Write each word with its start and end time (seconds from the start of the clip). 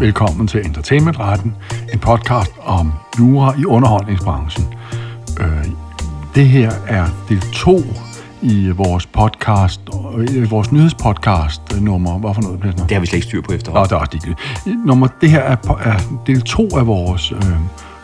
Velkommen 0.00 0.46
til 0.46 0.66
Entertainmentretten, 0.66 1.56
en 1.92 1.98
podcast 1.98 2.52
om 2.62 2.92
jura 3.18 3.54
i 3.58 3.64
underholdningsbranchen. 3.64 4.74
Øh, 5.40 5.66
det 6.34 6.48
her 6.48 6.72
er 6.88 7.06
del 7.28 7.40
2 7.40 7.80
i 8.42 8.70
vores 8.70 9.06
podcast, 9.06 9.80
øh, 10.16 10.50
vores 10.50 10.72
nyhedspodcast 10.72 11.62
øh, 11.74 11.82
nummer. 11.82 12.18
Hvad 12.18 12.34
for 12.34 12.42
noget, 12.42 12.60
Plæsner? 12.60 12.86
Det 12.86 12.94
har 12.94 13.00
vi 13.00 13.06
slet 13.06 13.16
ikke 13.16 13.26
styr 13.26 13.40
på 13.40 13.50
Nå, 13.50 13.56
efterhånden. 13.56 13.88
det 13.90 14.26
er 14.26 14.30
også. 14.30 14.76
Nummer, 14.86 15.08
det 15.20 15.30
her 15.30 15.40
er, 15.40 15.56
er 15.80 15.98
del 16.26 16.40
2 16.42 16.68
af 16.76 16.86
vores 16.86 17.32
øh, 17.32 17.42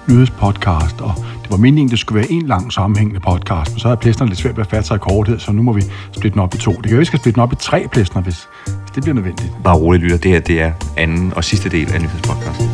nyhedspodcast, 0.08 1.00
og 1.00 1.12
det 1.42 1.50
var 1.50 1.56
meningen, 1.56 1.90
det 1.90 1.98
skulle 1.98 2.20
være 2.20 2.30
en 2.30 2.46
lang 2.46 2.72
sammenhængende 2.72 3.20
podcast, 3.20 3.72
men 3.72 3.80
så 3.80 3.88
er 3.88 3.94
plæsterne 3.94 4.28
lidt 4.28 4.40
svært 4.40 4.56
ved 4.56 4.64
at 4.64 4.70
fatte 4.70 4.88
sig 4.88 4.94
i 4.94 4.98
korthed, 4.98 5.38
så 5.38 5.52
nu 5.52 5.62
må 5.62 5.72
vi 5.72 5.82
splitte 6.12 6.34
den 6.34 6.40
op 6.40 6.54
i 6.54 6.58
to. 6.58 6.72
Det 6.72 6.82
kan 6.82 6.92
jo, 6.92 6.98
vi 6.98 7.04
skal 7.04 7.18
splitte 7.18 7.34
den 7.34 7.42
op 7.42 7.52
i 7.52 7.56
tre 7.56 7.86
plæstner, 7.92 8.22
hvis 8.22 8.48
det 8.96 9.02
bliver 9.04 9.14
nødvendigt. 9.14 9.52
Bare 9.64 9.76
roligt 9.76 10.02
lytter, 10.02 10.18
det 10.18 10.30
her 10.30 10.40
det 10.40 10.60
er 10.60 10.72
anden 10.96 11.32
og 11.34 11.45
sidste 11.45 11.68
del 11.68 11.92
af 11.95 12.00
nyhedspodcasten. 12.00 12.66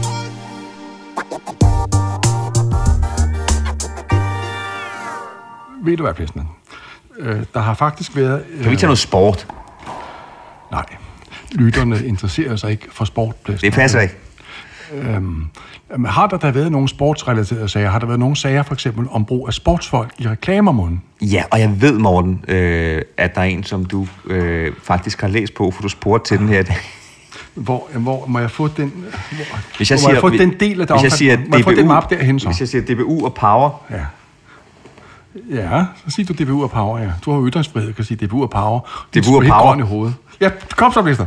Ved 5.85 5.97
du 5.97 6.03
hvad, 6.03 6.15
plæstner? 6.15 6.45
Øh, 7.19 7.43
der 7.55 7.61
har 7.61 7.75
faktisk 7.75 8.17
været... 8.17 8.45
Øh, 8.51 8.63
Kan 8.63 8.71
vi 8.71 8.77
tage 8.77 8.87
noget 8.87 8.99
sport? 8.99 9.47
Nej, 10.71 10.85
lytterne 11.53 12.07
interesserer 12.07 12.57
sig 12.57 12.71
ikke 12.71 12.87
for 12.91 13.05
sport, 13.05 13.35
plæstner. 13.45 13.71
Det 13.71 13.77
passer 13.77 14.01
ikke. 14.01 14.15
Øhm, 14.95 15.47
har 16.07 16.27
der 16.27 16.37
da 16.37 16.51
været 16.51 16.73
nogle 16.73 16.89
sportsrelaterede 16.89 17.69
sager? 17.69 17.91
Har 17.91 17.99
der 17.99 18.07
været 18.07 18.19
nogle 18.21 18.37
sager, 18.37 18.63
for 18.63 18.75
eksempel, 18.75 19.07
om 19.11 19.25
brug 19.25 19.47
af 19.49 19.55
sportsfolk 19.55 20.11
i 20.19 20.29
reklamermunden? 20.29 21.03
Ja, 21.21 21.43
og 21.51 21.61
jeg 21.61 21.81
ved, 21.81 21.99
Morten, 21.99 22.45
øh, 22.49 23.03
at 23.17 23.35
der 23.35 23.41
er 23.41 23.45
en, 23.45 23.65
som 23.65 23.85
du 23.85 24.07
øh, 24.27 24.73
faktisk 24.83 25.21
har 25.21 25.29
læst 25.29 25.55
på, 25.55 25.71
for 25.71 25.83
du 25.83 25.89
spurgte 25.89 26.29
til 26.29 26.39
den 26.39 26.49
her. 26.49 26.65
Hvor, 27.55 27.89
hvor 27.95 28.27
må 28.27 28.39
jeg 28.39 28.51
få 28.51 28.69
den, 28.69 28.93
hvor, 29.31 29.59
Hvis 29.77 29.91
jeg 29.91 29.99
hvor 29.99 30.09
må 30.09 30.13
jeg 30.13 30.21
få 30.21 30.31
siger, 30.31 30.45
den 30.45 30.61
del 30.61 30.81
af 30.81 30.87
det 30.87 30.97
hvis 30.97 31.03
jeg 31.03 31.13
siger, 31.13 31.39
må 31.49 31.57
jeg 31.57 31.65
få 31.65 31.75
den 31.75 31.89
mappe 31.89 32.15
derhen 32.15 32.41
så? 32.41 32.49
Hvis 32.49 32.61
jeg 32.61 32.69
siger 32.69 32.95
DBU 32.95 33.25
og 33.25 33.35
Power, 33.35 33.71
Ja. 33.91 33.97
Ja, 35.51 35.85
så 36.05 36.11
siger 36.11 36.27
du 36.35 36.45
DBU 36.45 36.63
og 36.63 36.71
Power, 36.71 36.99
ja. 36.99 37.11
Du 37.25 37.31
har 37.33 37.39
jo 37.39 37.49
ytringsfrihed, 37.49 37.93
kan 37.93 38.05
sige 38.05 38.27
DBU 38.27 38.43
og 38.43 38.51
Power. 38.51 38.81
Er 39.17 39.21
DBU 39.21 39.37
og 39.37 39.43
helt 39.43 39.53
Power. 39.55 39.63
grøn 39.67 39.79
i 39.79 39.83
hovedet. 39.83 40.15
Ja, 40.41 40.51
kom 40.77 40.93
så, 40.93 41.03
Blister. 41.03 41.27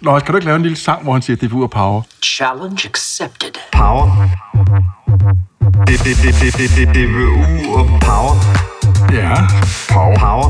Nå, 0.00 0.18
kan 0.18 0.32
du 0.32 0.36
ikke 0.36 0.46
lave 0.46 0.56
en 0.56 0.62
lille 0.62 0.76
sang, 0.76 1.02
hvor 1.02 1.12
han 1.12 1.22
siger 1.22 1.36
DBU 1.48 1.62
og 1.62 1.70
Power? 1.70 2.02
Challenge 2.22 2.88
accepted. 2.88 3.52
Power. 3.72 4.28
DBU 5.86 7.30
og 7.78 7.86
Power. 8.00 8.34
Ja, 9.12 9.34
Power. 9.92 10.18
Power. 10.18 10.48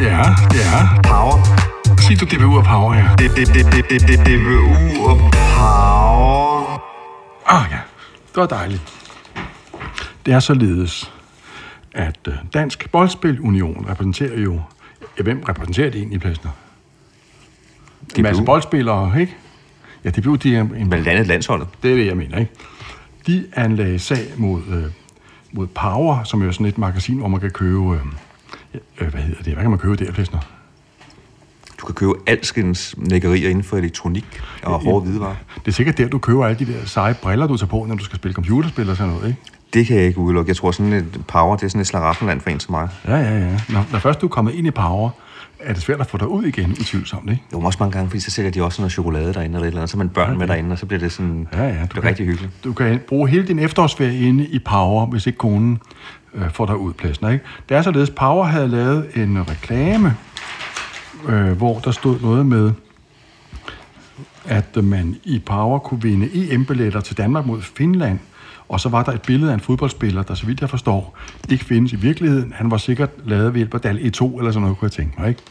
ja, 0.00 0.18
ja. 0.54 0.88
Power. 1.02 1.38
Sig 2.00 2.20
du 2.20 2.24
DBU 2.24 2.58
og 2.58 2.64
Power, 2.64 2.94
ja. 2.94 3.08
DBU 3.18 4.68
og 5.08 5.18
Power. 5.18 6.80
Ah 7.46 7.64
ja, 7.70 7.78
det 8.28 8.36
var 8.36 8.46
dejligt. 8.46 8.82
Det 10.26 10.34
er 10.34 10.40
således, 10.40 11.12
at 11.94 12.18
øh, 12.28 12.34
Dansk 12.54 12.90
Boldspil 12.92 13.40
Union 13.40 13.86
repræsenterer 13.88 14.40
jo... 14.40 14.60
Ja, 15.18 15.22
hvem 15.22 15.42
repræsenterer 15.48 15.90
det 15.90 15.98
egentlig, 15.98 16.20
Plæsner? 16.20 16.50
En 18.16 18.22
masse 18.22 18.42
DBU. 18.42 18.46
boldspillere, 18.46 19.20
ikke? 19.20 19.36
Ja, 20.04 20.10
DBU, 20.10 20.34
de 20.34 20.56
er 20.56 20.60
en 20.60 20.90
Blandt 20.90 21.08
andet 21.08 21.26
landsholdet. 21.26 21.68
Det 21.82 21.92
er 21.92 21.96
det, 21.96 22.06
jeg 22.06 22.16
mener, 22.16 22.38
ikke? 22.38 22.52
De 23.26 23.46
anlagde 23.52 23.98
sag 23.98 24.26
mod, 24.36 24.62
øh, 24.68 24.84
mod 25.52 25.66
Power, 25.66 26.24
som 26.24 26.42
jo 26.42 26.48
er 26.48 26.52
sådan 26.52 26.66
et 26.66 26.78
magasin, 26.78 27.18
hvor 27.18 27.28
man 27.28 27.40
kan 27.40 27.50
købe... 27.50 27.94
Øh, 27.94 28.00
hvad 29.10 29.22
hedder 29.22 29.42
det? 29.42 29.52
Hvad 29.52 29.64
kan 29.64 29.70
man 29.70 29.78
købe 29.78 30.04
der, 30.04 30.12
Plæsner? 30.12 30.38
Du 31.80 31.86
kan 31.86 31.94
købe 31.94 32.12
alskens 32.26 32.94
lækkerier 32.98 33.48
inden 33.48 33.64
for 33.64 33.76
elektronik 33.76 34.40
og 34.62 34.80
hårde 34.80 35.04
hvidevarer. 35.06 35.34
Det 35.54 35.68
er 35.68 35.72
sikkert 35.72 35.98
der, 35.98 36.08
du 36.08 36.18
køber 36.18 36.46
alle 36.46 36.58
de 36.58 36.72
der 36.72 36.84
seje 36.86 37.14
briller, 37.22 37.46
du 37.46 37.56
tager 37.56 37.68
på, 37.68 37.84
når 37.88 37.94
du 37.94 38.04
skal 38.04 38.16
spille 38.16 38.34
computerspil 38.34 38.90
og 38.90 38.96
sådan 38.96 39.12
noget, 39.12 39.28
ikke? 39.28 39.40
Det 39.74 39.86
kan 39.86 39.96
jeg 39.96 40.04
ikke 40.04 40.18
udelukke. 40.18 40.48
Jeg 40.48 40.56
tror, 40.56 40.70
sådan 40.70 40.92
et 40.92 41.24
power, 41.28 41.56
det 41.56 41.64
er 41.64 41.68
sådan 41.68 41.80
et 41.80 41.86
slaraffenland 41.86 42.40
for 42.40 42.50
en 42.50 42.60
som 42.60 42.72
mig. 42.72 42.88
Ja, 43.08 43.16
ja, 43.16 43.38
ja. 43.38 43.60
Når, 43.68 43.86
når 43.92 43.98
først 43.98 44.20
du 44.20 44.26
er 44.26 44.30
kommet 44.30 44.54
ind 44.54 44.66
i 44.66 44.70
Power, 44.70 45.10
er 45.60 45.72
det 45.72 45.82
svært 45.82 46.00
at 46.00 46.06
få 46.06 46.18
dig 46.18 46.28
ud 46.28 46.44
igen, 46.44 46.70
utvivlsomt, 46.70 47.30
ikke? 47.30 47.42
Jo, 47.52 47.60
også 47.60 47.76
mange 47.80 47.92
gange, 47.92 48.10
fordi 48.10 48.20
så 48.20 48.30
sælger 48.30 48.50
de 48.50 48.62
også 48.62 48.82
noget 48.82 48.92
chokolade 48.92 49.34
derinde 49.34 49.54
eller 49.54 49.60
et 49.60 49.66
eller 49.66 49.80
andet. 49.80 49.90
Så 49.90 49.98
man 49.98 50.08
børn 50.08 50.38
med 50.38 50.46
derinde, 50.46 50.72
og 50.72 50.78
så 50.78 50.86
bliver 50.86 51.00
det 51.00 51.12
sådan... 51.12 51.48
Ja, 51.52 51.64
ja. 51.66 51.82
det 51.82 51.96
er 51.96 52.04
rigtig 52.04 52.26
hyggeligt. 52.26 52.64
Du 52.64 52.72
kan 52.72 53.00
bruge 53.08 53.28
hele 53.28 53.46
din 53.46 53.58
efterårsferie 53.58 54.28
inde 54.28 54.46
i 54.46 54.58
Power, 54.58 55.06
hvis 55.06 55.26
ikke 55.26 55.38
konen 55.38 55.78
øh, 56.34 56.50
får 56.50 56.66
dig 56.66 56.76
ud 56.76 56.92
pladsen, 56.92 57.32
ikke? 57.32 57.44
Det 57.68 57.76
er 57.76 57.82
således, 57.82 58.10
Power 58.10 58.44
havde 58.44 58.68
lavet 58.68 59.06
en 59.14 59.50
reklame, 59.50 60.16
øh, 61.28 61.52
hvor 61.52 61.78
der 61.78 61.90
stod 61.90 62.20
noget 62.20 62.46
med, 62.46 62.72
at 64.44 64.84
man 64.84 65.16
i 65.24 65.38
Power 65.38 65.78
kunne 65.78 66.02
vinde 66.02 66.52
EM-billetter 66.52 67.00
til 67.00 67.16
Danmark 67.16 67.46
mod 67.46 67.62
Finland, 67.62 68.18
og 68.68 68.80
så 68.80 68.88
var 68.88 69.02
der 69.02 69.12
et 69.12 69.22
billede 69.22 69.50
af 69.50 69.54
en 69.54 69.60
fodboldspiller, 69.60 70.22
der 70.22 70.34
så 70.34 70.46
vidt 70.46 70.60
jeg 70.60 70.70
forstår, 70.70 71.18
ikke 71.48 71.64
findes 71.64 71.92
i 71.92 71.96
virkeligheden. 71.96 72.52
Han 72.56 72.70
var 72.70 72.76
sikkert 72.76 73.10
lavet 73.24 73.54
ved 73.54 73.58
hjælp 73.58 73.74
af 73.74 73.80
DAL 73.80 73.98
E2 73.98 74.38
eller 74.38 74.50
sådan 74.50 74.62
noget, 74.62 74.78
kunne 74.78 74.86
jeg 74.86 74.92
tænke 74.92 75.20
mig, 75.20 75.28
ikke? 75.28 75.42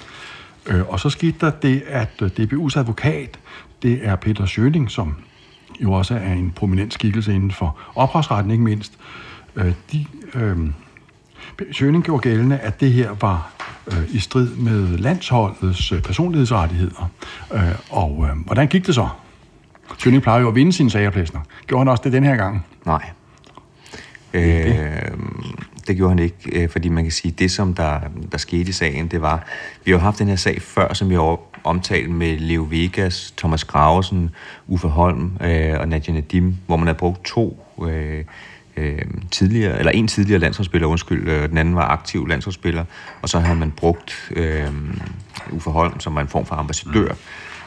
Øh, 0.67 0.89
og 0.89 0.99
så 0.99 1.09
skete 1.09 1.37
der 1.41 1.49
det, 1.49 1.83
at 1.87 2.21
øh, 2.21 2.29
DBU's 2.39 2.79
advokat, 2.79 3.39
det 3.83 3.99
er 4.01 4.15
Peter 4.15 4.45
Schøning, 4.45 4.91
som 4.91 5.15
jo 5.79 5.91
også 5.91 6.15
er 6.15 6.33
en 6.33 6.51
prominent 6.51 6.93
skikkelse 6.93 7.35
inden 7.35 7.51
for 7.51 7.77
ophavsretten, 7.95 8.51
ikke 8.51 8.63
mindst. 8.63 8.93
Øh, 9.55 9.73
de, 9.91 10.05
øh, 10.33 10.57
Schøning 11.71 12.03
gjorde 12.03 12.21
gældende, 12.21 12.57
at 12.57 12.79
det 12.79 12.91
her 12.91 13.11
var 13.21 13.51
øh, 13.87 14.15
i 14.15 14.19
strid 14.19 14.55
med 14.55 14.97
landsholdets 14.97 15.91
øh, 15.91 16.01
personlighedsrettigheder. 16.01 17.11
Øh, 17.53 17.61
og 17.89 18.25
øh, 18.29 18.45
hvordan 18.45 18.67
gik 18.67 18.87
det 18.87 18.95
så? 18.95 19.07
Schøning 19.97 20.23
plejer 20.23 20.41
jo 20.41 20.47
at 20.47 20.55
vinde 20.55 20.73
sine 20.73 20.89
sager, 20.89 21.09
Plæsner. 21.09 21.41
Gjorde 21.67 21.79
han 21.79 21.87
også 21.87 22.01
det 22.03 22.13
den 22.13 22.23
her 22.23 22.35
gang? 22.35 22.65
Nej. 22.85 23.09
Øh, 24.33 25.11
det 25.87 25.95
gjorde 25.95 26.09
han 26.09 26.19
ikke, 26.19 26.35
øh, 26.51 26.69
fordi 26.69 26.89
man 26.89 27.03
kan 27.03 27.11
sige, 27.11 27.31
det 27.31 27.51
som 27.51 27.73
der, 27.73 27.99
der 28.31 28.37
skete 28.37 28.69
i 28.69 28.71
sagen, 28.71 29.07
det 29.07 29.21
var, 29.21 29.45
vi 29.85 29.91
har 29.91 29.97
haft 29.97 30.19
den 30.19 30.27
her 30.27 30.35
sag 30.35 30.61
før, 30.61 30.93
som 30.93 31.09
vi 31.09 31.15
har 31.15 31.39
omtalt 31.63 32.09
med 32.09 32.37
Leo 32.39 32.67
Vegas, 32.69 33.33
Thomas 33.37 33.63
Gravesen, 33.63 34.29
Uffe 34.67 34.87
Holm 34.87 35.31
øh, 35.41 35.79
og 35.79 35.87
Nadia 35.87 36.13
Nadim, 36.13 36.55
hvor 36.67 36.77
man 36.77 36.87
har 36.87 36.93
brugt 36.93 37.25
to 37.25 37.65
øh, 37.87 38.23
øh, 38.77 39.01
tidligere, 39.31 39.79
eller 39.79 39.91
en 39.91 40.07
tidligere 40.07 40.39
landsholdsspiller, 40.39 40.87
undskyld, 40.87 41.27
øh, 41.27 41.49
den 41.49 41.57
anden 41.57 41.75
var 41.75 41.87
aktiv 41.87 42.27
landsholdsspiller, 42.27 42.85
og 43.21 43.29
så 43.29 43.39
har 43.39 43.53
man 43.53 43.71
brugt 43.71 44.31
øh, 44.35 44.67
Uffe 45.51 45.69
Holm, 45.69 45.99
som 45.99 46.15
var 46.15 46.21
en 46.21 46.27
form 46.27 46.45
for 46.45 46.55
ambassadør. 46.55 47.13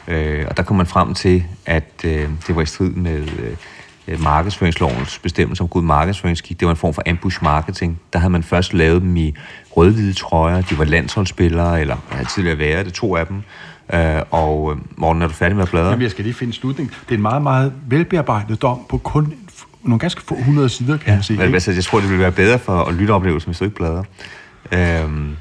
Øh, 0.07 0.45
og 0.49 0.57
der 0.57 0.63
kom 0.63 0.77
man 0.77 0.85
frem 0.85 1.13
til, 1.13 1.43
at 1.65 2.01
øh, 2.03 2.29
det 2.47 2.55
var 2.55 2.61
i 2.61 2.65
strid 2.65 2.89
med 2.89 3.19
øh, 3.19 3.55
øh, 4.07 4.23
markedsføringslovens 4.23 5.19
bestemmelser 5.19 5.63
om 5.63 5.69
god 5.69 5.81
markedsføringsskik. 5.81 6.59
Det 6.59 6.65
var 6.65 6.71
en 6.71 6.77
form 6.77 6.93
for 6.93 7.03
ambush 7.07 7.43
marketing. 7.43 7.99
Der 8.13 8.19
havde 8.19 8.31
man 8.31 8.43
først 8.43 8.73
lavet 8.73 9.01
dem 9.01 9.17
i 9.17 9.35
rød-hvide 9.71 10.13
trøjer. 10.13 10.61
De 10.61 10.77
var 10.77 10.85
landsholdsspillere, 10.85 11.81
eller 11.81 11.95
havde 12.09 12.27
tidligere 12.27 12.57
været 12.57 12.85
det, 12.85 12.93
to 12.93 13.15
af 13.15 13.27
dem. 13.27 13.41
Øh, 13.93 14.21
og 14.31 14.71
øh, 14.71 14.81
Morten, 14.95 15.21
er 15.21 15.27
du 15.27 15.33
færdig 15.33 15.55
med 15.55 15.63
at 15.63 15.69
bladre? 15.69 15.89
Jamen, 15.89 16.01
jeg 16.01 16.11
skal 16.11 16.23
lige 16.23 16.33
finde 16.33 16.53
slutning. 16.53 16.89
Det 16.89 17.11
er 17.11 17.15
en 17.15 17.21
meget, 17.21 17.41
meget 17.41 17.73
velbearbejdet 17.87 18.61
dom 18.61 18.85
på 18.89 18.97
kun 18.97 19.33
nogle 19.83 19.99
ganske 19.99 20.21
få 20.21 20.35
hundrede 20.35 20.69
sider, 20.69 20.97
kan 20.97 21.13
ja. 21.13 21.21
Men, 21.29 21.41
ikke? 21.41 21.53
altså, 21.53 21.71
jeg 21.71 21.83
tror, 21.83 21.99
det 21.99 22.09
ville 22.09 22.21
være 22.21 22.31
bedre 22.31 22.59
for 22.59 22.91
lytteoplevelsen, 22.91 23.49
hvis 23.49 23.57
du 23.57 23.63
ikke 23.63 23.75
bladrer. 23.75 24.03
Øhm, 24.71 25.37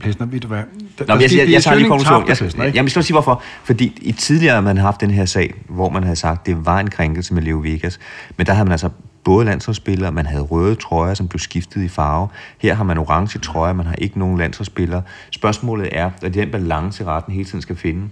Plæsner, 0.00 0.26
ved 0.26 0.40
du 0.40 0.48
hvad? 0.48 0.62
Der, 0.98 1.04
Nå, 1.06 1.14
men 1.14 1.22
jeg, 1.22 1.30
jeg, 1.36 1.52
jeg 1.52 1.62
tager 1.62 1.76
lige 1.76 1.88
konklusion. 1.88 2.28
Jeg, 2.28 2.36
Plæsner, 2.36 2.62
jeg, 2.62 2.66
ikke? 2.68 2.76
jeg 2.76 2.84
vil 2.84 2.90
sige 2.90 3.14
hvorfor. 3.14 3.42
Fordi 3.64 3.98
i 4.02 4.12
tidligere 4.12 4.54
har 4.54 4.60
man 4.60 4.76
haft 4.76 5.00
den 5.00 5.10
her 5.10 5.24
sag, 5.24 5.54
hvor 5.68 5.90
man 5.90 6.02
havde 6.02 6.16
sagt, 6.16 6.46
det 6.46 6.66
var 6.66 6.80
en 6.80 6.90
krænkelse 6.90 7.34
med 7.34 7.42
Leo 7.42 7.58
Vegas. 7.58 8.00
Men 8.36 8.46
der 8.46 8.52
havde 8.52 8.64
man 8.64 8.72
altså 8.72 8.90
både 9.24 9.44
landsholdsspillere, 9.46 10.12
man 10.12 10.26
havde 10.26 10.42
røde 10.42 10.74
trøjer, 10.74 11.14
som 11.14 11.28
blev 11.28 11.38
skiftet 11.38 11.82
i 11.82 11.88
farve. 11.88 12.28
Her 12.58 12.74
har 12.74 12.84
man 12.84 12.98
orange 12.98 13.38
trøjer, 13.38 13.72
man 13.72 13.86
har 13.86 13.94
ikke 13.94 14.18
nogen 14.18 14.38
landsholdsspillere. 14.38 15.02
Spørgsmålet 15.30 15.88
er, 15.92 16.10
at 16.22 16.34
den 16.34 16.50
balance 16.50 17.04
retten 17.04 17.32
hele 17.32 17.44
tiden 17.44 17.62
skal 17.62 17.76
finde. 17.76 18.08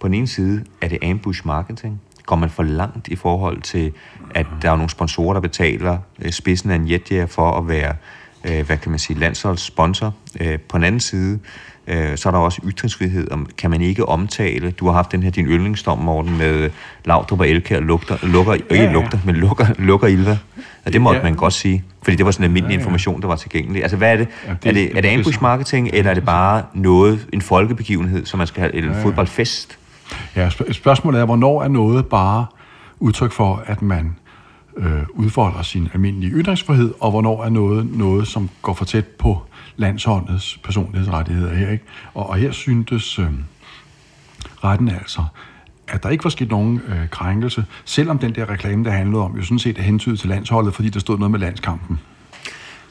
På 0.00 0.08
den 0.08 0.14
ene 0.14 0.26
side 0.26 0.64
er 0.80 0.88
det 0.88 0.98
ambush 1.02 1.46
marketing. 1.46 2.00
Går 2.26 2.36
man 2.36 2.50
for 2.50 2.62
langt 2.62 3.08
i 3.08 3.16
forhold 3.16 3.62
til, 3.62 3.92
at 4.34 4.46
der 4.62 4.70
er 4.70 4.76
nogle 4.76 4.90
sponsorer, 4.90 5.32
der 5.32 5.40
betaler 5.40 5.98
øh, 6.22 6.32
spidsen 6.32 6.70
af 6.70 6.74
en 6.74 6.90
jetjager 6.90 7.26
for 7.26 7.50
at 7.50 7.68
være 7.68 7.94
øh, 8.44 8.66
hvad 8.66 8.76
kan 8.76 8.90
man 8.90 8.98
sige, 8.98 9.18
landsholdssponsor. 9.18 10.14
Øh, 10.40 10.58
på 10.58 10.76
den 10.78 10.84
anden 10.84 11.00
side, 11.00 11.38
øh, 11.86 12.16
så 12.16 12.28
er 12.28 12.30
der 12.30 12.38
også 12.38 12.60
ytringsfrihed. 12.64 13.30
Om, 13.30 13.46
kan 13.58 13.70
man 13.70 13.80
ikke 13.80 14.08
omtale, 14.08 14.70
du 14.70 14.86
har 14.86 14.92
haft 14.92 15.12
den 15.12 15.22
her 15.22 15.30
din 15.30 15.46
yndlingsdom, 15.46 15.98
Morten, 15.98 16.38
med 16.38 16.70
Laudrup 17.04 17.40
og 17.40 17.48
Elkær 17.48 17.80
lugter, 17.80 18.16
lukker, 18.22 18.54
ikke 18.54 18.74
ja. 18.74 18.92
lugter, 18.92 19.18
men 19.24 19.34
lukker, 19.36 19.66
lukker 19.78 20.06
Ilva. 20.08 20.38
Og 20.84 20.92
det 20.92 21.00
måtte 21.00 21.18
Ja. 21.18 21.24
man 21.24 21.34
godt 21.34 21.52
sige, 21.52 21.84
fordi 22.02 22.16
det 22.16 22.26
var 22.26 22.32
sådan 22.32 22.44
en 22.44 22.48
almindelig 22.50 22.74
information, 22.74 23.20
der 23.22 23.28
var 23.28 23.36
tilgængelig. 23.36 23.82
Altså 23.82 23.96
hvad 23.96 24.12
er 24.12 24.16
det? 24.16 24.28
Ja, 24.46 24.52
det- 24.62 24.68
er 24.68 24.72
det, 24.72 24.96
er 24.96 25.00
det- 25.00 25.08
ambush 25.18 25.42
marketing, 25.42 25.90
eller 25.92 26.10
er 26.10 26.14
det 26.14 26.24
bare 26.24 26.62
noget, 26.74 27.26
en 27.32 27.42
folkebegivenhed, 27.42 28.26
som 28.26 28.38
man 28.38 28.46
skal 28.46 28.60
have, 28.60 28.74
eller 28.74 28.94
en 28.96 29.02
fodboldfest? 29.02 29.78
Ja, 30.36 30.48
sp- 30.48 30.72
spørgsmålet 30.72 31.20
er, 31.20 31.24
hvornår 31.24 31.62
er 31.62 31.68
noget 31.68 32.06
bare 32.06 32.46
udtryk 33.00 33.32
for, 33.32 33.62
at 33.66 33.82
man 33.82 34.16
øh, 34.76 35.02
udfolder 35.14 35.62
sin 35.62 35.88
almindelige 35.94 36.32
ytringsfrihed, 36.32 36.94
og 37.00 37.10
hvornår 37.10 37.44
er 37.44 37.48
noget 37.48 37.96
noget, 37.96 38.28
som 38.28 38.50
går 38.62 38.74
for 38.74 38.84
tæt 38.84 39.06
på 39.06 39.42
landsholdets 39.76 40.60
personlighedsrettigheder 40.64 41.54
her. 41.54 41.70
Ikke? 41.70 41.84
Og, 42.14 42.28
og 42.28 42.36
her 42.36 42.52
syntes 42.52 43.18
øh, 43.18 43.26
retten 44.64 44.88
altså, 44.88 45.24
at 45.88 46.02
der 46.02 46.08
ikke 46.08 46.24
var 46.24 46.30
sket 46.30 46.50
nogen 46.50 46.80
øh, 46.88 47.08
krænkelse, 47.08 47.64
selvom 47.84 48.18
den 48.18 48.34
der 48.34 48.50
reklame, 48.50 48.84
der 48.84 48.90
handlede 48.90 49.22
om, 49.22 49.36
jo 49.36 49.42
sådan 49.42 49.58
set 49.58 49.78
er 49.78 49.82
hentydet 49.82 50.20
til 50.20 50.28
landsholdet, 50.28 50.74
fordi 50.74 50.88
der 50.88 51.00
stod 51.00 51.18
noget 51.18 51.30
med 51.30 51.38
landskampen. 51.38 52.00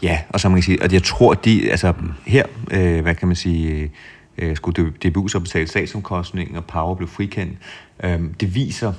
Ja, 0.02 0.20
og 0.30 0.40
så 0.40 0.50
man 0.50 0.56
kan 0.56 0.64
sige, 0.64 0.84
at 0.84 0.94
jeg 0.94 1.04
tror, 1.04 1.34
de, 1.34 1.72
altså 1.72 1.94
her, 2.26 2.46
øh, 2.72 3.02
hvad 3.02 3.16
kan 3.16 3.28
man 3.28 3.36
sige, 3.36 3.92
øh, 4.38 4.56
skulle 4.56 4.92
DBU 4.92 5.28
så 5.28 5.40
betale 5.40 5.68
statsomkostning, 5.68 6.58
og 6.58 6.66
Power 6.66 6.96
blev 6.96 7.08
frikendt. 7.08 7.58
Øh, 8.04 8.20
det 8.40 8.56
viser 8.56 8.94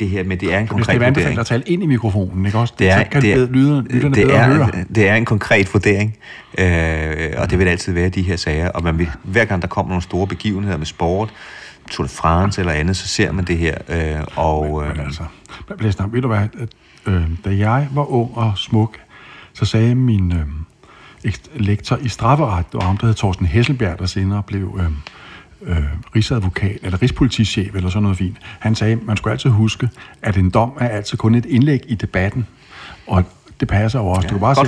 det 0.00 0.08
her 0.08 0.24
med, 0.24 0.36
det 0.36 0.54
er 0.54 0.58
en 0.58 0.66
konkret 0.66 0.86
Hvis 0.86 0.96
det 0.96 1.06
er 1.06 1.10
vurdering. 1.10 1.38
at 1.38 1.46
tale 1.46 1.62
ind 1.66 1.82
i 1.82 1.86
mikrofonen, 1.86 2.46
ikke 2.46 2.58
også? 2.58 2.74
Det 2.78 2.90
er, 2.90 2.98
så 2.98 3.04
kan 3.10 3.22
det, 3.22 3.32
er, 3.32 3.46
lyde, 3.46 3.82
lytterne 3.90 4.14
det, 4.14 4.26
bedre 4.26 4.38
er, 4.38 4.54
høre. 4.54 4.70
det 4.94 5.08
er 5.08 5.14
en 5.14 5.24
konkret 5.24 5.74
vurdering, 5.74 6.16
øh, 6.58 7.32
og 7.36 7.50
det 7.50 7.58
vil 7.58 7.68
altid 7.68 7.92
være 7.92 8.08
de 8.08 8.22
her 8.22 8.36
sager. 8.36 8.68
Og 8.68 8.82
man 8.82 8.98
vil, 8.98 9.08
hver 9.22 9.44
gang 9.44 9.62
der 9.62 9.68
kommer 9.68 9.88
nogle 9.90 10.02
store 10.02 10.26
begivenheder 10.26 10.76
med 10.76 10.86
sport, 10.86 11.32
Tour 11.90 12.04
de 12.06 12.12
France 12.12 12.60
eller 12.60 12.72
andet, 12.72 12.96
så 12.96 13.08
ser 13.08 13.32
man 13.32 13.44
det 13.44 13.58
her. 13.58 13.74
Øh, 13.88 14.24
og, 14.36 14.84
øh, 14.86 14.96
Men 14.96 15.06
altså, 15.06 15.22
Blæsner, 15.78 16.06
ved 16.06 16.22
du 16.22 16.28
hvad, 16.28 16.38
at, 16.38 16.68
øh, 17.06 17.22
da 17.44 17.56
jeg 17.56 17.88
var 17.94 18.04
ung 18.12 18.30
og 18.36 18.52
smuk, 18.56 18.96
så 19.54 19.64
sagde 19.64 19.94
min 19.94 20.32
øh, 20.32 20.42
ek- 21.30 21.50
lektor 21.56 21.96
i 22.02 22.08
strafferet, 22.08 22.64
det 22.72 22.74
var 22.74 22.86
ham, 22.86 22.96
der 22.96 23.06
hed 23.06 23.14
Thorsten 23.14 23.46
Hesselbjerg, 23.46 23.98
der 23.98 24.06
senere 24.06 24.42
blev 24.42 24.78
øh, 24.80 24.86
øh, 25.66 25.76
rigsadvokat, 26.16 26.78
eller 26.82 27.02
rigspolitichef, 27.02 27.74
eller 27.74 27.88
sådan 27.90 28.02
noget 28.02 28.18
fint. 28.18 28.36
Han 28.58 28.74
sagde, 28.74 28.96
man 29.02 29.16
skulle 29.16 29.32
altid 29.32 29.50
huske, 29.50 29.88
at 30.22 30.36
en 30.36 30.50
dom 30.50 30.72
er 30.80 30.88
altid 30.88 31.18
kun 31.18 31.34
et 31.34 31.46
indlæg 31.46 31.80
i 31.88 31.94
debatten. 31.94 32.46
Og 33.06 33.24
det 33.60 33.68
passer 33.68 33.98
jo 34.00 34.06
også. 34.06 34.20
Ja, 34.22 34.28
du 34.28 34.34
kan 34.34 34.40
bare 34.40 34.54
se? 34.54 34.60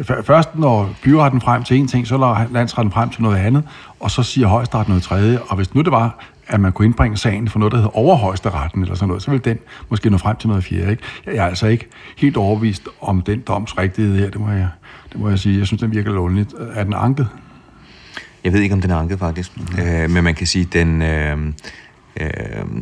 F- 0.00 0.22
Først 0.22 0.58
når 0.58 0.90
byretten 1.04 1.40
frem 1.40 1.64
til 1.64 1.76
en 1.76 1.88
ting, 1.88 2.06
så 2.06 2.16
lader 2.16 2.44
landsretten 2.52 2.92
frem 2.92 3.10
til 3.10 3.22
noget 3.22 3.36
andet, 3.36 3.62
og 4.00 4.10
så 4.10 4.22
siger 4.22 4.46
højesteret 4.46 4.88
noget 4.88 5.02
tredje. 5.02 5.38
Og 5.48 5.56
hvis 5.56 5.74
nu 5.74 5.82
det 5.82 5.92
var, 5.92 6.18
at 6.48 6.60
man 6.60 6.72
kunne 6.72 6.86
indbringe 6.86 7.16
sagen 7.16 7.48
for 7.48 7.58
noget, 7.58 7.72
der 7.72 7.78
hedder 7.78 7.96
overhøjesteretten 7.96 8.82
eller 8.82 8.94
sådan 8.94 9.08
noget, 9.08 9.22
så 9.22 9.30
ville 9.30 9.44
den 9.44 9.58
måske 9.88 10.10
nå 10.10 10.18
frem 10.18 10.36
til 10.36 10.48
noget 10.48 10.64
fjerde. 10.64 10.90
Ikke? 10.90 11.02
Jeg 11.26 11.34
er 11.36 11.44
altså 11.46 11.66
ikke 11.66 11.88
helt 12.16 12.36
overbevist 12.36 12.88
om 13.00 13.22
den 13.22 13.40
doms 13.40 13.78
rigtighed 13.78 14.18
her, 14.18 14.30
det 14.30 14.40
må 14.40 14.50
jeg, 14.50 14.68
det 15.12 15.20
må 15.20 15.28
jeg 15.28 15.38
sige. 15.38 15.58
Jeg 15.58 15.66
synes, 15.66 15.80
den 15.82 15.92
virker 15.92 16.12
lovligt. 16.12 16.54
Er 16.74 16.84
den 16.84 16.94
anket? 16.96 17.28
Jeg 18.46 18.52
ved 18.52 18.60
ikke, 18.60 18.72
om 18.72 18.80
den 18.80 18.90
er 18.90 18.96
anket 18.96 19.18
faktisk, 19.18 19.50
øh, 19.78 20.10
men 20.10 20.24
man 20.24 20.34
kan 20.34 20.46
sige, 20.46 20.64
den, 20.64 21.02
øh, 21.02 21.38
øh, 22.20 22.28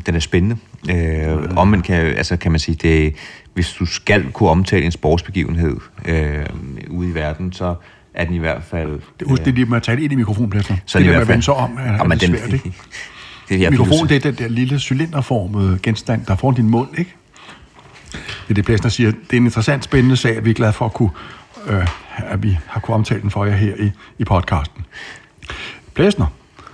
den 0.06 0.14
er 0.14 0.18
spændende. 0.18 0.56
Øh, 0.90 1.38
om 1.56 1.68
man 1.68 1.80
kan, 1.80 1.96
altså 1.96 2.36
kan 2.36 2.50
man 2.50 2.60
sige, 2.60 2.74
det, 2.74 3.14
hvis 3.54 3.72
du 3.72 3.86
skal 3.86 4.32
kunne 4.32 4.48
omtale 4.48 4.84
en 4.84 4.92
sportsbegivenhed 4.92 5.76
øh, 6.04 6.46
ude 6.90 7.08
i 7.08 7.14
verden, 7.14 7.52
så 7.52 7.74
er 8.14 8.24
den 8.24 8.34
i 8.34 8.38
hvert 8.38 8.62
fald... 8.62 9.00
Det, 9.20 9.28
husk, 9.28 9.44
det 9.44 9.50
er 9.50 9.54
lige 9.54 9.66
med 9.66 9.76
at 9.76 9.82
tale 9.82 10.02
ind 10.02 10.12
i 10.12 10.16
mikrofonpladsen. 10.16 10.80
Så 10.86 10.98
det 10.98 11.04
i 11.04 11.08
der 11.08 11.14
med 11.14 11.20
at 11.22 11.28
vende 11.28 11.42
sig 11.42 11.54
om, 11.54 11.78
er, 11.78 11.82
er 11.82 11.92
Jamen, 11.96 12.18
lidt 12.18 12.30
den- 12.30 12.38
svært, 12.38 12.52
ikke? 12.52 12.72
det, 13.48 13.60
jeg 13.60 13.70
Mikrofon, 13.70 14.08
det 14.08 14.16
er 14.16 14.20
den 14.30 14.34
der 14.34 14.48
lille 14.48 14.78
cylinderformede 14.78 15.78
genstand, 15.82 16.26
der 16.26 16.32
er 16.32 16.36
foran 16.36 16.54
din 16.54 16.70
mund, 16.70 16.88
ikke? 16.98 17.14
Det 18.12 18.50
er 18.50 18.54
det, 18.54 18.64
Blæsner 18.64 18.90
siger. 18.90 19.10
Det 19.10 19.32
er 19.32 19.36
en 19.36 19.44
interessant, 19.44 19.84
spændende 19.84 20.16
sag, 20.16 20.44
vi 20.44 20.50
er 20.50 20.54
glade 20.54 20.72
for 20.72 20.84
at 20.84 20.92
kunne, 20.92 21.10
øh, 21.66 21.86
at 22.16 22.42
vi 22.42 22.58
har 22.66 22.80
kunnet 22.80 22.94
omtale 22.94 23.22
den 23.22 23.30
for 23.30 23.44
jer 23.44 23.56
her 23.56 23.74
i, 23.78 23.90
i 24.18 24.24
podcasten. 24.24 24.84
Blæsner, 25.94 26.26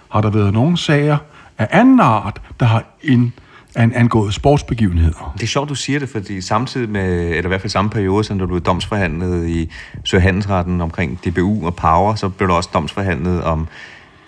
har 0.09 0.21
der 0.21 0.31
været 0.31 0.53
nogle 0.53 0.79
sager 0.79 1.19
af 1.59 1.69
anden 1.71 2.01
art, 2.01 2.41
der 2.61 2.67
har 2.67 2.85
in, 3.03 3.33
an, 3.75 3.93
angået 3.93 4.35
sportsbegivenheder? 4.35 5.33
Det 5.37 5.43
er 5.43 5.47
sjovt, 5.47 5.69
du 5.69 5.75
siger 5.75 5.99
det, 5.99 6.09
fordi 6.09 6.41
samtidig 6.41 6.89
med, 6.89 7.21
eller 7.21 7.45
i 7.45 7.49
hvert 7.49 7.61
fald 7.61 7.71
samme 7.71 7.91
periode, 7.91 8.25
som 8.25 8.39
du 8.39 8.47
blev 8.47 8.61
domsforhandlet 8.61 9.49
i 9.49 9.71
Søhandelsretten 10.05 10.81
omkring 10.81 11.25
DBU 11.25 11.67
og 11.67 11.77
Power, 11.77 12.15
så 12.15 12.29
blev 12.29 12.49
der 12.49 12.55
også 12.55 12.71
domsforhandlet 12.75 13.43
om 13.43 13.69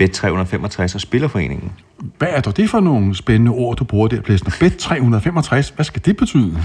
Bet365 0.02 0.94
og 0.94 1.00
Spillerforeningen. 1.00 1.72
Hvad 2.18 2.28
er 2.30 2.40
det 2.40 2.70
for 2.70 2.80
nogle 2.80 3.14
spændende 3.14 3.52
ord, 3.52 3.76
du 3.76 3.84
bruger 3.84 4.08
der, 4.08 4.20
Blæsner? 4.20 4.56
Bet 4.60 4.76
365, 4.76 5.68
hvad 5.68 5.84
skal 5.84 6.02
det 6.04 6.16
betyde? 6.16 6.62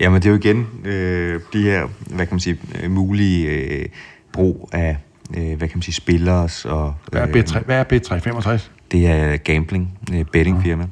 Jamen, 0.00 0.22
det 0.22 0.28
er 0.28 0.30
jo 0.30 0.36
igen 0.36 0.66
øh, 0.84 1.40
de 1.52 1.62
her, 1.62 1.86
hvad 1.98 2.26
kan 2.26 2.34
man 2.34 2.40
sige, 2.40 2.58
mulige 2.88 3.46
øh, 3.46 3.86
brug 4.32 4.68
af, 4.72 4.96
øh, 5.36 5.56
hvad 5.56 5.68
kan 5.68 5.76
man 5.78 5.82
sige, 5.82 5.94
spillers 5.94 6.64
og... 6.64 6.94
Hvad 7.10 7.20
er 7.20 7.32
Bet, 7.32 7.46
3, 7.46 7.60
hvad 7.60 7.76
er 7.76 7.84
Bet 7.84 8.02
365? 8.02 8.70
Det 8.92 9.06
er 9.06 9.36
gambling, 9.36 9.98
øh, 10.12 10.24
bettingfirma. 10.24 10.86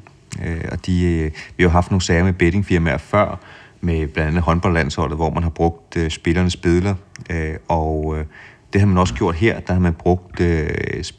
Øh, 0.45 0.61
og 0.71 0.85
de, 0.85 1.03
øh, 1.05 1.31
vi 1.57 1.63
har 1.63 1.69
haft 1.69 1.91
nogle 1.91 2.01
sager 2.01 2.23
med 2.23 2.33
bettingfirmaer 2.33 2.97
før, 2.97 3.39
med 3.81 4.07
blandt 4.07 4.29
andet 4.29 4.43
håndboldlandsholdet, 4.43 5.17
hvor 5.17 5.29
man 5.29 5.43
har 5.43 5.49
brugt 5.49 5.97
øh, 5.97 6.09
spillernes 6.09 6.55
billeder. 6.55 6.95
Øh, 7.29 7.55
og 7.67 8.15
øh, 8.17 8.25
det 8.73 8.81
har 8.81 8.87
man 8.87 8.97
også 8.97 9.13
gjort 9.13 9.35
her. 9.35 9.59
Der 9.59 9.73
har 9.73 9.79
man 9.79 9.93
brugt 9.93 10.39
øh, 10.39 10.69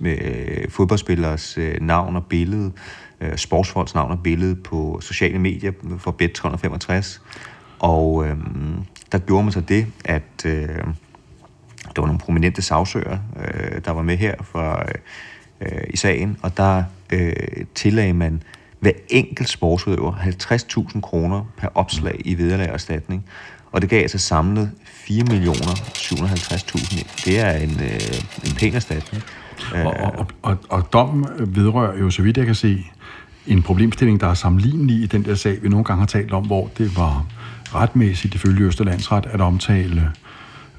øh, 0.04 0.70
fodboldspillers 0.70 1.58
øh, 1.58 1.74
navn 1.80 2.16
og 2.16 2.24
billede, 2.26 2.72
øh, 3.20 3.36
sportsfolks 3.36 3.94
navn 3.94 4.10
og 4.10 4.22
billede 4.22 4.54
på 4.54 4.98
sociale 5.02 5.38
medier 5.38 5.72
for 5.98 6.16
Bet365. 6.22 7.20
Og 7.78 8.26
øh, 8.26 8.36
der 9.12 9.18
gjorde 9.18 9.44
man 9.44 9.52
så 9.52 9.60
det, 9.60 9.86
at... 10.04 10.46
Øh, 10.46 10.68
der 11.96 12.02
var 12.02 12.06
nogle 12.06 12.18
prominente 12.18 12.62
sagsøger, 12.62 13.18
øh, 13.36 13.80
der 13.84 13.90
var 13.90 14.02
med 14.02 14.16
her 14.16 14.34
for, 14.42 14.86
øh, 15.60 15.82
i 15.90 15.96
sagen, 15.96 16.36
og 16.42 16.56
der 16.56 16.84
øh, 17.12 17.32
tillagde 17.74 18.12
man 18.12 18.42
hver 18.80 18.92
enkelt 19.08 19.48
sportsudøver 19.48 20.12
50.000 20.12 21.00
kroner 21.00 21.52
per 21.58 21.68
opslag 21.74 22.20
i 22.24 22.38
vederlag 22.38 22.68
og 22.68 22.74
erstatning. 22.74 23.24
Og 23.72 23.82
det 23.82 23.90
gav 23.90 24.00
altså 24.00 24.18
samlet 24.18 24.70
4.750.000. 25.10 27.24
Det 27.24 27.40
er 27.40 27.52
en, 27.52 27.80
øh, 27.80 28.00
en 28.46 28.54
pæn 28.56 28.74
erstatning. 28.74 29.24
Og, 29.74 29.94
og, 30.18 30.26
og, 30.42 30.56
og 30.68 30.92
dommen 30.92 31.26
vedrører 31.38 31.98
jo, 31.98 32.10
så 32.10 32.22
vidt 32.22 32.36
jeg 32.36 32.46
kan 32.46 32.54
se, 32.54 32.84
en 33.46 33.62
problemstilling, 33.62 34.20
der 34.20 34.26
er 34.26 34.34
sammenlignelig 34.34 35.02
i 35.02 35.06
den 35.06 35.24
der 35.24 35.34
sag, 35.34 35.62
vi 35.62 35.68
nogle 35.68 35.84
gange 35.84 35.98
har 35.98 36.06
talt 36.06 36.32
om, 36.32 36.46
hvor 36.46 36.70
det 36.78 36.96
var 36.96 37.26
retmæssigt 37.74 38.34
ifølge 38.34 38.64
Østerlandsret 38.64 39.26
at 39.26 39.40
omtale 39.40 40.12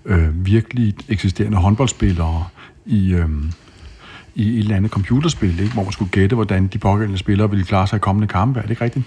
øh, 0.07 0.45
virkelig 0.45 0.95
eksisterende 1.09 1.57
håndboldspillere 1.57 2.45
i, 2.86 3.13
øh, 3.13 3.30
i 4.36 4.54
et 4.54 4.59
eller 4.59 4.75
andet 4.75 4.92
computerspil, 4.92 5.59
ikke? 5.59 5.74
hvor 5.74 5.83
man 5.83 5.92
skulle 5.92 6.12
gætte, 6.12 6.36
hvordan 6.36 6.68
de 6.68 6.77
pågældende 6.77 7.18
spillere 7.18 7.50
ville 7.50 7.65
klare 7.65 7.88
sig 7.88 7.98
i 7.98 8.00
kommende 8.00 8.27
kampe. 8.27 8.59
Er 8.59 8.63
det 8.63 8.69
ikke 8.69 8.83
rigtigt? 8.83 9.06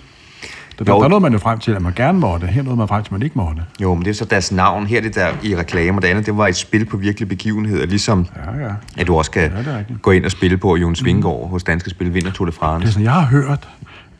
Der, 0.78 0.84
der, 0.84 0.98
der 1.00 1.08
nåede 1.08 1.22
man 1.22 1.32
jo 1.32 1.38
frem 1.38 1.58
til, 1.58 1.72
at 1.72 1.82
man 1.82 1.92
gerne 1.96 2.18
måtte. 2.18 2.46
Her 2.46 2.62
nåede 2.62 2.76
man 2.76 2.88
frem 2.88 3.02
til, 3.02 3.08
at 3.08 3.12
man 3.12 3.22
ikke 3.22 3.38
måtte. 3.38 3.62
Jo, 3.82 3.94
men 3.94 4.04
det 4.04 4.10
er 4.10 4.14
så 4.14 4.24
deres 4.24 4.52
navn. 4.52 4.86
Her 4.86 4.96
er 4.98 5.02
det 5.02 5.14
der 5.14 5.28
i 5.42 5.56
reklamer, 5.56 6.00
det 6.00 6.08
andet, 6.08 6.26
det 6.26 6.36
var 6.36 6.46
et 6.46 6.56
spil 6.56 6.84
på 6.84 6.96
virkelige 6.96 7.28
begivenheder, 7.28 7.86
ligesom 7.86 8.26
Ja, 8.36 8.64
ja. 8.66 8.72
at 8.96 9.06
du 9.06 9.16
også 9.16 9.30
kan 9.30 9.52
Ja, 9.66 9.82
gå 10.02 10.10
ind 10.10 10.24
og 10.24 10.30
spille 10.30 10.56
på, 10.56 10.76
Jon 10.76 10.96
Svinggaard 10.96 11.48
hos 11.50 11.62
Danske 11.64 11.90
Spil 11.90 12.14
vinder 12.14 12.30
Tour 12.32 12.46
de 12.46 12.52
France. 12.52 12.82
Det 12.82 12.88
er 12.88 12.92
sådan, 12.92 13.04
jeg 13.04 13.12
har 13.12 13.26
hørt, 13.26 13.68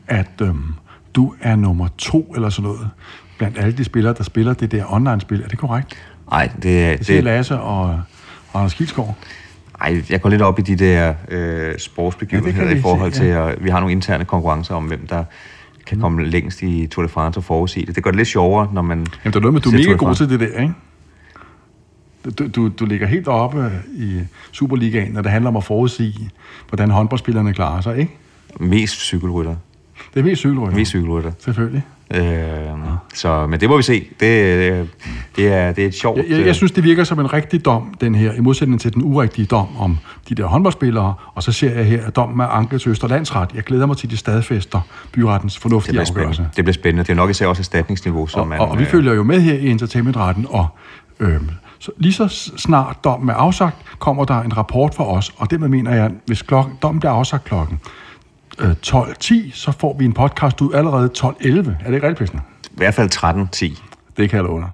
at 0.06 0.30
øhm, 0.42 0.64
du 1.14 1.34
er 1.40 1.56
nummer 1.56 1.88
to 1.98 2.32
eller 2.34 2.48
sådan 2.50 2.70
noget, 2.70 2.88
blandt 3.38 3.58
alle 3.58 3.72
de 3.72 3.84
spillere, 3.84 4.14
der 4.18 4.22
spiller 4.24 4.54
det 4.54 4.72
der 4.72 4.84
online-spil. 4.92 5.42
Er 5.42 5.48
det 5.48 5.58
korrekt? 5.58 5.96
Nej, 6.30 6.50
det, 6.62 6.84
er- 6.84 6.96
Det 6.96 7.06
siger 7.06 7.16
det, 7.16 7.24
Lasse 7.24 7.58
og, 7.60 7.82
og 8.52 8.60
Anders 8.60 8.74
Kilsgaard. 8.74 9.16
Ej, 9.80 10.02
jeg 10.10 10.20
går 10.20 10.30
lidt 10.30 10.42
op 10.42 10.58
i 10.58 10.62
de 10.62 10.76
der 10.76 11.14
øh, 11.28 11.38
Ja, 11.68 11.78
sportsbegivenheder 11.78 12.72
vi 12.72 12.78
i 12.78 12.82
forhold 12.82 13.12
til, 13.12 13.24
at 13.24 13.64
vi 13.64 13.70
har 13.70 13.80
nogle 13.80 13.92
interne 13.92 14.24
konkurrencer 14.24 14.74
om, 14.74 14.84
hvem 14.84 15.06
der 15.06 15.24
kan 15.86 15.96
Mm. 15.98 16.02
komme 16.02 16.24
længst 16.26 16.62
i 16.62 16.86
Tour 16.86 17.02
de 17.02 17.08
France 17.08 17.40
og 17.40 17.44
forudsige 17.44 17.86
det. 17.86 17.94
Det 17.96 18.04
gør 18.04 18.10
det 18.10 18.16
lidt 18.18 18.28
sjovere, 18.28 18.68
når 18.72 18.82
man... 18.82 18.98
Jamen, 19.24 19.32
der 19.32 19.38
er 19.38 19.40
noget 19.40 19.52
med, 19.54 19.60
du 19.60 19.68
er 19.70 19.72
mega 19.78 19.92
god 19.92 20.14
til 20.14 20.28
det 20.30 20.40
der, 20.40 20.60
ikke? 20.60 20.74
Du, 22.38 22.48
du, 22.48 22.68
du 22.68 22.84
ligger 22.86 23.06
helt 23.06 23.28
oppe 23.28 23.72
i 23.94 24.20
Superligaen, 24.52 25.12
når 25.12 25.22
det 25.22 25.30
handler 25.30 25.50
om 25.50 25.56
at 25.56 25.64
forudsige, 25.64 26.30
hvordan 26.68 26.90
håndboldspillerne 26.90 27.54
klarer 27.54 27.80
sig, 27.80 27.98
ikke? 27.98 28.16
Mest 28.60 29.00
cykelrytter. 29.00 29.56
Det 30.14 30.20
er 30.20 30.24
mest 30.24 30.38
cykelrytter. 30.38 30.76
Mest 30.76 30.88
cykelrytter. 30.88 31.32
Selvfølgelig. 31.38 31.82
Øh, 32.14 32.24
så, 33.14 33.46
men 33.46 33.60
det 33.60 33.68
må 33.68 33.76
vi 33.76 33.82
se. 33.82 34.06
Det, 34.20 34.26
øh, 34.26 34.86
det, 35.36 35.52
er, 35.52 35.72
det 35.72 35.84
er 35.84 35.88
et 35.88 35.94
sjovt... 35.94 36.16
Jeg, 36.16 36.30
jeg, 36.30 36.46
jeg 36.46 36.54
synes, 36.54 36.72
det 36.72 36.84
virker 36.84 37.04
som 37.04 37.20
en 37.20 37.32
rigtig 37.32 37.64
dom, 37.64 37.94
den 38.00 38.14
her, 38.14 38.32
i 38.32 38.40
modsætning 38.40 38.80
til 38.80 38.94
den 38.94 39.02
urigtige 39.04 39.46
dom 39.46 39.76
om 39.78 39.98
de 40.28 40.34
der 40.34 40.46
håndboldspillere. 40.46 41.14
Og 41.34 41.42
så 41.42 41.52
ser 41.52 41.74
jeg 41.74 41.84
her, 41.84 42.06
at 42.06 42.16
dommen 42.16 42.40
er 42.40 42.46
anket 42.46 42.80
til 42.80 42.90
Østerlandsret. 42.90 43.50
Jeg 43.54 43.62
glæder 43.62 43.86
mig 43.86 43.96
til, 43.96 44.10
de 44.10 44.16
stadfæster 44.16 44.80
byrettens 45.12 45.54
det 45.54 45.62
fornuftige 45.62 45.92
bliver 45.92 46.06
afgørelse. 46.08 46.34
spændende. 46.34 46.56
Det 46.56 46.64
bliver 46.64 46.74
spændende. 46.74 47.02
Det 47.02 47.10
er 47.10 47.16
nok 47.16 47.30
især 47.30 47.46
også 47.46 47.60
erstatningsniveau, 47.60 48.26
som 48.26 48.40
Og, 48.40 48.48
man... 48.48 48.60
og, 48.60 48.68
og 48.68 48.78
vi 48.78 48.82
øh, 48.82 48.90
følger 48.90 49.14
jo 49.14 49.22
med 49.22 49.40
her 49.40 49.54
i 49.54 49.68
entertainmentretten, 49.68 50.46
og 50.48 50.66
øhm, 51.20 51.50
så 51.78 51.90
lige 51.98 52.12
så 52.12 52.52
snart 52.56 53.04
dommen 53.04 53.28
er 53.28 53.34
afsagt, 53.34 53.76
kommer 53.98 54.24
der 54.24 54.40
en 54.40 54.56
rapport 54.56 54.94
fra 54.94 55.12
os, 55.12 55.32
og 55.36 55.50
dermed 55.50 55.68
mener 55.68 55.94
jeg, 55.94 56.10
hvis 56.26 56.42
klokken, 56.42 56.74
dommen 56.82 57.00
bliver 57.00 57.12
afsagt 57.12 57.44
klokken 57.44 57.80
øh, 58.60 58.70
12.10, 58.86 59.34
så 59.54 59.72
får 59.72 59.96
vi 59.98 60.04
en 60.04 60.12
podcast 60.12 60.60
ud 60.60 60.72
allerede 60.74 61.10
12.11. 61.18 61.26
Er 61.26 61.32
det 61.86 61.94
ikke 61.94 62.06
rigtigt, 62.06 62.18
Pæsner? 62.18 62.40
I 62.64 62.76
hvert 62.76 62.94
fald 62.94 63.10
13-10. 63.14 63.82
Det 64.16 64.30
kan 64.30 64.36
jeg 64.36 64.44
love 64.44 64.60
dig. 64.60 64.70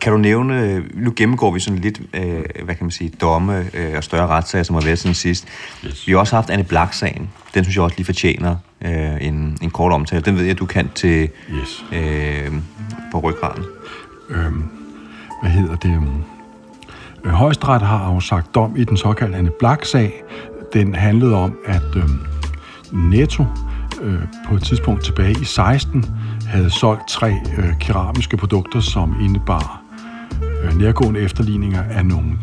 Kan 0.00 0.12
du 0.12 0.18
nævne, 0.18 0.82
nu 0.94 1.12
gennemgår 1.16 1.50
vi 1.50 1.60
sådan 1.60 1.78
lidt, 1.78 2.00
øh, 2.14 2.44
hvad 2.64 2.74
kan 2.74 2.84
man 2.84 2.90
sige, 2.90 3.10
domme 3.20 3.66
øh, 3.74 3.96
og 3.96 4.04
større 4.04 4.26
retssager, 4.26 4.62
som 4.62 4.74
har 4.74 4.82
været 4.82 4.98
siden 4.98 5.14
sidst. 5.14 5.48
Yes. 5.86 6.06
Vi 6.06 6.12
har 6.12 6.18
også 6.18 6.34
haft 6.36 6.50
Anne 6.50 6.64
Blak-sagen. 6.64 7.30
Den 7.54 7.64
synes 7.64 7.76
jeg 7.76 7.84
også 7.84 7.96
lige 7.96 8.04
fortjener 8.06 8.56
øh, 8.84 9.26
en, 9.26 9.58
en 9.62 9.70
kort 9.70 9.92
omtale. 9.92 10.22
Den 10.22 10.36
ved 10.36 10.44
jeg, 10.44 10.58
du 10.58 10.66
kan 10.66 10.90
til 10.94 11.28
Yes. 11.50 11.84
øh, 11.92 12.52
på 13.12 13.18
ryggraden. 13.20 13.64
Øhm, 14.30 14.64
hvad 15.42 15.50
hedder 15.50 15.76
det? 15.76 16.02
Højesteret 17.24 17.82
har 17.82 17.98
afsagt 17.98 18.54
dom 18.54 18.76
i 18.76 18.84
den 18.84 18.96
såkaldte 18.96 19.38
Anne 19.38 19.50
Black-sag. 19.58 20.22
Den 20.72 20.94
handlede 20.94 21.34
om, 21.34 21.56
at 21.66 21.96
øh, 21.96 22.04
Netto 22.92 23.44
øh, 24.02 24.22
på 24.48 24.54
et 24.54 24.62
tidspunkt 24.62 25.04
tilbage 25.04 25.30
i 25.30 25.44
16 25.44 26.04
havde 26.46 26.70
solgt 26.70 27.08
tre 27.08 27.36
øh, 27.58 27.78
keramiske 27.80 28.36
produkter, 28.36 28.80
som 28.80 29.16
indebar 29.20 29.82
øh, 30.62 30.78
nærgående 30.78 31.20
efterligninger 31.20 31.82
af 31.90 32.06
nogle 32.06 32.38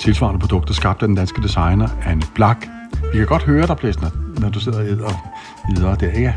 tilsvarende 0.00 0.40
produkter, 0.40 0.74
skabt 0.74 1.02
af 1.02 1.08
den 1.08 1.16
danske 1.16 1.42
designer 1.42 1.88
Anne 2.06 2.22
Black. 2.34 2.68
Vi 3.12 3.18
kan 3.18 3.26
godt 3.26 3.42
høre 3.42 3.66
dig, 3.66 3.76
Plæsner, 3.76 4.10
når 4.40 4.48
du 4.48 4.60
sidder 4.60 4.78
og 4.78 4.86
æder 4.86 5.30
videre 5.74 5.96
der, 6.00 6.10
ikke? 6.12 6.34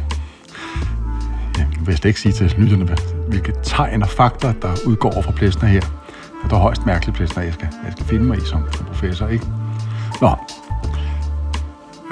Jeg 1.57 1.67
vil 1.85 1.97
slet 1.97 2.09
ikke 2.09 2.19
sige 2.19 2.31
til 2.31 2.53
lytterne, 2.57 2.97
hvilke 3.27 3.53
tegn 3.63 4.03
og 4.03 4.09
fakta, 4.09 4.53
der 4.61 4.75
udgår 4.85 5.21
fra 5.21 5.31
Plæsner 5.31 5.69
her. 5.69 6.00
Det 6.43 6.51
er 6.51 6.55
højst 6.55 6.85
mærkeligt, 6.85 7.17
Plæsner, 7.17 7.43
jeg 7.43 7.53
skal, 7.53 7.67
jeg 7.85 7.91
skal 7.91 8.05
finde 8.05 8.25
mig 8.25 8.37
i 8.37 8.41
som, 8.41 8.63
som 8.73 8.85
professor, 8.85 9.27
ikke? 9.27 9.45
Nå. 10.21 10.35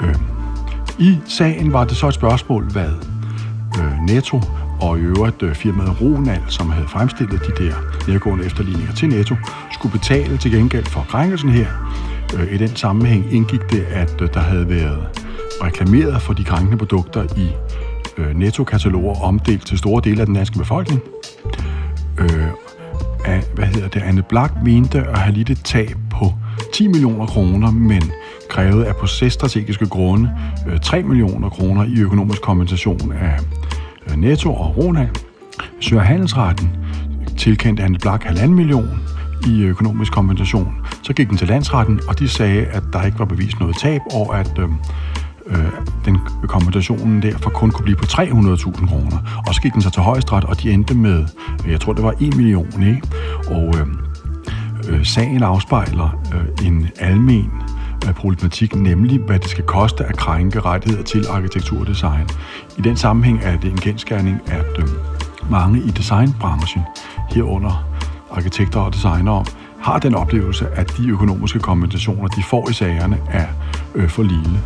Øh. 0.02 0.14
I 0.98 1.18
sagen 1.26 1.72
var 1.72 1.84
det 1.84 1.96
så 1.96 2.08
et 2.08 2.14
spørgsmål, 2.14 2.72
hvad 2.72 2.90
øh, 3.78 4.00
Netto 4.06 4.40
og 4.80 4.98
i 4.98 5.02
øvrigt 5.02 5.42
øh, 5.42 5.54
firmaet 5.54 6.00
Ronald, 6.00 6.42
som 6.48 6.70
havde 6.70 6.88
fremstillet 6.88 7.40
de 7.46 7.64
der 7.64 7.74
nedgående 8.08 8.44
efterligninger 8.44 8.94
til 8.94 9.08
Netto, 9.08 9.34
skulle 9.72 9.92
betale 9.92 10.36
til 10.36 10.50
gengæld 10.50 10.84
for 10.84 11.06
krænkelsen 11.08 11.50
her. 11.50 11.66
Øh, 12.36 12.52
I 12.52 12.56
den 12.56 12.76
sammenhæng 12.76 13.32
indgik 13.32 13.70
det, 13.70 13.86
at 13.90 14.22
øh, 14.22 14.28
der 14.34 14.40
havde 14.40 14.68
været 14.68 15.08
reklameret 15.62 16.22
for 16.22 16.32
de 16.32 16.44
krænkende 16.44 16.78
produkter 16.78 17.24
i 17.36 17.48
øh, 18.18 18.36
Netto-kataloger 18.36 19.22
omdelt 19.22 19.66
til 19.66 19.78
store 19.78 20.02
dele 20.04 20.20
af 20.20 20.26
den 20.26 20.34
danske 20.34 20.58
befolkning. 20.58 21.00
Øh, 22.18 22.46
af, 23.24 23.42
hvad 23.54 23.64
hedder 23.64 23.88
det, 23.88 24.02
Anne 24.02 24.22
Black 24.22 24.52
mente 24.64 24.98
at 24.98 25.18
have 25.18 25.34
lidt 25.34 25.50
et 25.50 25.60
tab 25.64 25.96
på 26.10 26.32
10 26.74 26.86
millioner 26.88 27.26
kroner, 27.26 27.70
men 27.70 28.02
krævede 28.48 28.86
af 28.86 28.96
processtrategiske 28.96 29.86
grunde 29.86 30.30
øh, 30.68 30.80
3 30.80 31.02
millioner 31.02 31.48
kroner 31.48 31.84
i 31.84 32.00
økonomisk 32.00 32.42
kompensation 32.42 33.12
af 33.12 33.38
øh, 34.10 34.16
Netto 34.16 34.54
og 34.54 34.76
Rona. 34.76 35.08
Søger 35.80 36.02
Handelsretten 36.02 36.70
tilkendte 37.38 37.82
Anne 37.82 37.98
Black 37.98 38.24
1,5 38.24 38.46
million 38.46 39.00
i 39.46 39.62
økonomisk 39.62 40.12
kompensation. 40.12 40.74
Så 41.02 41.12
gik 41.12 41.28
den 41.28 41.36
til 41.36 41.48
landsretten, 41.48 42.00
og 42.08 42.18
de 42.18 42.28
sagde, 42.28 42.66
at 42.66 42.82
der 42.92 43.02
ikke 43.02 43.18
var 43.18 43.24
bevist 43.24 43.60
noget 43.60 43.76
tab, 43.76 44.00
og 44.14 44.38
at 44.40 44.58
øh, 44.58 44.68
øh, 45.50 45.72
den 46.04 46.18
kompensationen 46.42 47.22
derfor 47.22 47.50
kun 47.50 47.70
kunne 47.70 47.84
blive 47.84 47.96
på 47.96 48.04
300.000 48.04 48.86
kroner. 48.86 49.42
Og 49.46 49.54
så 49.54 49.60
gik 49.62 49.72
den 49.72 49.82
så 49.82 49.90
til 49.90 50.02
højesteret, 50.02 50.44
og 50.44 50.62
de 50.62 50.70
endte 50.70 50.94
med, 50.94 51.26
jeg 51.66 51.80
tror 51.80 51.92
det 51.92 52.04
var 52.04 52.14
1 52.20 52.36
million, 52.36 52.82
ikke? 52.82 53.08
Og 53.46 53.74
øh, 53.78 53.86
øh, 54.88 55.06
sagen 55.06 55.42
afspejler 55.42 56.20
øh, 56.34 56.66
en 56.66 56.88
almen 56.98 57.50
øh, 58.08 58.14
problematik, 58.14 58.74
nemlig 58.76 59.20
hvad 59.20 59.38
det 59.38 59.50
skal 59.50 59.64
koste 59.64 60.04
at 60.04 60.16
krænke 60.16 60.60
rettigheder 60.60 61.04
til 61.04 61.26
arkitektur 61.30 61.80
og 61.80 61.86
design. 61.86 62.28
I 62.78 62.80
den 62.82 62.96
sammenhæng 62.96 63.40
er 63.42 63.56
det 63.56 63.70
en 63.70 63.76
genskærning, 63.76 64.40
at 64.46 64.78
øh, 64.78 64.88
mange 65.50 65.78
i 65.78 65.90
designbranchen, 65.90 66.82
herunder 67.30 67.86
arkitekter 68.30 68.80
og 68.80 68.92
designere, 68.92 69.44
har 69.80 69.98
den 69.98 70.14
oplevelse, 70.14 70.68
at 70.68 70.96
de 70.96 71.08
økonomiske 71.08 71.58
kompensationer, 71.58 72.28
de 72.28 72.42
får 72.42 72.70
i 72.70 72.72
sagerne, 72.72 73.18
er 73.30 73.46
øh, 73.94 74.08
for 74.08 74.22
lille. 74.22 74.60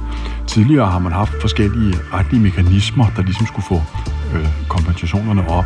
Tidligere 0.55 0.87
har 0.87 0.99
man 0.99 1.13
haft 1.13 1.41
forskellige 1.41 1.95
retlige 2.13 2.43
mekanismer, 2.43 3.07
der 3.17 3.23
ligesom 3.23 3.47
skulle 3.47 3.67
få 3.67 3.83
øh, 4.35 4.49
kompensationerne 4.69 5.49
op. 5.49 5.65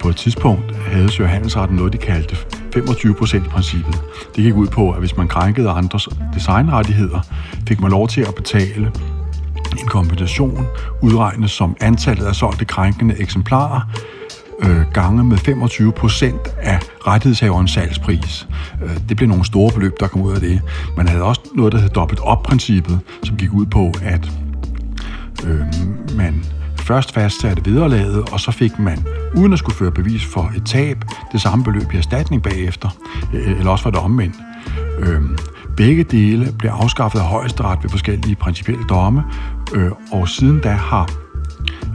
På 0.00 0.08
et 0.08 0.16
tidspunkt 0.16 0.76
havde 0.76 1.10
Søger 1.10 1.30
Handelsretten 1.30 1.76
noget, 1.76 1.92
de 1.92 1.98
kaldte 1.98 2.36
25%-princippet. 2.76 4.00
Det 4.36 4.44
gik 4.44 4.54
ud 4.54 4.66
på, 4.66 4.90
at 4.90 4.98
hvis 4.98 5.16
man 5.16 5.28
krænkede 5.28 5.70
andres 5.70 6.08
designrettigheder, 6.34 7.20
fik 7.68 7.80
man 7.80 7.90
lov 7.90 8.08
til 8.08 8.20
at 8.20 8.34
betale 8.34 8.92
en 9.80 9.86
kompensation, 9.86 10.66
udregnet 11.02 11.50
som 11.50 11.76
antallet 11.80 12.26
af 12.26 12.34
solgte 12.34 12.64
krænkende 12.64 13.20
eksemplarer, 13.20 13.80
øh, 14.62 14.92
gange 14.92 15.24
med 15.24 15.36
25 15.36 15.92
procent 15.92 16.54
af 16.62 16.78
rettighedshaverens 17.06 17.70
salgspris. 17.70 18.48
Øh, 18.84 18.90
det 19.08 19.16
blev 19.16 19.28
nogle 19.28 19.44
store 19.44 19.72
beløb, 19.72 19.92
der 20.00 20.08
kom 20.08 20.22
ud 20.22 20.32
af 20.32 20.40
det. 20.40 20.60
Man 20.96 21.08
havde 21.08 21.22
også 21.22 21.40
noget, 21.54 21.72
der 21.72 21.78
hed 21.78 21.88
dobbelt 21.88 22.20
op-princippet, 22.20 23.00
som 23.24 23.36
gik 23.36 23.52
ud 23.52 23.66
på, 23.66 23.92
at 24.02 24.30
øh, 25.46 25.60
man 26.16 26.44
først 26.76 27.14
fastsatte 27.14 27.70
vederlaget, 27.70 28.32
og 28.32 28.40
så 28.40 28.50
fik 28.50 28.78
man, 28.78 29.06
uden 29.36 29.52
at 29.52 29.58
skulle 29.58 29.76
føre 29.76 29.92
bevis 29.92 30.24
for 30.24 30.52
et 30.56 30.66
tab, 30.66 31.04
det 31.32 31.40
samme 31.40 31.64
beløb 31.64 31.94
i 31.94 31.96
erstatning 31.96 32.42
bagefter, 32.42 32.88
øh, 33.34 33.58
eller 33.58 33.70
også 33.70 33.84
var 33.84 33.90
det 33.90 34.00
omvendt. 34.00 34.36
Øh, 34.98 35.20
begge 35.76 36.04
dele 36.04 36.52
blev 36.58 36.70
afskaffet 36.70 37.18
af 37.18 37.24
højesteret 37.24 37.78
ved 37.82 37.90
forskellige 37.90 38.36
principielle 38.36 38.84
domme, 38.88 39.22
øh, 39.74 39.90
og 40.12 40.28
siden 40.28 40.60
da 40.60 40.70
har 40.70 41.10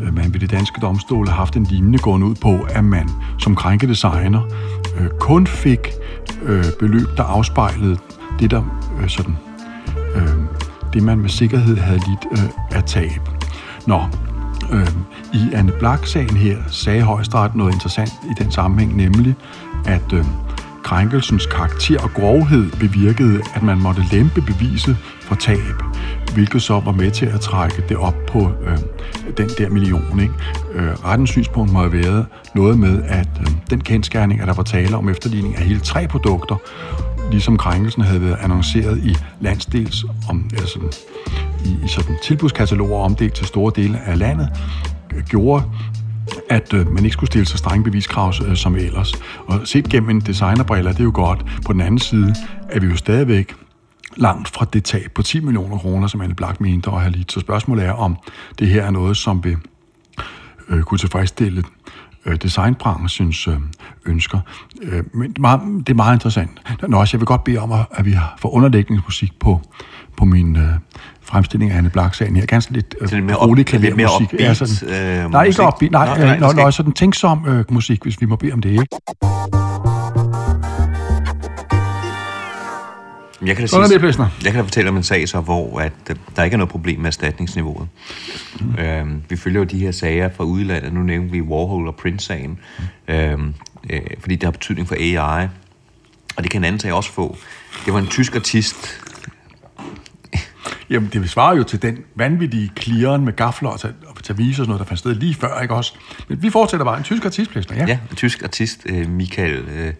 Øh, 0.01 0.15
man 0.15 0.33
ved 0.33 0.39
det 0.39 0.51
danske 0.51 0.81
domstole 0.81 1.31
haft 1.31 1.55
en 1.55 1.63
lignende 1.63 1.99
gående 1.99 2.27
ud 2.27 2.35
på, 2.35 2.59
at 2.69 2.83
man 2.83 3.09
som 3.39 3.55
krænkedesigner 3.55 4.41
øh, 4.97 5.09
kun 5.19 5.47
fik 5.47 5.79
øh, 6.43 6.65
beløb, 6.79 7.07
der 7.17 7.23
afspejlede 7.23 7.97
det, 8.39 8.51
der 8.51 8.63
øh, 9.01 9.09
sådan, 9.09 9.37
øh, 10.15 10.33
det 10.93 11.03
man 11.03 11.19
med 11.19 11.29
sikkerhed 11.29 11.77
havde 11.77 11.99
lidt 11.99 12.25
øh, 12.31 12.77
at 12.77 12.85
tab. 12.85 13.29
Nå, 13.87 14.01
øh, 14.71 14.87
i 15.33 15.53
Anne 15.53 15.71
Blak-sagen 15.79 16.37
her 16.37 16.57
sagde 16.67 17.01
højesteret 17.01 17.55
noget 17.55 17.73
interessant 17.73 18.11
i 18.23 18.43
den 18.43 18.51
sammenhæng, 18.51 18.95
nemlig 18.95 19.35
at 19.85 20.13
øh, 20.13 20.25
krænkelsens 20.83 21.45
karakter 21.45 21.99
og 22.03 22.13
grovhed 22.13 22.71
bevirkede, 22.79 23.41
at 23.55 23.63
man 23.63 23.77
måtte 23.79 24.03
lempe 24.11 24.41
beviset 24.41 24.97
for 25.21 25.35
tab, 25.35 25.83
hvilket 26.33 26.61
så 26.61 26.79
var 26.79 26.91
med 26.91 27.11
til 27.11 27.25
at 27.25 27.39
trække 27.39 27.83
det 27.89 27.97
op 27.97 28.15
på 28.27 28.39
øh, 28.39 28.77
den 29.37 29.49
der 29.57 29.69
million. 29.69 30.19
Ikke? 30.19 30.33
Øh, 30.73 30.91
rettens 31.05 31.29
synspunkt 31.29 31.73
må 31.73 31.79
have 31.79 31.93
været 31.93 32.25
noget 32.55 32.79
med, 32.79 33.03
at 33.03 33.27
øh, 33.39 33.47
den 33.69 33.81
kendskærning, 33.81 34.41
at 34.41 34.47
der 34.47 34.53
var 34.53 34.63
tale 34.63 34.97
om 34.97 35.09
efterligning 35.09 35.57
af 35.57 35.63
hele 35.63 35.79
tre 35.79 36.07
produkter, 36.07 36.55
ligesom 37.31 37.57
krænkelsen 37.57 38.01
havde 38.01 38.21
været 38.21 38.37
annonceret 38.41 38.97
i 38.97 39.15
landsdels 39.39 40.05
om, 40.29 40.49
eller 40.53 40.67
sådan, 40.67 40.91
i, 41.65 41.85
i 41.85 41.87
sådan 41.87 42.15
tilbudskataloger 42.23 42.99
omdelt 42.99 43.33
til 43.33 43.45
store 43.45 43.71
dele 43.75 43.99
af 44.05 44.19
landet, 44.19 44.49
øh, 45.15 45.23
gjorde 45.23 45.63
at 46.49 46.73
øh, 46.73 46.91
man 46.91 47.03
ikke 47.03 47.13
skulle 47.13 47.27
stille 47.27 47.45
så 47.45 47.57
strenge 47.57 47.83
beviskrav 47.83 48.33
øh, 48.47 48.55
som 48.55 48.75
ellers. 48.75 49.13
Og 49.47 49.59
set 49.65 49.89
gennem 49.89 50.09
en 50.09 50.19
designerbriller, 50.19 50.91
det 50.91 50.99
er 50.99 51.03
jo 51.03 51.11
godt. 51.13 51.45
På 51.65 51.73
den 51.73 51.81
anden 51.81 51.99
side 51.99 52.35
er 52.69 52.79
vi 52.79 52.87
jo 52.87 52.95
stadigvæk 52.95 53.53
langt 54.15 54.49
fra 54.49 54.65
det 54.73 54.83
tab 54.83 55.11
på 55.15 55.21
10 55.21 55.39
millioner 55.39 55.77
kroner, 55.77 56.07
som 56.07 56.21
Anne 56.21 56.35
Black 56.35 56.61
mente 56.61 56.89
at 56.91 57.01
have 57.01 57.11
lidt. 57.11 57.31
Så 57.31 57.39
spørgsmålet 57.39 57.85
er, 57.85 57.91
om 57.91 58.17
det 58.59 58.67
her 58.67 58.83
er 58.85 58.91
noget, 58.91 59.17
som 59.17 59.43
vil 59.43 59.57
øh, 60.69 60.83
kunne 60.83 60.97
tilfredsstille 60.97 61.63
øh, 62.25 62.35
designbranchens 62.35 63.47
øh, 63.47 63.53
ønsker. 64.05 64.39
Øh, 64.81 65.03
men 65.13 65.29
det 65.29 65.37
er, 65.37 65.41
meget, 65.41 65.61
det 65.87 65.89
er 65.89 65.95
meget 65.95 66.15
interessant. 66.15 66.49
Nå, 66.87 66.97
også, 66.99 67.15
jeg 67.17 67.19
vil 67.21 67.25
godt 67.27 67.43
bede 67.43 67.57
om, 67.57 67.71
at, 67.91 68.05
vi 68.05 68.15
får 68.39 68.49
underlægningsmusik 68.49 69.39
på, 69.39 69.61
på 70.17 70.25
min 70.25 70.55
øh, 70.55 70.69
fremstilling 71.21 71.71
af 71.71 71.77
Anne 71.77 71.89
Black-sagen 71.89 72.35
her. 72.35 72.45
Ganske 72.45 72.73
lidt 72.73 72.95
øh, 73.01 73.11
lidt 73.11 73.25
mere 73.25 73.35
rolig 73.37 73.73
op- 73.75 73.81
lidt 73.81 73.95
mere 73.95 74.07
klavermusik. 74.07 74.33
upbeat, 74.33 74.57
sådan, 74.57 75.23
øh, 75.25 75.31
nej, 75.31 75.43
ikke 75.43 75.63
upbeat. 75.63 75.91
Nej, 75.91 76.05
Nå, 76.07 76.15
nej, 76.15 76.25
nej, 76.25 76.39
nej, 76.39 76.53
nej, 76.53 76.71
sådan 76.71 76.93
tænksom 76.93 77.45
øh, 77.47 77.65
musik, 77.69 78.03
hvis 78.03 78.21
vi 78.21 78.25
må 78.25 78.35
bede 78.35 78.53
om 78.53 78.61
det, 78.61 78.69
ikke? 78.71 78.85
Jeg 83.45 83.55
kan 83.55 83.63
da, 83.63 83.67
Sådan 83.67 83.87
sige, 83.87 83.99
det, 83.99 84.19
jeg 84.43 84.51
kan 84.51 84.55
da 84.55 84.61
fortælle 84.61 84.89
om 84.89 84.97
en 84.97 85.03
sag 85.03 85.29
så, 85.29 85.39
hvor 85.39 85.79
at, 85.79 85.93
øh, 86.09 86.15
der 86.35 86.43
ikke 86.43 86.53
er 86.53 86.57
noget 86.57 86.71
problem 86.71 86.99
med 86.99 87.07
erstatningsniveauet. 87.07 87.87
Mm. 88.59 88.75
Øhm, 88.79 89.21
vi 89.29 89.35
følger 89.35 89.59
jo 89.59 89.65
de 89.65 89.79
her 89.79 89.91
sager 89.91 90.29
fra 90.35 90.43
udlandet. 90.43 90.93
Nu 90.93 91.03
nævnte 91.03 91.31
vi 91.31 91.41
Warhol 91.41 91.87
og 91.87 91.95
Prince-sagen, 91.95 92.59
øhm, 93.07 93.53
øh, 93.89 94.01
fordi 94.19 94.35
det 94.35 94.43
har 94.43 94.51
betydning 94.51 94.87
for 94.87 94.95
AI. 94.95 95.47
Og 96.35 96.43
det 96.43 96.51
kan 96.51 96.61
en 96.61 96.65
anden 96.65 96.79
sag 96.79 96.93
også 96.93 97.11
få. 97.11 97.37
Det 97.85 97.93
var 97.93 97.99
en 97.99 98.07
tysk 98.07 98.35
artist, 98.35 99.03
Jamen, 100.89 101.09
det 101.13 101.29
svarer 101.29 101.55
jo 101.55 101.63
til 101.63 101.81
den 101.81 101.97
vanvittige 102.15 102.71
clearen 102.79 103.25
med 103.25 103.33
gafler 103.33 103.69
og 103.69 103.79
tage, 103.79 103.93
og 104.07 104.23
tage 104.23 104.37
vise 104.37 104.51
og 104.51 104.55
sådan 104.55 104.67
noget, 104.67 104.79
der 104.79 104.85
fandt 104.85 104.99
sted 104.99 105.15
lige 105.15 105.35
før, 105.35 105.61
ikke 105.61 105.73
også? 105.73 105.93
Men 106.27 106.43
vi 106.43 106.49
fortsætter 106.49 106.85
bare. 106.85 106.97
En 106.97 107.03
tysk 107.03 107.25
artistplæsner, 107.25 107.77
ja. 107.77 107.85
ja, 107.87 107.99
en 108.09 108.15
tysk 108.15 108.43
artist, 108.43 108.81
øh, 108.85 109.09
Michael 109.09 109.53
øh, 109.53 109.93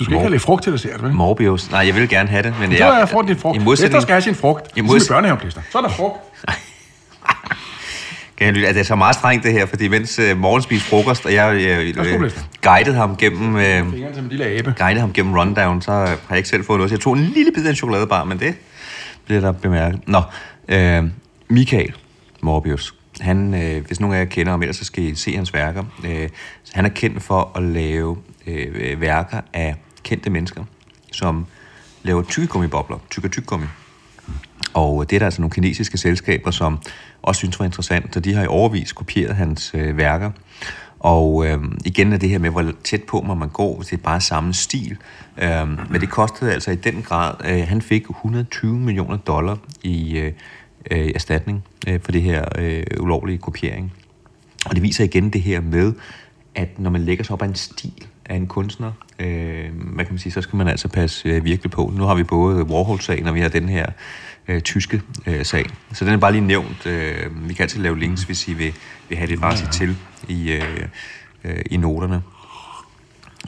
Du 0.00 0.04
skal 0.04 0.14
ikke 0.14 0.20
have 0.20 0.30
lidt 0.30 0.42
frugt 0.42 0.62
til 0.64 0.72
dessert, 0.72 1.02
vel? 1.02 1.12
Morbius. 1.12 1.70
Nej, 1.70 1.86
jeg 1.86 1.94
vil 1.94 2.08
gerne 2.08 2.28
have 2.28 2.42
det, 2.42 2.54
men 2.60 2.76
Så 2.76 2.84
er 2.84 2.98
jeg 2.98 3.08
får 3.08 3.22
din 3.22 3.36
frugt. 3.36 3.56
I 3.56 3.64
modsætning, 3.64 4.02
skal 4.02 4.12
have 4.12 4.22
sin 4.22 4.34
frugt. 4.34 4.66
I 4.66 4.78
I 4.78 4.82
mods- 4.82 4.86
modsætning... 4.92 5.14
børnehaveplæsner. 5.16 5.62
Så 5.72 5.78
er 5.78 5.82
der 5.82 5.88
frugt. 5.88 6.16
Kan 8.38 8.46
jeg 8.46 8.54
lytte? 8.54 8.66
Altså, 8.66 8.78
det 8.78 8.84
er 8.84 8.88
så 8.88 8.94
meget 8.94 9.14
strengt 9.14 9.44
det 9.44 9.52
her, 9.52 9.66
fordi 9.66 9.88
mens 9.88 10.18
øh, 10.18 10.38
morgen 10.38 10.62
spiste 10.62 10.88
frokost, 10.88 11.26
og 11.26 11.34
jeg 11.34 11.54
øh, 11.54 11.96
Værsgo, 11.96 12.14
øh, 12.14 12.22
Lester. 12.22 12.40
guidede 12.62 12.96
ham 12.96 13.16
gennem... 13.16 13.56
Øh, 13.56 13.62
Fingeren 13.62 14.14
som 14.14 14.24
en 14.24 14.30
lille 14.30 14.44
abe. 14.46 14.74
guidede 14.78 15.00
ham 15.00 15.12
gennem 15.12 15.34
rundown, 15.34 15.82
så 15.82 15.90
har 15.92 16.06
jeg 16.30 16.36
ikke 16.36 16.48
selv 16.48 16.64
fået 16.64 16.78
noget. 16.78 16.90
Så 16.90 16.94
jeg 16.94 17.00
tog 17.00 17.12
en 17.16 17.24
lille 17.24 17.52
bid 17.54 17.66
af 17.66 17.70
en 17.70 17.76
chokoladebar, 17.76 18.24
men 18.24 18.38
det 18.38 18.54
bliver 19.24 19.40
der 19.40 19.52
bemærket. 19.52 20.00
Nå, 20.06 20.22
øh, 20.68 21.04
Michael 21.48 21.92
Morbius. 22.42 22.94
Han, 23.20 23.54
øh, 23.54 23.86
hvis 23.86 24.00
nogen 24.00 24.16
af 24.16 24.20
jer 24.20 24.24
kender 24.24 24.50
ham, 24.52 24.62
ellers 24.62 24.76
så 24.76 24.84
skal 24.84 25.04
I 25.04 25.14
se 25.14 25.36
hans 25.36 25.54
værker. 25.54 25.84
Øh, 26.06 26.28
han 26.72 26.84
er 26.84 26.88
kendt 26.88 27.22
for 27.22 27.52
at 27.56 27.62
lave 27.62 28.16
øh, 28.46 29.00
værker 29.00 29.40
af 29.52 29.74
kendte 30.02 30.30
mennesker, 30.30 30.64
som 31.12 31.46
laver 32.02 32.22
tykkegummibobler, 32.22 32.98
tyk 33.10 33.24
og 33.24 33.30
gummi. 33.46 33.66
Og 34.74 35.10
det 35.10 35.16
er 35.16 35.18
der 35.18 35.26
altså 35.26 35.40
nogle 35.40 35.52
kinesiske 35.52 35.98
selskaber, 35.98 36.50
som 36.50 36.78
også 37.22 37.38
synes 37.38 37.58
var 37.58 37.64
interessant, 37.64 38.14
så 38.14 38.20
de 38.20 38.34
har 38.34 38.42
i 38.42 38.46
overvis 38.46 38.92
kopieret 38.92 39.36
hans 39.36 39.70
øh, 39.74 39.96
værker. 39.96 40.30
Og 40.98 41.46
øh, 41.46 41.58
igen 41.84 42.12
er 42.12 42.16
det 42.16 42.28
her 42.28 42.38
med, 42.38 42.50
hvor 42.50 42.72
tæt 42.84 43.02
på 43.02 43.20
må 43.20 43.34
man 43.34 43.48
går, 43.48 43.76
hvis 43.76 43.88
det 43.88 43.98
er 43.98 44.02
bare 44.02 44.20
samme 44.20 44.54
stil. 44.54 44.96
Øh, 45.38 45.68
men 45.90 46.00
det 46.00 46.10
kostede 46.10 46.52
altså 46.52 46.70
i 46.70 46.76
den 46.76 47.02
grad, 47.02 47.34
øh, 47.44 47.68
han 47.68 47.82
fik 47.82 48.10
120 48.10 48.78
millioner 48.78 49.16
dollar 49.16 49.58
i 49.82 50.18
øh, 50.18 50.32
øh, 50.90 51.10
erstatning 51.14 51.64
øh, 51.88 52.00
for 52.02 52.12
det 52.12 52.22
her 52.22 52.44
øh, 52.58 52.84
ulovlige 53.00 53.38
kopiering. 53.38 53.92
Og 54.66 54.74
det 54.74 54.82
viser 54.82 55.04
igen 55.04 55.30
det 55.30 55.42
her 55.42 55.60
med, 55.60 55.92
at 56.54 56.78
når 56.78 56.90
man 56.90 57.00
lægger 57.00 57.24
sig 57.24 57.32
op 57.32 57.42
af 57.42 57.46
en 57.46 57.54
stil 57.54 58.06
af 58.30 58.36
en 58.36 58.46
kunstner, 58.46 58.92
øh, 59.18 59.70
hvad 59.74 60.04
kan 60.04 60.14
man 60.14 60.18
sige, 60.18 60.32
så 60.32 60.42
skal 60.42 60.56
man 60.56 60.68
altså 60.68 60.88
passe 60.88 61.28
øh, 61.28 61.44
virkelig 61.44 61.70
på. 61.70 61.92
Nu 61.96 62.04
har 62.04 62.14
vi 62.14 62.22
både 62.22 62.64
Warhol-sagen, 62.64 63.26
og 63.26 63.34
vi 63.34 63.40
har 63.40 63.48
den 63.48 63.68
her 63.68 63.86
øh, 64.48 64.60
tyske 64.60 65.02
øh, 65.26 65.44
sag. 65.44 65.66
Så 65.92 66.04
den 66.04 66.14
er 66.14 66.18
bare 66.18 66.32
lige 66.32 66.46
nævnt. 66.46 66.86
Øh, 66.86 67.48
vi 67.48 67.54
kan 67.54 67.62
altid 67.62 67.80
lave 67.80 67.98
links, 67.98 68.22
hvis 68.22 68.48
I 68.48 68.52
vil, 68.52 68.74
vil 69.08 69.18
have 69.18 69.30
det 69.30 69.40
bare 69.40 69.54
ja, 69.54 69.64
ja. 69.64 69.70
til 69.70 69.96
i, 70.28 70.52
øh, 70.52 70.88
øh, 71.44 71.62
i 71.70 71.76
noterne. 71.76 72.22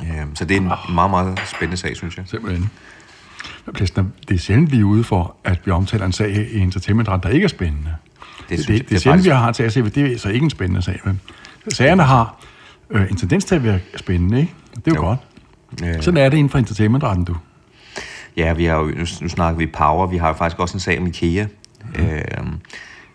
Øh, 0.00 0.26
så 0.34 0.44
det 0.44 0.56
er 0.56 0.60
en 0.60 0.70
meget, 0.94 1.10
meget 1.10 1.40
spændende 1.56 1.76
sag, 1.76 1.96
synes 1.96 2.16
jeg. 2.16 2.24
Simpelthen. 2.26 2.70
Plæsner, 3.74 4.04
det 4.28 4.34
er 4.34 4.38
sjældent, 4.38 4.72
vi 4.72 4.80
er 4.80 4.84
ude 4.84 5.04
for, 5.04 5.36
at 5.44 5.60
vi 5.64 5.70
omtaler 5.70 6.06
en 6.06 6.12
sag 6.12 6.30
i 6.30 6.58
entertainment 6.58 7.08
der 7.22 7.28
ikke 7.28 7.44
er 7.44 7.48
spændende. 7.48 7.94
Det, 8.48 8.58
det, 8.58 8.58
det, 8.58 8.68
det, 8.68 8.88
det 8.88 8.96
er 8.96 9.00
sjældent, 9.00 9.04
faktisk... 9.04 9.24
vi 9.24 9.30
har 9.30 9.52
til 9.52 9.62
at 9.62 9.72
se, 9.72 9.82
det 9.82 10.12
er 10.12 10.18
så 10.18 10.28
ikke 10.28 10.44
en 10.44 10.50
spændende 10.50 10.82
sag. 10.82 11.00
Men 11.04 11.20
sagerne 11.68 12.02
har 12.02 12.40
øh, 12.90 13.10
en 13.10 13.16
tendens 13.16 13.44
til 13.44 13.54
at 13.54 13.64
være 13.64 13.80
spændende, 13.96 14.40
ikke? 14.40 14.54
Det 14.76 14.86
er 14.86 14.90
jo, 14.90 14.94
jo. 14.94 15.08
godt. 15.08 15.18
Øh... 15.82 16.02
Sådan 16.02 16.18
er 16.18 16.28
det 16.28 16.36
inden 16.36 16.50
for 16.50 16.58
entertainmentretten, 16.58 17.24
du. 17.24 17.36
Ja, 18.36 18.52
vi 18.52 18.64
har 18.64 18.76
jo, 18.76 18.86
nu, 18.86 19.04
nu 19.20 19.28
snakker 19.28 19.58
vi 19.58 19.66
Power, 19.66 20.06
vi 20.06 20.16
har 20.16 20.28
jo 20.28 20.34
faktisk 20.34 20.60
også 20.60 20.76
en 20.76 20.80
sag 20.80 20.98
om 20.98 21.06
IKEA, 21.06 21.46
mm. 21.94 22.04
øh, 22.04 22.22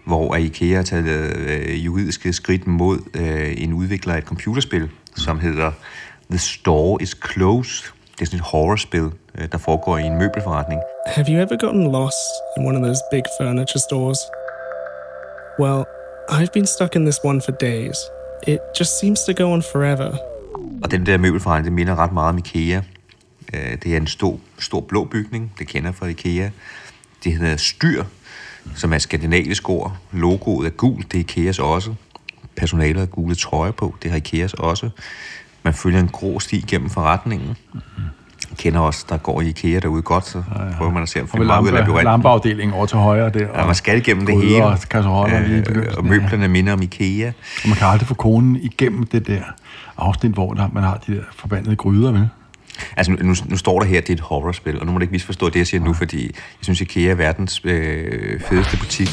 hvor 0.05 0.35
IKEA 0.35 0.75
har 0.75 0.83
taget 0.83 1.07
øh, 1.07 1.85
juridiske 1.85 2.33
skridt 2.33 2.67
mod 2.67 2.99
øh, 3.13 3.53
en 3.57 3.73
udvikler 3.73 4.13
af 4.13 4.17
et 4.17 4.23
computerspil, 4.23 4.83
mm. 4.83 4.89
som 5.15 5.39
hedder 5.39 5.71
The 6.29 6.39
Store 6.39 7.01
is 7.01 7.17
Closed. 7.31 7.91
Det 8.11 8.21
er 8.21 8.25
sådan 8.25 8.39
et 8.39 8.45
horrorspil, 8.45 9.11
øh, 9.37 9.47
der 9.51 9.57
foregår 9.57 9.97
i 9.97 10.03
en 10.03 10.17
møbelforretning. 10.17 10.81
Have 11.05 11.25
you 11.29 11.35
ever 11.35 11.57
gotten 11.57 11.91
lost 11.91 12.27
in 12.57 12.67
one 12.67 12.77
of 12.77 12.83
those 12.83 13.01
big 13.11 13.23
furniture 13.41 13.79
stores? 13.79 14.19
Well, 15.59 15.85
I've 16.29 16.51
been 16.53 16.65
stuck 16.65 16.95
in 16.95 17.01
this 17.05 17.19
one 17.23 17.41
for 17.41 17.51
days. 17.51 17.97
It 18.47 18.59
just 18.79 18.99
seems 18.99 19.19
to 19.23 19.33
go 19.33 19.51
on 19.53 19.61
forever. 19.61 20.36
Og 20.83 20.91
den 20.91 21.05
der 21.05 21.17
møbelforretning, 21.17 21.65
det 21.65 21.73
minder 21.73 21.95
ret 21.95 22.11
meget 22.11 22.29
om 22.29 22.37
IKEA. 22.37 22.81
Øh, 23.53 23.77
det 23.83 23.93
er 23.93 23.97
en 23.97 24.07
stor, 24.07 24.39
stor 24.59 24.81
blå 24.81 25.05
bygning, 25.05 25.51
det 25.59 25.67
kender 25.67 25.91
fra 25.91 26.05
IKEA. 26.05 26.49
Det 27.23 27.33
hedder 27.33 27.57
Styr, 27.57 28.03
som 28.75 28.93
er 28.93 28.97
skandinavisk 28.97 29.69
ord. 29.69 29.97
Logoet 30.11 30.65
er 30.65 30.69
gult, 30.69 31.11
det 31.11 31.17
er 31.17 31.21
IKEAs 31.21 31.59
også. 31.59 31.93
Personalet 32.55 32.97
har 32.97 33.05
gule 33.05 33.35
trøjer 33.35 33.71
på, 33.71 33.95
det 34.03 34.11
har 34.11 34.17
IKEAs 34.17 34.53
også. 34.53 34.89
Man 35.63 35.73
følger 35.73 35.99
en 35.99 36.07
grå 36.07 36.39
sti 36.39 36.65
gennem 36.67 36.89
forretningen. 36.89 37.57
Jeg 38.49 38.57
kender 38.57 38.79
også, 38.79 39.05
der 39.09 39.17
går 39.17 39.41
i 39.41 39.47
IKEA 39.47 39.79
derude 39.79 40.01
godt, 40.01 40.25
så 40.25 40.43
ja, 40.55 40.63
ja. 40.63 40.77
prøver 40.77 40.91
man 40.91 41.03
at 41.03 41.09
se, 41.09 41.21
om 41.21 41.29
man 41.33 41.41
ud 41.41 41.67
af 41.67 41.73
labyrinten. 41.73 42.03
lampeafdelingen 42.03 42.73
over 42.73 42.85
til 42.85 42.97
højre 42.97 43.29
der. 43.29 43.47
Ja, 43.55 43.65
man 43.65 43.75
skal 43.75 43.97
igennem 43.97 44.25
det 44.25 44.41
hele. 44.41 44.65
Og, 44.65 44.77
øh, 45.29 45.49
lige 45.49 45.97
og 45.97 46.05
møblerne 46.05 46.47
minder 46.47 46.73
om 46.73 46.81
IKEA. 46.81 47.31
Og 47.63 47.69
man 47.69 47.77
kan 47.77 47.87
aldrig 47.87 48.07
få 48.07 48.13
konen 48.13 48.55
igennem 48.55 49.05
det 49.05 49.27
der 49.27 49.41
afsnit, 49.97 50.31
hvor 50.31 50.53
der, 50.53 50.69
man 50.73 50.83
har 50.83 50.97
de 51.07 51.15
der 51.15 51.21
forbandede 51.31 51.75
gryder, 51.75 52.11
vel? 52.11 52.29
Altså, 52.97 53.11
nu, 53.11 53.33
nu 53.45 53.57
står 53.57 53.79
der 53.79 53.87
her, 53.87 53.97
at 53.97 54.03
det 54.03 54.13
er 54.13 54.17
et 54.17 54.19
horrorspil, 54.19 54.79
og 54.79 54.85
nu 54.85 54.91
må 54.91 54.97
du 54.97 55.01
ikke 55.01 55.11
misforstå 55.11 55.49
det, 55.49 55.55
jeg 55.55 55.67
siger 55.67 55.83
nu, 55.83 55.93
fordi 55.93 56.23
jeg 56.23 56.33
synes, 56.61 56.81
IKEA 56.81 57.11
er 57.11 57.15
verdens 57.15 57.61
øh, 57.63 58.41
fedeste 58.41 58.77
butik. 58.77 59.09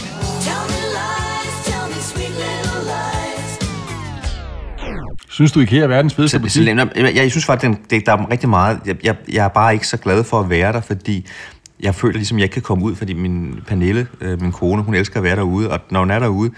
Synes 5.28 5.52
du, 5.52 5.60
IKEA 5.60 5.82
er 5.82 5.86
verdens 5.86 6.14
fedeste 6.14 6.38
butik? 6.38 6.52
Så, 6.52 6.70
jeg, 6.70 6.88
jeg, 6.96 7.16
jeg 7.16 7.30
synes 7.30 7.44
faktisk, 7.44 7.90
det, 7.90 8.06
der 8.06 8.12
er 8.12 8.30
rigtig 8.30 8.48
meget. 8.48 8.80
Jeg, 8.86 8.96
jeg, 9.04 9.16
jeg 9.32 9.44
er 9.44 9.48
bare 9.48 9.72
ikke 9.72 9.86
så 9.86 9.96
glad 9.96 10.24
for 10.24 10.40
at 10.40 10.50
være 10.50 10.72
der, 10.72 10.80
fordi 10.80 11.26
jeg 11.80 11.94
føler 11.94 12.14
ligesom, 12.14 12.38
jeg 12.38 12.44
ikke 12.44 12.52
kan 12.52 12.62
komme 12.62 12.84
ud, 12.84 12.94
fordi 12.94 13.12
min 13.12 13.60
Pernille, 13.66 14.06
øh, 14.20 14.42
min 14.42 14.52
kone, 14.52 14.82
hun 14.82 14.94
elsker 14.94 15.16
at 15.16 15.24
være 15.24 15.36
derude, 15.36 15.70
og 15.70 15.80
når 15.90 16.00
hun 16.00 16.10
er 16.10 16.18
derude, 16.18 16.50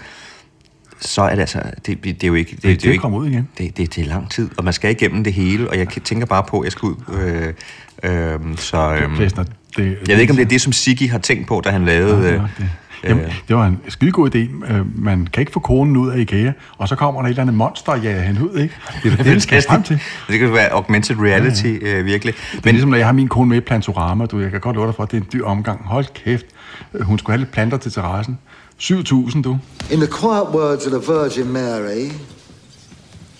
så 0.99 1.21
er 1.21 1.29
det 1.29 1.39
altså, 1.39 1.61
det, 1.85 2.03
det 2.03 2.23
er 2.23 2.27
jo 2.27 2.33
ikke... 2.33 2.51
Det, 2.51 2.63
det, 2.63 2.81
det 2.81 2.85
er 2.85 2.89
jo 2.89 2.93
ikke, 2.93 3.07
ud 3.07 3.27
igen. 3.27 3.47
Det, 3.57 3.77
det, 3.77 3.95
det 3.95 4.03
er 4.03 4.07
lang 4.07 4.31
tid, 4.31 4.49
og 4.57 4.63
man 4.63 4.73
skal 4.73 4.91
igennem 4.91 5.23
det 5.23 5.33
hele, 5.33 5.69
og 5.69 5.77
jeg 5.77 5.87
tænker 5.87 6.25
bare 6.25 6.43
på, 6.43 6.59
at 6.59 6.63
jeg 6.63 6.71
skal 6.71 6.85
ud. 6.85 6.95
Øh, 7.13 7.53
øh, 8.03 8.57
så, 8.57 8.93
øh, 8.93 9.19
det, 9.19 9.37
det, 9.77 9.97
jeg 10.07 10.15
ved 10.15 10.21
ikke, 10.21 10.31
om 10.31 10.37
det 10.37 10.45
er 10.45 10.49
det, 10.49 10.61
som 10.61 10.73
Siggy 10.73 11.09
har 11.09 11.17
tænkt 11.17 11.47
på, 11.47 11.61
da 11.65 11.69
han 11.69 11.85
lavede... 11.85 12.27
Ja, 12.27 12.33
det. 12.33 12.69
Jamen, 13.03 13.25
det 13.47 13.55
var 13.55 13.65
en 13.65 13.79
skidegod 13.87 14.35
idé. 14.35 14.73
Øh, 14.73 15.03
man 15.03 15.27
kan 15.33 15.41
ikke 15.41 15.51
få 15.51 15.59
konen 15.59 15.97
ud 15.97 16.09
af 16.09 16.19
IKEA, 16.19 16.51
og 16.77 16.87
så 16.87 16.95
kommer 16.95 17.21
der 17.21 17.27
et 17.27 17.29
eller 17.29 17.41
andet 17.41 17.55
monster 17.55 17.91
og 17.91 17.99
jager 17.99 18.21
hende 18.21 18.51
ud, 18.51 18.59
ikke? 18.59 18.75
Det 19.03 19.11
er 19.11 19.15
det, 19.15 19.25
det 19.25 19.41
skal 19.41 19.63
frem 19.69 19.83
til. 19.83 19.99
Det 20.27 20.39
kan 20.39 20.53
være 20.53 20.69
augmented 20.69 21.15
reality, 21.19 21.65
ja, 21.65 21.89
ja. 21.89 21.97
Øh, 21.97 22.05
virkelig. 22.05 22.33
Men, 22.53 22.61
det 22.61 22.69
er 22.69 22.71
ligesom, 22.71 22.89
når 22.89 22.97
jeg 22.97 23.05
har 23.05 23.13
min 23.13 23.27
kone 23.27 23.49
med 23.49 23.57
i 23.57 23.59
Plantorama, 23.59 24.25
du, 24.25 24.39
jeg 24.39 24.51
kan 24.51 24.59
godt 24.59 24.75
love 24.75 24.87
dig 24.87 24.95
for, 24.95 25.03
at 25.03 25.11
det 25.11 25.17
er 25.17 25.21
en 25.21 25.27
dyr 25.33 25.45
omgang. 25.45 25.81
Hold 25.85 26.05
kæft. 26.13 26.45
Hun 27.01 27.19
skulle 27.19 27.33
have 27.33 27.39
lidt 27.39 27.51
planter 27.51 27.77
til 27.77 27.91
terrassen. 27.91 28.37
7.000, 28.79 29.41
du. 29.41 29.59
In 29.89 29.99
the 29.99 30.07
quiet 30.07 30.51
words 30.51 30.85
of 30.85 30.91
the 30.91 30.99
Virgin 30.99 31.51
Mary, 31.51 32.11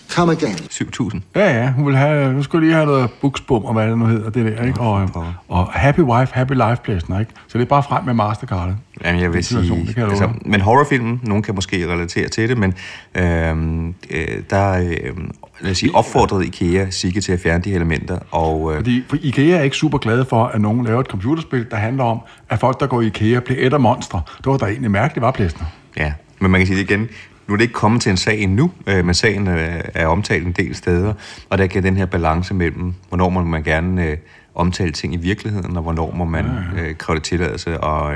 Come 0.10 0.32
again. 0.32 0.56
7.000. 0.72 1.20
Ja, 1.36 1.62
ja. 1.62 1.72
Hun 1.72 1.86
vil 1.86 1.96
have, 1.98 2.34
nu 2.34 2.44
skulle 2.44 2.68
lige 2.68 2.76
have 2.76 2.86
noget 2.86 3.10
buksbum, 3.22 3.66
og 3.66 3.74
hvad 3.74 3.88
det 3.90 3.98
nu 3.98 4.06
hedder, 4.06 4.30
det 4.30 4.46
der, 4.58 4.64
ikke? 4.66 4.80
Og, 4.80 5.10
og 5.48 5.68
happy 5.74 6.00
wife, 6.00 6.34
happy 6.34 6.54
life 6.54 6.78
pladsen, 6.84 7.20
ikke? 7.20 7.32
Så 7.48 7.58
det 7.58 7.64
er 7.64 7.70
bare 7.70 7.84
frem 7.84 8.06
med 8.06 8.14
Mastercard. 8.14 8.74
Jamen, 9.04 9.22
jeg 9.22 9.34
vil 9.34 9.44
sige, 9.44 9.86
det 9.88 9.96
kan 9.96 10.04
altså, 10.04 10.30
men 10.46 10.62
horrorfilmen, 10.62 11.20
nogen 11.24 11.44
kan 11.44 11.56
måske 11.56 11.94
relatere 11.94 12.28
til 12.28 12.50
det, 12.50 12.58
men 12.58 12.74
øhm, 13.16 13.96
øh, 14.10 14.28
der 14.50 14.72
øh, 14.74 15.18
lad 15.60 15.72
os 15.72 15.78
sige, 15.78 15.96
opfordrede 15.96 16.46
IKEA 16.46 16.90
Sigge 16.90 17.22
til 17.22 17.32
at 17.32 17.40
fjerne 17.40 17.64
de 17.64 17.74
elementer. 17.74 18.20
Og, 18.32 18.72
øh, 18.72 18.78
Fordi 18.78 19.04
for 19.10 19.18
IKEA 19.22 19.58
er 19.58 19.62
ikke 19.62 19.76
super 19.76 19.98
glade 19.98 20.26
for, 20.26 20.46
at 20.46 20.62
nogen 20.62 20.86
laver 20.86 21.00
et 21.00 21.08
computerspil, 21.08 21.66
der 21.72 21.78
handler 21.78 22.04
om, 22.04 22.20
at 22.50 22.60
folk, 22.60 22.80
der 22.80 22.88
går 22.88 23.02
i 23.02 23.08
IKEA, 23.08 23.40
bliver 23.40 23.68
et 23.68 23.74
af 23.74 23.80
monstre. 23.80 24.22
Det 24.38 24.46
var 24.46 24.58
der 24.58 24.68
egentlig 24.68 24.92
mærkeligt, 24.92 25.22
var 25.22 25.32
plæsner. 25.32 25.66
Ja, 25.98 26.14
men 26.40 26.52
man 26.52 26.60
kan 26.60 26.68
sige 26.68 26.78
det 26.78 26.90
igen. 26.90 27.08
Nu 27.48 27.54
er 27.54 27.58
det 27.58 27.64
ikke 27.64 27.74
kommet 27.74 28.02
til 28.02 28.10
en 28.10 28.18
sag 28.18 28.40
endnu, 28.40 28.72
øh, 28.88 29.06
men 29.06 29.14
sagen 29.14 29.48
øh, 29.48 29.82
er 29.94 30.08
omtalt 30.08 30.46
en 30.46 30.52
del 30.52 30.76
steder, 30.76 31.14
og 31.50 31.58
der 31.58 31.68
kan 31.68 31.84
den 31.84 31.98
her 31.98 32.06
balance 32.06 32.54
mellem, 32.54 32.94
hvornår 33.10 33.30
må 33.30 33.44
man 33.44 33.64
gerne 33.64 34.06
øh, 34.06 34.18
omtale 34.56 34.92
ting 34.92 35.14
i 35.14 35.18
virkeligheden, 35.18 35.78
og 35.78 35.84
hvornår 35.84 36.12
må 36.12 36.26
man 36.26 36.46
øh, 36.78 36.96
kræve 36.96 37.16
det 37.16 37.24
tilladelse, 37.24 37.80
og 37.80 38.14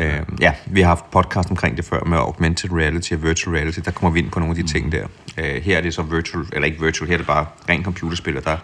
øh, 0.00 0.20
ja, 0.40 0.52
vi 0.66 0.80
har 0.80 0.88
haft 0.88 1.10
podcast 1.10 1.50
omkring 1.50 1.76
det 1.76 1.84
før 1.84 2.04
med 2.04 2.18
augmented 2.18 2.72
reality 2.72 3.12
og 3.12 3.22
virtual 3.22 3.56
reality, 3.56 3.78
der 3.84 3.90
kommer 3.90 4.10
vi 4.10 4.18
ind 4.18 4.30
på 4.30 4.38
nogle 4.38 4.50
af 4.50 4.56
de 4.56 4.62
mm. 4.62 4.68
ting 4.68 4.92
der. 4.92 5.06
Øh, 5.38 5.62
her 5.62 5.76
er 5.76 5.80
det 5.80 5.94
så 5.94 6.02
virtual, 6.02 6.44
eller 6.52 6.66
ikke 6.66 6.80
virtual, 6.80 7.08
her 7.08 7.14
er 7.14 7.18
det 7.18 7.26
bare 7.26 7.46
ren 7.68 7.84
computerspil, 7.84 8.34
der... 8.34 8.56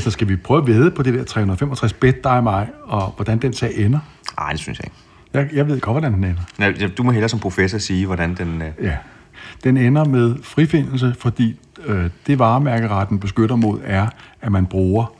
Så 0.00 0.10
skal 0.10 0.28
vi 0.28 0.36
prøve 0.36 0.60
at 0.60 0.66
vide 0.66 0.90
på 0.90 1.02
det 1.02 1.14
der 1.14 1.24
365 1.24 1.92
bed, 1.92 2.12
dig 2.12 2.32
og 2.32 2.42
mig, 2.42 2.68
og 2.84 3.12
hvordan 3.16 3.38
den 3.38 3.52
sag 3.52 3.72
ender? 3.76 3.98
Nej, 4.38 4.50
det 4.50 4.60
synes 4.60 4.78
jeg 4.78 4.86
ikke. 4.86 4.96
Jeg, 5.34 5.56
jeg 5.56 5.68
ved 5.68 5.80
godt, 5.80 5.94
hvordan 5.94 6.12
den 6.12 6.24
ender. 6.24 6.42
Ja, 6.80 6.88
du 6.88 7.02
må 7.02 7.10
hellere 7.10 7.28
som 7.28 7.40
professor 7.40 7.78
sige, 7.78 8.06
hvordan 8.06 8.34
den... 8.34 8.62
Øh... 8.62 8.68
Ja, 8.82 8.96
den 9.64 9.76
ender 9.76 10.04
med 10.04 10.34
frifindelse, 10.42 11.14
fordi 11.18 11.56
øh, 11.86 12.10
det 12.26 12.38
varemærkeretten 12.38 13.18
beskytter 13.18 13.56
mod 13.56 13.78
er, 13.84 14.06
at 14.40 14.52
man 14.52 14.66
bruger 14.66 15.12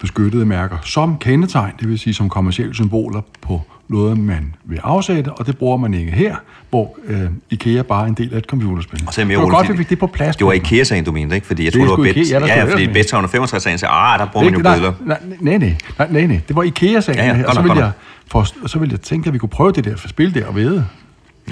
beskyttede 0.00 0.46
mærker 0.46 0.76
som 0.84 1.18
kendetegn, 1.18 1.72
det 1.80 1.88
vil 1.88 1.98
sige 1.98 2.14
som 2.14 2.28
kommersielle 2.28 2.74
symboler 2.74 3.20
på 3.40 3.62
noget, 3.88 4.18
man 4.18 4.54
vil 4.64 4.80
afsætte, 4.82 5.32
og 5.32 5.46
det 5.46 5.58
bruger 5.58 5.76
man 5.76 5.94
ikke 5.94 6.12
her, 6.12 6.36
hvor 6.70 6.96
øh, 7.04 7.24
IKEA 7.50 7.82
bare 7.82 8.04
er 8.04 8.08
en 8.08 8.14
del 8.14 8.34
af 8.34 8.38
et 8.38 8.44
computerspil. 8.44 9.04
Og 9.06 9.14
så 9.14 9.20
er 9.20 9.24
det 9.24 9.38
var 9.38 9.48
godt, 9.48 9.66
at 9.66 9.72
vi 9.72 9.76
fik 9.76 9.90
det 9.90 9.98
på 9.98 10.06
plads. 10.06 10.36
Det 10.36 10.46
var 10.46 10.52
IKEA-sagen, 10.52 11.04
du 11.04 11.12
mente, 11.12 11.34
ikke? 11.34 11.46
Fordi 11.46 11.64
jeg 11.64 11.72
troede, 11.72 11.88
det 11.88 11.98
var 11.98 12.04
Bet... 12.04 12.30
Ja, 12.30 12.46
ja, 12.46 12.72
fordi 12.72 12.86
Bet 12.86 13.14
365-sagen 13.14 13.78
sagde, 13.78 13.92
ah, 13.92 14.18
der 14.18 14.26
bruger 14.26 14.50
man 14.50 14.82
jo. 14.82 14.92
Nej, 15.00 15.18
nej, 15.40 15.58
nej, 15.58 15.58
nej, 15.58 16.08
nej, 16.10 16.26
nej, 16.26 16.40
det 16.48 16.56
var 16.56 16.62
IKEA-sagen, 16.62 17.18
ja, 17.18 17.36
ja, 17.36 17.46
og 17.46 17.54
så 17.54 17.62
ville, 17.62 17.78
jeg, 17.78 17.92
for, 18.26 18.68
så 18.68 18.78
ville 18.78 18.92
jeg 18.92 19.00
tænke, 19.00 19.26
at 19.26 19.32
vi 19.32 19.38
kunne 19.38 19.48
prøve 19.48 19.72
det 19.72 19.84
der 19.84 19.96
for 19.96 20.08
spil 20.08 20.34
der 20.34 20.46
og 20.46 20.56
vide. 20.56 20.86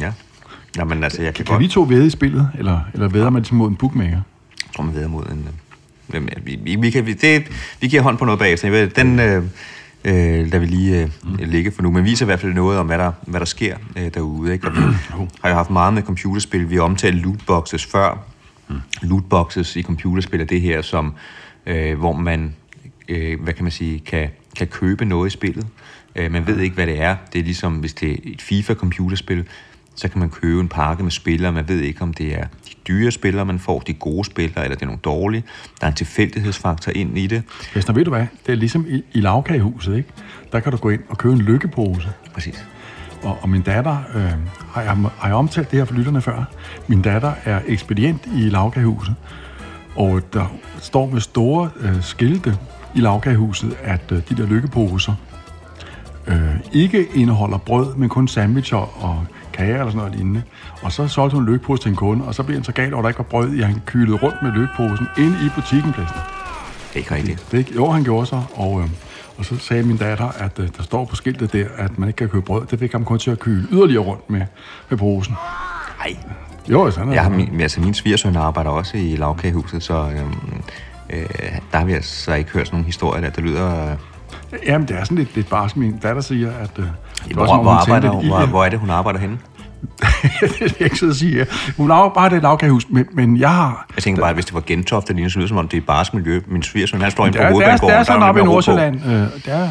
Ja. 0.01 0.13
Jamen, 0.77 1.05
altså, 1.05 1.23
jeg 1.23 1.35
kan, 1.35 1.45
kan 1.45 1.53
godt... 1.53 1.63
vi 1.63 1.69
to 1.69 1.83
væde 1.83 2.07
i 2.07 2.11
spillet, 2.11 2.51
eller, 2.59 2.81
eller 2.95 3.09
væder 3.09 3.31
man 3.31 3.45
mod 3.53 3.69
en 3.69 3.77
bookmaker? 3.77 4.11
Jeg 4.11 4.75
tror, 4.77 4.85
man 4.85 4.95
væder 4.95 5.09
mod 5.09 5.25
en... 5.25 5.49
Øh, 6.15 6.23
vi, 6.47 6.59
vi, 6.63 6.77
vi, 6.77 6.91
kan, 6.91 7.07
vi, 7.07 7.13
det, 7.13 7.49
vi 7.81 7.89
giver 7.89 8.03
hånd 8.03 8.19
på 8.19 8.25
noget 8.25 8.39
bagefter. 8.39 8.87
Den 8.87 9.21
øh, 9.21 9.43
øh, 10.05 10.13
lader 10.15 10.59
vi 10.59 10.67
lige 10.67 11.03
øh, 11.03 11.11
mm. 11.25 11.37
ligge 11.39 11.73
for 11.73 11.83
nu, 11.83 11.91
men 11.91 12.05
viser 12.05 12.25
i 12.25 12.29
hvert 12.29 12.41
fald 12.41 12.55
noget 12.55 12.79
om, 12.79 12.87
hvad 12.87 12.99
der, 12.99 13.13
hvad 13.27 13.41
der 13.41 13.47
sker 13.47 13.77
øh, 13.97 14.15
derude. 14.15 14.53
Ikke? 14.53 14.67
Og 14.67 14.77
vi 14.77 14.81
har 15.43 15.49
jo 15.49 15.55
haft 15.55 15.71
meget 15.71 15.95
med 15.95 16.03
computerspil. 16.03 16.71
Vi 16.71 16.75
har 16.75 16.83
omtalt 16.83 17.17
lootboxes 17.17 17.87
før. 17.87 18.19
Mm. 18.69 18.81
Lootboxes 19.03 19.77
i 19.77 19.83
computerspil 19.83 20.41
er 20.41 20.45
det 20.45 20.61
her, 20.61 20.83
som, 20.83 21.15
øh, 21.67 21.99
hvor 21.99 22.13
man 22.13 22.55
øh, 23.09 23.43
hvad 23.43 23.53
kan 23.53 23.65
man 23.65 23.73
sige, 23.73 23.99
kan, 23.99 24.29
kan 24.57 24.67
købe 24.67 25.05
noget 25.05 25.27
i 25.27 25.31
spillet. 25.31 25.67
Øh, 26.17 26.33
man 26.33 26.47
ved 26.47 26.59
ikke, 26.59 26.75
hvad 26.75 26.87
det 26.87 27.01
er. 27.01 27.17
Det 27.33 27.39
er 27.39 27.43
ligesom, 27.43 27.75
hvis 27.75 27.95
det 27.95 28.11
er 28.11 28.17
et 28.25 28.43
FIFA-computerspil, 28.43 29.45
så 29.99 30.09
kan 30.09 30.19
man 30.21 30.31
købe 30.31 30.61
en 30.61 30.69
pakke 30.69 31.03
med 31.03 31.11
spillere. 31.11 31.53
Man 31.53 31.69
ved 31.69 31.81
ikke, 31.81 32.03
om 32.03 32.15
det 32.15 32.39
er 32.39 32.45
de 32.45 32.75
dyre 32.89 33.11
spillere, 33.11 33.45
man 33.45 33.59
får, 33.59 33.81
de 33.81 33.95
gode 33.95 34.25
spillere, 34.25 34.65
eller 34.65 34.75
det 34.77 34.83
er 34.83 34.87
nogle 34.87 35.01
dårlige. 35.05 35.45
Der 35.81 35.87
er 35.87 35.91
en 35.91 35.97
tilfældighedsfaktor 35.97 36.93
ind 36.93 37.19
i 37.19 37.27
det. 37.27 37.43
Vester, 37.75 37.93
ved 37.93 38.05
du 38.05 38.11
hvad? 38.11 38.27
Det 38.47 38.53
er 38.53 38.57
ligesom 38.57 38.87
i, 38.89 39.03
i 39.13 39.21
lavkagehuset, 39.21 39.97
ikke? 39.97 40.09
Der 40.53 40.61
kan 40.61 40.73
du 40.73 40.79
gå 40.79 40.91
ind 40.91 41.01
og 41.09 41.19
købe 41.19 41.35
en 41.35 41.41
lykkepose. 41.41 42.09
Præcis. 42.35 42.65
Og, 43.23 43.39
og 43.43 43.49
min 43.49 43.63
datter, 43.63 43.97
øh, 44.15 44.33
har, 44.71 44.83
jeg, 44.83 44.97
har 45.19 45.29
jeg 45.29 45.35
omtalt 45.35 45.71
det 45.71 45.79
her 45.79 45.85
for 45.85 45.95
lytterne 45.95 46.21
før? 46.21 46.45
Min 46.87 47.03
datter 47.03 47.33
er 47.45 47.61
ekspedient 47.67 48.29
i 48.37 48.41
lavkagehuset, 48.41 49.15
og 49.97 50.23
der 50.33 50.47
står 50.81 51.11
med 51.11 51.21
store 51.21 51.71
øh, 51.81 52.03
skilte 52.03 52.57
i 52.95 53.01
lavkagehuset, 53.01 53.77
at 53.83 54.13
øh, 54.13 54.23
de 54.29 54.37
der 54.37 54.47
lykkeposer 54.47 55.15
øh, 56.27 56.57
ikke 56.73 57.07
indeholder 57.15 57.59
brød, 57.59 57.95
men 57.95 58.09
kun 58.09 58.29
sandwicher 58.29 59.05
og 59.05 59.27
kager 59.59 59.75
eller 59.75 59.87
sådan 59.91 59.97
noget 59.99 60.15
lignende. 60.15 60.43
Og 60.83 60.93
så 60.93 61.09
solgte 61.09 61.35
hun 61.37 61.47
lykkepose 61.47 61.83
til 61.83 61.89
en 61.91 61.97
kunde, 61.97 62.25
og 62.25 62.35
så 62.35 62.43
blev 62.43 62.57
han 62.57 62.65
så 62.65 62.73
galt 62.73 62.93
over, 62.95 63.01
at 63.01 63.05
der 63.05 63.09
ikke 63.09 63.19
var 63.19 63.25
brød 63.25 63.53
i, 63.55 63.61
han 63.61 63.83
kylede 63.87 64.17
rundt 64.17 64.43
med 64.43 64.51
lykkeposen 64.53 65.07
inde 65.19 65.37
i 65.47 65.49
butikken, 65.55 65.93
pladsen. 65.93 66.17
Det 66.17 66.95
er 66.95 66.99
ikke 66.99 67.15
rigtigt. 67.15 67.47
Det, 67.53 67.59
ikke- 67.59 67.75
jo, 67.75 67.91
han 67.91 68.05
gjorde 68.05 68.27
så, 68.27 68.43
og, 68.55 68.81
øh, 68.81 68.89
og 69.39 69.45
så 69.45 69.57
sagde 69.59 69.83
min 69.83 69.97
datter, 69.97 70.29
at 70.29 70.59
øh, 70.59 70.69
der 70.77 70.83
står 70.83 71.05
på 71.05 71.17
skiltet 71.17 71.53
der, 71.53 71.67
at 71.77 71.99
man 71.99 72.09
ikke 72.09 72.17
kan 72.17 72.29
købe 72.29 72.45
brød. 72.45 72.67
Det 72.67 72.79
fik 72.79 72.93
ham 72.93 73.05
kun 73.05 73.19
til 73.19 73.31
at 73.31 73.39
kyle 73.39 73.67
yderligere 73.73 74.03
rundt 74.05 74.31
med, 74.31 74.43
med 74.89 74.99
posen. 74.99 75.35
Nej. 75.99 76.17
Jo, 76.71 76.91
sådan 76.91 77.09
er 77.09 77.13
Jeg 77.13 77.23
har, 77.23 77.29
det. 77.31 77.37
min, 77.39 77.61
altså 77.61 77.81
min 77.81 77.95
svigersøn 77.95 78.37
arbejder 78.37 78.71
også 78.71 78.97
i 78.97 79.17
lavkagehuset, 79.17 79.83
så 79.83 79.95
øhm, 79.95 80.35
øh, 81.11 81.27
der 81.73 81.79
har 81.79 81.85
vi 81.85 81.93
altså 81.93 82.35
ikke 82.35 82.51
hørt 82.51 82.67
sådan 82.67 82.77
nogle 82.77 82.87
historier, 82.87 83.21
der, 83.23 83.31
der 83.31 83.43
lyder... 83.43 83.91
Øh, 83.91 83.97
Jamen, 84.67 84.89
det 84.89 84.97
er 84.97 85.05
sådan 85.05 85.19
lidt, 85.19 85.35
lidt 85.37 85.49
barsk. 85.51 85.77
Min 85.77 85.99
datter 85.99 86.23
siger, 86.23 86.53
at... 86.53 86.71
Øh, 86.79 86.85
hvor, 87.35 87.45
hvor, 87.45 87.57
hun 87.57 87.67
arbejder, 87.69 88.09
hun- 88.11 88.27
hvor, 88.27 88.47
hvor 88.47 88.65
er 88.65 88.69
det, 88.69 88.79
hun 88.79 88.91
arbejder 88.91 89.21
henne? 89.21 89.39
det 90.41 90.61
vil 90.61 90.75
jeg 90.79 90.85
ikke 90.87 90.99
sidde 90.99 91.11
og 91.11 91.17
sige. 91.17 91.39
ja. 91.39 91.45
Hun 91.77 91.91
arbejder 91.91 92.35
i 92.35 92.37
et 92.37 92.43
lavkagehus, 92.43 92.87
men, 92.91 93.07
men 93.13 93.37
jeg 93.37 93.51
har... 93.55 93.87
Jeg 93.97 94.03
tænker 94.03 94.23
bare, 94.23 94.31
at 94.31 94.37
hvis 94.37 94.45
det 94.45 94.55
var 94.55 94.61
Gentofte, 94.67 95.15
det 95.15 95.35
lyder 95.37 95.47
som 95.47 95.57
om 95.57 95.69
det 95.69 95.77
er 95.77 95.81
barsk 95.87 96.15
miljø. 96.15 96.41
Min 96.47 96.63
svigersøn, 96.63 97.01
han 97.01 97.11
står 97.11 97.27
inde 97.27 97.39
på 97.39 97.43
er, 97.43 97.47
det 97.49 97.55
er, 97.55 97.71
det 97.71 97.81
hovedbanegården. 97.81 97.97
er 97.99 98.03
sådan 98.03 98.21
der 98.23 98.29
oppe 98.29 98.41
i. 98.41 98.45
Nordsjælland. 98.45 98.97
Øh, 99.07 99.11
det 99.13 99.31
er, 99.47 99.69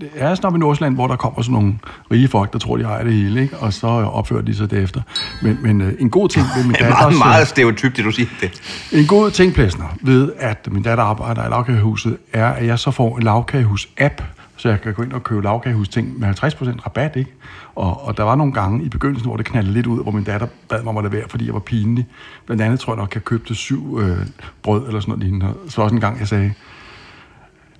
det 0.00 0.08
er 0.16 0.34
sådan 0.34 0.56
i 0.56 0.58
Nordsjælland, 0.58 0.94
hvor 0.94 1.06
der 1.06 1.16
kommer 1.16 1.42
sådan 1.42 1.52
nogle 1.52 1.74
rige 2.12 2.28
folk, 2.28 2.52
der 2.52 2.58
tror, 2.58 2.76
de 2.76 2.82
ejer 2.82 3.04
det 3.04 3.12
hele, 3.12 3.42
ikke? 3.42 3.56
og 3.58 3.72
så 3.72 3.86
øh, 3.86 4.16
opfører 4.16 4.42
de 4.42 4.54
sig 4.54 4.70
derefter. 4.70 5.00
Men, 5.42 5.58
men 5.62 5.80
øh, 5.80 5.92
en 5.98 6.10
god 6.10 6.28
ting 6.28 6.46
ved 6.56 6.64
min 6.64 6.72
Det 6.78 6.80
er 6.80 6.84
datters... 6.86 7.00
meget, 7.02 7.12
øh, 7.12 7.18
meget 7.18 7.48
stereotypt, 7.48 7.96
det 7.96 8.04
du 8.04 8.10
siger. 8.10 8.28
Det. 8.40 8.50
En 8.92 9.06
god 9.06 9.30
ting, 9.30 9.54
Plæsner, 9.54 9.96
ved 10.02 10.32
at 10.38 10.68
min 10.70 10.82
datter 10.82 11.04
arbejder 11.04 11.46
i 11.46 11.48
lavkagehuset, 11.50 12.16
er, 12.32 12.46
at 12.46 12.66
jeg 12.66 12.78
så 12.78 12.90
får 12.90 13.16
en 13.16 13.22
lavkagehus-app, 13.22 14.22
så 14.60 14.68
jeg 14.68 14.80
kan 14.80 14.94
gå 14.94 15.02
ind 15.02 15.12
og 15.12 15.22
købe 15.22 15.42
lavkagehus-ting 15.42 16.18
med 16.18 16.28
50% 16.28 16.86
rabat, 16.86 17.16
ikke? 17.16 17.30
Og, 17.74 18.04
og 18.04 18.16
der 18.16 18.22
var 18.22 18.34
nogle 18.34 18.52
gange 18.52 18.84
i 18.84 18.88
begyndelsen, 18.88 19.28
hvor 19.28 19.36
det 19.36 19.46
knaldede 19.46 19.74
lidt 19.74 19.86
ud, 19.86 20.02
hvor 20.02 20.12
min 20.12 20.24
datter 20.24 20.46
bad 20.68 20.82
mig 20.82 20.90
om 20.90 20.96
at 20.96 21.04
lade 21.04 21.12
være, 21.12 21.28
fordi 21.28 21.46
jeg 21.46 21.54
var 21.54 21.60
pinlig. 21.60 22.06
Blandt 22.46 22.62
andet 22.62 22.80
tror 22.80 22.92
jeg 22.92 22.98
nok, 22.98 23.14
jeg 23.14 23.24
købte 23.24 23.54
syv 23.54 23.98
øh, 24.00 24.26
brød 24.62 24.86
eller 24.86 25.00
sådan 25.00 25.12
noget 25.12 25.24
lignende. 25.24 25.54
Så 25.68 25.82
også 25.82 25.94
en 25.94 26.00
gang, 26.00 26.18
jeg 26.18 26.28
sagde, 26.28 26.52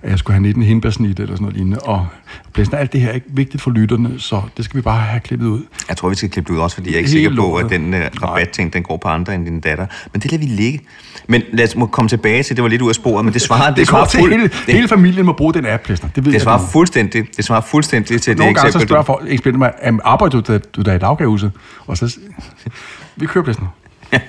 at 0.03 0.09
jeg 0.09 0.19
skulle 0.19 0.33
have 0.35 0.41
19 0.41 0.63
hindbærsnit 0.63 1.19
eller 1.19 1.35
sådan 1.35 1.41
noget 1.43 1.55
lignende. 1.55 1.79
Og 1.79 2.07
Plæsner, 2.53 2.79
alt 2.79 2.93
det 2.93 3.01
her 3.01 3.09
er 3.09 3.13
ikke 3.13 3.27
vigtigt 3.29 3.63
for 3.63 3.71
lytterne, 3.71 4.19
så 4.19 4.41
det 4.57 4.65
skal 4.65 4.77
vi 4.77 4.81
bare 4.81 4.99
have 5.01 5.19
klippet 5.19 5.47
ud. 5.47 5.61
Jeg 5.89 5.97
tror, 5.97 6.09
vi 6.09 6.15
skal 6.15 6.29
klippe 6.29 6.53
det 6.53 6.57
ud 6.57 6.63
også, 6.63 6.75
fordi 6.75 6.89
jeg 6.89 6.93
er 6.95 6.97
ikke 6.97 7.09
Helt 7.11 7.23
sikker 7.23 7.35
på, 7.41 7.55
at 7.55 7.69
den 7.69 7.93
uh, 7.93 7.99
rabatting, 8.23 8.73
den 8.73 8.83
går 8.83 8.97
på 8.97 9.07
andre 9.07 9.35
end 9.35 9.45
din 9.45 9.59
datter. 9.59 9.85
Men 10.13 10.21
det 10.21 10.31
lader 10.31 10.43
vi 10.45 10.49
ligge. 10.51 10.79
Men 11.27 11.41
lad 11.53 11.67
os 11.67 11.75
må 11.75 11.85
komme 11.85 12.09
tilbage 12.09 12.43
til, 12.43 12.55
det 12.55 12.63
var 12.63 12.69
lidt 12.69 12.81
ud 12.81 12.89
af 12.89 12.95
sporet, 12.95 13.25
men 13.25 13.33
det 13.33 13.41
svarer, 13.41 13.67
det, 13.69 13.77
Det 13.77 13.87
svarer, 13.87 14.05
til 14.05 14.19
fuld, 14.19 14.31
hele, 14.31 14.43
det, 14.43 14.73
hele 14.75 14.87
familien 14.87 15.25
må 15.25 15.33
bruge 15.33 15.53
den 15.53 15.65
app, 15.65 15.83
Plæsner. 15.83 16.09
Det 16.15 16.25
ved 16.25 16.31
det 16.31 16.33
jeg 16.33 16.41
svarer 16.41 16.61
nu. 16.61 16.67
fuldstændig, 16.67 17.25
det 17.37 17.45
svarer 17.45 17.61
fuldstændig 17.61 18.21
til 18.21 18.31
det 18.33 18.37
Nogle 18.39 18.53
gange 18.55 18.71
så 18.71 18.79
spørger 18.79 19.03
folk, 19.03 19.25
eksperter 19.31 19.57
mig, 19.57 19.71
"Jamen, 19.85 20.01
arbejder 20.03 20.41
du, 20.41 20.59
du 20.75 20.81
der 20.81 20.93
i 20.93 20.97
daggavehuset? 20.97 21.51
Og 21.87 21.97
så, 21.97 22.17
vi 23.15 23.25
kører 23.25 23.43
pladsen. 23.43 23.67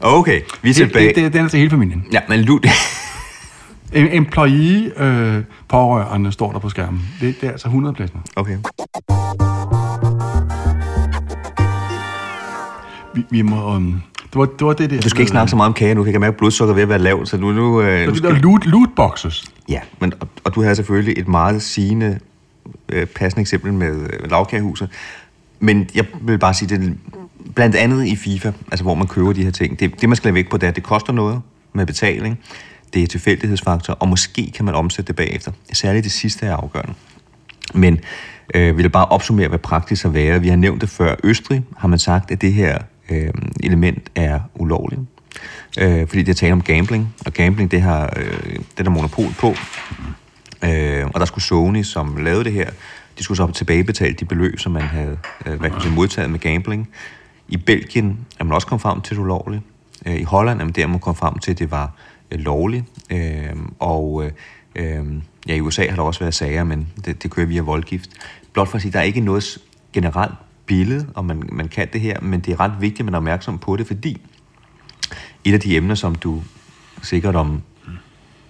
Okay, 0.00 0.40
vi 0.62 0.68
er 0.70 0.74
Det, 0.74 0.76
tilbage. 0.76 1.08
det, 1.08 1.16
det, 1.16 1.32
den 1.32 1.44
er 1.44 1.48
til 1.48 1.58
hele 1.58 1.70
familien. 1.70 2.04
Ja, 2.12 2.20
men 2.28 2.40
lu, 2.40 2.56
En 2.56 2.70
employee 3.92 5.02
øh, 5.02 5.44
pårørende 5.68 6.32
står 6.32 6.52
der 6.52 6.58
på 6.58 6.68
skærmen. 6.68 7.00
Det, 7.20 7.40
det 7.40 7.46
er 7.46 7.50
altså 7.50 7.68
100 7.68 7.94
pladsen. 7.94 8.20
Okay. 8.36 8.58
Vi, 13.14 13.24
vi 13.30 13.42
må... 13.42 13.74
Um, 13.74 14.02
det, 14.22 14.34
var, 14.34 14.44
det 14.44 14.66
var 14.66 14.72
det 14.72 14.90
der. 14.90 15.00
Du 15.00 15.08
skal 15.08 15.20
ikke 15.20 15.30
snakke 15.30 15.50
så 15.50 15.56
meget 15.56 15.68
om 15.68 15.74
kage 15.74 15.94
nu, 15.94 16.04
jeg 16.04 16.12
kan 16.12 16.20
mærke, 16.20 16.32
at 16.32 16.36
blodsukker 16.36 16.72
er 16.72 16.74
ved 16.74 16.82
at 16.82 16.88
være 16.88 16.98
lavt, 16.98 17.28
så 17.28 17.36
nu... 17.36 17.52
nu, 17.52 17.80
øh, 17.80 18.00
nu 18.00 18.10
det 18.10 18.16
skal, 18.16 18.30
der 18.30 18.38
loot, 18.38 18.66
lootboxes. 18.66 19.44
Ja, 19.68 19.80
men, 20.00 20.12
og, 20.20 20.28
og 20.44 20.54
du 20.54 20.62
havde 20.62 20.76
selvfølgelig 20.76 21.14
et 21.18 21.28
meget 21.28 21.62
sigende, 21.62 22.18
øh, 22.88 23.06
passende 23.06 23.40
eksempel 23.40 23.72
med 23.72 24.00
øh, 24.00 24.30
lavkagehuset. 24.30 24.90
Men 25.60 25.88
jeg 25.94 26.04
vil 26.20 26.38
bare 26.38 26.54
sige, 26.54 26.78
det 26.78 26.98
blandt 27.54 27.76
andet 27.76 28.06
i 28.06 28.16
FIFA, 28.16 28.52
altså 28.70 28.84
hvor 28.84 28.94
man 28.94 29.06
køber 29.06 29.32
de 29.32 29.44
her 29.44 29.50
ting. 29.50 29.80
Det, 29.80 30.00
det 30.00 30.08
man 30.08 30.16
skal 30.16 30.28
lade 30.28 30.34
væk 30.34 30.50
på, 30.50 30.56
det 30.56 30.62
er, 30.62 30.68
at 30.68 30.76
det 30.76 30.84
koster 30.84 31.12
noget 31.12 31.40
med 31.72 31.86
betaling. 31.86 32.38
Det 32.94 33.02
er 33.02 33.06
tilfældighedsfaktor, 33.06 33.92
og 33.92 34.08
måske 34.08 34.52
kan 34.54 34.64
man 34.64 34.74
omsætte 34.74 35.06
det 35.06 35.16
bagefter. 35.16 35.52
Særligt 35.72 36.04
det 36.04 36.12
sidste 36.12 36.46
er 36.46 36.56
afgørende. 36.56 36.94
Men 37.74 38.00
øh, 38.54 38.76
vi 38.76 38.82
vil 38.82 38.90
bare 38.90 39.06
opsummere, 39.06 39.48
hvad 39.48 39.58
praktisk 39.58 40.02
har 40.02 40.10
været. 40.10 40.42
Vi 40.42 40.48
har 40.48 40.56
nævnt 40.56 40.80
det 40.80 40.88
før. 40.88 41.14
Østrig 41.24 41.64
har 41.76 41.88
man 41.88 41.98
sagt, 41.98 42.30
at 42.30 42.40
det 42.40 42.52
her 42.52 42.78
øh, 43.10 43.30
element 43.62 44.10
er 44.14 44.40
ulovligt. 44.54 45.00
Øh, 45.78 46.08
fordi 46.08 46.22
det 46.22 46.28
er 46.28 46.34
tale 46.34 46.52
om 46.52 46.62
gambling, 46.62 47.14
og 47.26 47.32
gambling, 47.32 47.70
det 47.70 47.82
har 47.82 48.12
øh, 48.16 48.52
det 48.52 48.78
er 48.78 48.82
der 48.82 48.90
monopol 48.90 49.32
på. 49.38 49.54
Øh, 50.64 51.06
og 51.14 51.20
der 51.20 51.26
skulle 51.26 51.44
Sony, 51.44 51.82
som 51.82 52.16
lavede 52.16 52.44
det 52.44 52.52
her, 52.52 52.70
de 53.18 53.24
skulle 53.24 53.36
så 53.36 53.52
tilbagebetale 53.52 54.14
de 54.14 54.24
beløb, 54.24 54.58
som 54.58 54.72
man 54.72 54.82
havde 54.82 55.18
øh, 55.46 55.52
hvad 55.52 55.58
kan 55.58 55.72
man 55.72 55.80
sige, 55.80 55.94
modtaget 55.94 56.30
med 56.30 56.38
gambling. 56.38 56.88
I 57.48 57.56
Belgien 57.56 58.18
er 58.38 58.44
man 58.44 58.54
også 58.54 58.66
kommet 58.66 58.82
frem 58.82 59.00
til, 59.00 59.14
at 59.14 59.16
det 59.16 59.18
er 59.18 59.24
ulovligt. 59.24 59.62
Øh, 60.06 60.14
I 60.14 60.22
Holland 60.22 60.60
er 60.60 60.64
man 60.64 60.72
der, 60.74 60.86
man 60.86 61.00
kom 61.00 61.14
frem 61.14 61.38
til, 61.38 61.50
at 61.50 61.58
det 61.58 61.70
var 61.70 61.92
øh, 62.30 62.38
lovligt. 62.38 62.84
Øh, 63.10 63.56
og 63.78 64.30
øh, 64.74 65.04
ja, 65.48 65.54
i 65.54 65.60
USA 65.60 65.88
har 65.88 65.96
der 65.96 66.02
også 66.02 66.20
været 66.20 66.34
sager, 66.34 66.64
men 66.64 66.88
det, 67.04 67.22
det 67.22 67.30
kører 67.30 67.46
via 67.46 67.60
voldgift. 67.60 68.10
Blot 68.52 68.68
for 68.68 68.76
at 68.76 68.82
sige, 68.82 68.92
der 68.92 68.98
er 68.98 69.02
ikke 69.02 69.20
noget 69.20 69.58
generelt 69.92 70.34
billede, 70.66 71.06
om 71.14 71.24
man, 71.24 71.42
man 71.52 71.68
kan 71.68 71.88
det 71.92 72.00
her, 72.00 72.20
men 72.20 72.40
det 72.40 72.52
er 72.52 72.60
ret 72.60 72.72
vigtigt, 72.80 73.00
at 73.00 73.04
man 73.04 73.14
er 73.14 73.18
opmærksom 73.18 73.58
på 73.58 73.76
det, 73.76 73.86
fordi 73.86 74.20
et 75.44 75.54
af 75.54 75.60
de 75.60 75.76
emner, 75.76 75.94
som 75.94 76.14
du 76.14 76.42
sikkert 77.02 77.36
om 77.36 77.62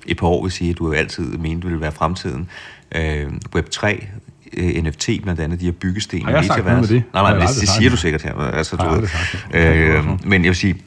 et 0.07 0.17
par 0.17 0.27
år 0.27 0.43
vil 0.43 0.53
sige, 0.53 0.71
at 0.71 0.79
du 0.79 0.93
altid 0.93 1.25
mente 1.25 1.67
ville 1.67 1.81
være 1.81 1.93
fremtiden. 1.93 2.49
Øh, 2.95 3.27
Web3, 3.57 4.07
øh, 4.53 4.85
NFT 4.85 5.09
blandt 5.23 5.41
andet, 5.41 5.61
de 5.61 5.65
her 5.65 5.73
byggesten. 5.73 6.25
Har 6.25 6.31
jeg 6.31 6.45
sagt 6.45 6.65
noget 6.65 6.81
med 6.81 6.89
det? 6.89 7.03
Nej, 7.13 7.23
nej, 7.23 7.47
det, 7.47 7.61
det 7.61 7.69
siger 7.69 7.91
du 7.91 7.97
sikkert 7.97 8.23
her. 8.23 8.35
Altså, 8.35 8.77
du 8.77 8.89
ved. 8.89 9.09
Øh, 9.55 10.05
men 10.25 10.45
jeg 10.45 10.49
vil 10.49 10.57
sige, 10.57 10.83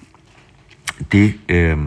det, 1.12 1.34
øh, 1.50 1.78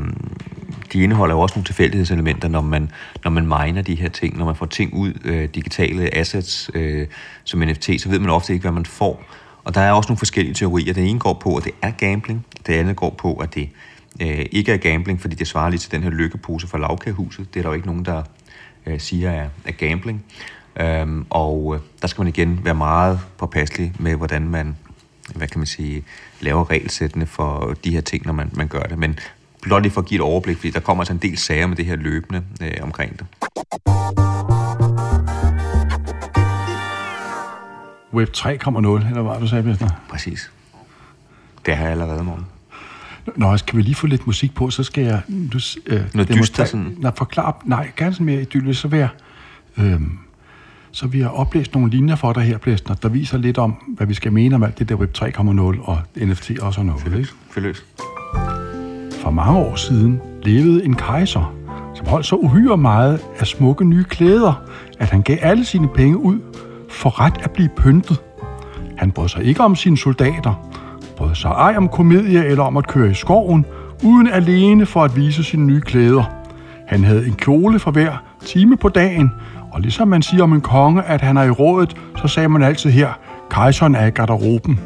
de 0.92 1.02
indeholder 1.02 1.35
jo 1.35 1.40
også 1.40 1.55
nogle 1.55 1.66
tilfældighedselementer, 1.66 2.48
når 2.48 2.61
man, 2.61 2.90
når 3.24 3.31
man 3.31 3.46
miner 3.46 3.83
de 3.83 3.94
her 3.94 4.09
ting, 4.09 4.38
når 4.38 4.44
man 4.44 4.57
får 4.57 4.66
ting 4.66 4.94
ud, 4.94 5.12
øh, 5.24 5.48
digitale 5.55 6.14
assets 6.14 6.70
øh, 6.74 7.07
som 7.44 7.61
NFT, 7.61 7.90
så 7.98 8.09
ved 8.09 8.18
man 8.18 8.31
ofte 8.31 8.52
ikke, 8.52 8.62
hvad 8.62 8.72
man 8.72 8.87
får. 8.87 9.24
Og 9.64 9.74
der 9.74 9.81
er 9.81 9.92
også 9.92 10.09
nogle 10.09 10.18
forskellige 10.18 10.55
teorier. 10.55 10.92
Den 10.92 11.05
ene 11.05 11.18
går 11.18 11.33
på, 11.33 11.57
at 11.57 11.64
det 11.64 11.72
er 11.83 11.90
gambling. 11.90 12.46
Det 12.66 12.72
andet 12.72 12.96
går 12.96 13.11
på, 13.11 13.35
at 13.35 13.55
det 13.55 13.68
øh, 14.22 14.46
ikke 14.52 14.72
er 14.72 14.76
gambling, 14.76 15.20
fordi 15.20 15.35
det 15.35 15.46
svarer 15.46 15.70
lige 15.70 15.81
til 15.81 15.92
den 15.92 16.02
her 16.02 16.11
lykkepose 16.11 16.66
fra 16.66 16.78
lavkagehuset. 16.78 17.55
Det 17.55 17.61
er 17.61 17.62
der 17.62 17.70
jo 17.70 17.74
ikke 17.74 17.87
nogen, 17.87 18.05
der 18.05 18.22
øh, 18.87 19.00
siger 19.00 19.31
er, 19.31 19.48
er 19.64 19.72
gambling. 19.72 20.24
Øhm, 20.81 21.26
og 21.31 21.74
øh, 21.74 21.81
der 22.02 22.09
skal 22.09 22.20
man 22.22 22.28
igen 22.28 22.61
være 22.64 22.74
meget 22.74 23.20
påpasselig 23.38 23.92
med, 23.98 24.16
hvordan 24.16 24.48
man 24.48 24.76
hvad 25.35 25.48
kan 25.48 25.59
man 25.59 25.66
sige, 25.66 26.05
laver 26.40 26.70
regelsættene 26.70 27.26
for 27.26 27.76
de 27.85 27.90
her 27.90 28.00
ting, 28.00 28.26
når 28.26 28.33
man, 28.33 28.50
man 28.55 28.68
gør 28.68 28.83
det. 28.83 28.98
Men 28.98 29.18
blot 29.62 29.83
lige 29.83 29.92
for 29.92 30.01
at 30.01 30.07
give 30.07 30.16
et 30.18 30.22
overblik, 30.22 30.57
fordi 30.57 30.70
der 30.70 30.81
kommer 30.81 31.03
altså 31.03 31.12
en 31.12 31.18
del 31.18 31.38
sager 31.38 31.66
med 31.66 31.77
det 31.77 31.85
her 31.87 31.96
løbende 31.96 32.42
øh, 32.62 32.70
omkring 32.83 33.18
det. 33.18 33.27
Web 38.14 38.29
3,0, 38.37 38.46
eller 38.46 39.22
hvad 39.22 39.40
du 39.40 39.46
sagde, 39.48 39.62
Plæsner? 39.64 39.88
Præcis. 40.11 40.51
Det 41.66 41.77
har 41.77 41.83
jeg 41.85 41.92
allerede, 41.92 42.25
morgen. 42.25 42.46
Nå, 43.37 43.57
skal 43.57 43.77
vi 43.77 43.83
lige 43.83 43.94
få 43.94 44.07
lidt 44.07 44.27
musik 44.27 44.55
på, 44.55 44.70
så 44.70 44.83
skal 44.83 45.05
jeg... 45.05 45.22
Du, 45.53 45.59
s- 45.59 45.79
øh, 45.87 46.01
Noget 46.14 46.29
dyster 46.35 46.64
sådan? 46.64 46.96
Nej, 46.98 47.12
forklar, 47.16 47.62
nej, 47.64 47.90
gerne 47.96 48.12
sådan 48.12 48.27
mere 48.27 48.40
idyllisk, 48.42 48.81
så 48.81 48.88
vil 48.88 48.98
jeg... 48.98 49.09
Øhm, 49.79 50.18
så 50.92 51.07
vi 51.07 51.20
har 51.20 51.29
oplæst 51.29 51.75
nogle 51.75 51.90
linjer 51.90 52.16
for 52.16 52.33
dig 52.33 52.42
her, 52.42 52.59
Plæsner, 52.59 52.94
der 52.94 53.09
viser 53.09 53.38
lidt 53.38 53.59
om, 53.59 53.70
hvad 53.96 54.07
vi 54.07 54.14
skal 54.14 54.33
mene 54.33 54.55
om 54.55 54.62
alt 54.62 54.79
det 54.79 54.88
der 54.88 54.94
Web 54.94 55.16
3,0 55.18 55.40
og 55.88 56.01
NFT 56.16 56.51
og 56.61 56.75
sådan 56.75 56.87
noget. 56.87 57.07
Ikke? 57.18 57.29
Fyld 57.51 57.64
løs. 57.64 57.85
For 59.22 59.30
mange 59.30 59.58
år 59.58 59.74
siden 59.74 60.20
levede 60.42 60.85
en 60.85 60.94
kejser, 60.94 61.54
som 61.94 62.06
holdt 62.06 62.26
så 62.26 62.37
uhyre 62.37 62.76
meget 62.76 63.20
af 63.38 63.46
smukke 63.46 63.85
nye 63.85 64.04
klæder, 64.04 64.62
at 64.98 65.11
han 65.11 65.22
gav 65.22 65.37
alle 65.40 65.64
sine 65.64 65.88
penge 65.88 66.18
ud 66.18 66.38
for 66.90 67.20
ret 67.20 67.40
at 67.42 67.50
blive 67.50 67.68
pyntet. 67.76 68.22
Han 68.96 69.11
brød 69.11 69.28
sig 69.28 69.44
ikke 69.44 69.61
om 69.61 69.76
sine 69.76 69.98
soldater, 69.98 70.68
brød 71.16 71.35
sig 71.35 71.48
ej 71.48 71.74
om 71.76 71.88
komedie 71.88 72.44
eller 72.44 72.64
om 72.64 72.76
at 72.76 72.87
køre 72.87 73.11
i 73.11 73.14
skoven, 73.14 73.66
uden 74.04 74.28
alene 74.28 74.87
for 74.87 75.04
at 75.04 75.16
vise 75.16 75.44
sine 75.44 75.66
nye 75.66 75.80
klæder. 75.80 76.24
Han 76.87 77.04
havde 77.04 77.26
en 77.26 77.35
kjole 77.35 77.78
for 77.78 77.90
hver 77.90 78.22
time 78.44 78.76
på 78.76 78.88
dagen, 78.88 79.30
og 79.72 79.80
ligesom 79.80 80.08
man 80.08 80.22
siger 80.22 80.42
om 80.42 80.52
en 80.52 80.61
konge, 80.61 81.02
at 81.02 81.20
han 81.20 81.37
er 81.37 81.42
i 81.42 81.50
rådet, 81.50 81.96
så 82.16 82.28
sagde 82.28 82.48
man 82.48 82.62
altid 82.62 82.90
her, 82.90 83.08
kejseren 83.50 83.94
er 83.94 84.06
i 84.06 84.11
garderoben, 84.11 84.80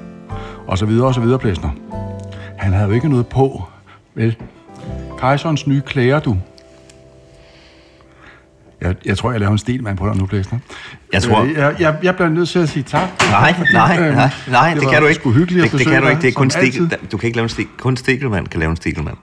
og 0.67 0.79
så 0.79 0.87
videre 0.87 1.07
og 1.07 1.15
så 1.15 1.21
videre, 1.21 1.39
Plæsner. 1.39 1.71
Han 2.59 2.73
havde 2.73 2.89
jo 2.89 2.95
ikke 2.95 3.09
noget 3.09 3.27
på, 3.27 3.63
vel? 4.17 4.37
Kajsons 5.21 5.67
nye 5.67 5.83
klæder, 5.87 6.21
du. 6.21 6.37
Jeg, 8.81 8.95
jeg 9.05 9.19
tror, 9.19 9.31
jeg 9.31 9.41
laver 9.41 9.53
en 9.53 9.59
stilmand 9.59 9.97
på 9.99 10.07
dig 10.09 10.17
nu, 10.17 10.27
Plæsner. 10.27 10.59
Jeg 11.13 11.23
tror- 11.23 11.43
Øh, 11.43 11.53
Jeg, 11.53 11.77
jeg, 11.81 11.97
jeg 12.03 12.15
bliver 12.17 12.29
nødt 12.29 12.49
til 12.49 12.59
at 12.59 12.69
sige 12.69 12.83
tak. 12.83 13.09
Nej, 13.31 13.55
nej, 13.73 13.97
øh, 14.01 14.15
nej, 14.15 14.31
nej, 14.51 14.75
det, 14.75 14.85
var 14.85 14.91
kan 14.93 15.03
du 15.03 15.09
ikke. 15.09 15.31
hyggeligt 15.31 15.63
det, 15.63 15.73
det 15.73 15.79
besøge 15.79 15.95
kan 15.95 16.03
du 16.03 16.09
ikke. 16.09 16.23
Det 16.23 16.29
er 16.29 16.33
kun 16.33 16.51
stikkel. 16.51 16.97
Du 17.13 17.17
kan 17.17 17.27
ikke 17.27 17.37
lave 17.37 17.45
en 17.45 17.49
stik. 17.49 17.67
Kun 17.79 17.97
stikkelmand 17.97 18.47
kan 18.47 18.61
lave 18.61 18.71
en 18.71 18.77
stikkelmand. 18.77 19.17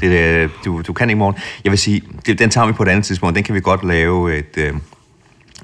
Det, 0.00 0.20
er, 0.20 0.48
du, 0.64 0.82
du 0.86 0.92
kan 0.92 1.10
ikke 1.10 1.16
i 1.16 1.18
morgen. 1.18 1.36
Jeg 1.64 1.70
vil 1.72 1.78
sige, 1.78 2.02
det, 2.26 2.38
den 2.38 2.50
tager 2.50 2.66
vi 2.66 2.72
på 2.72 2.82
et 2.82 2.88
andet 2.88 3.04
tidspunkt. 3.04 3.34
Den 3.36 3.44
kan 3.44 3.54
vi 3.54 3.60
godt 3.60 3.84
lave 3.84 4.38
et, 4.38 4.56
øh, 4.58 4.72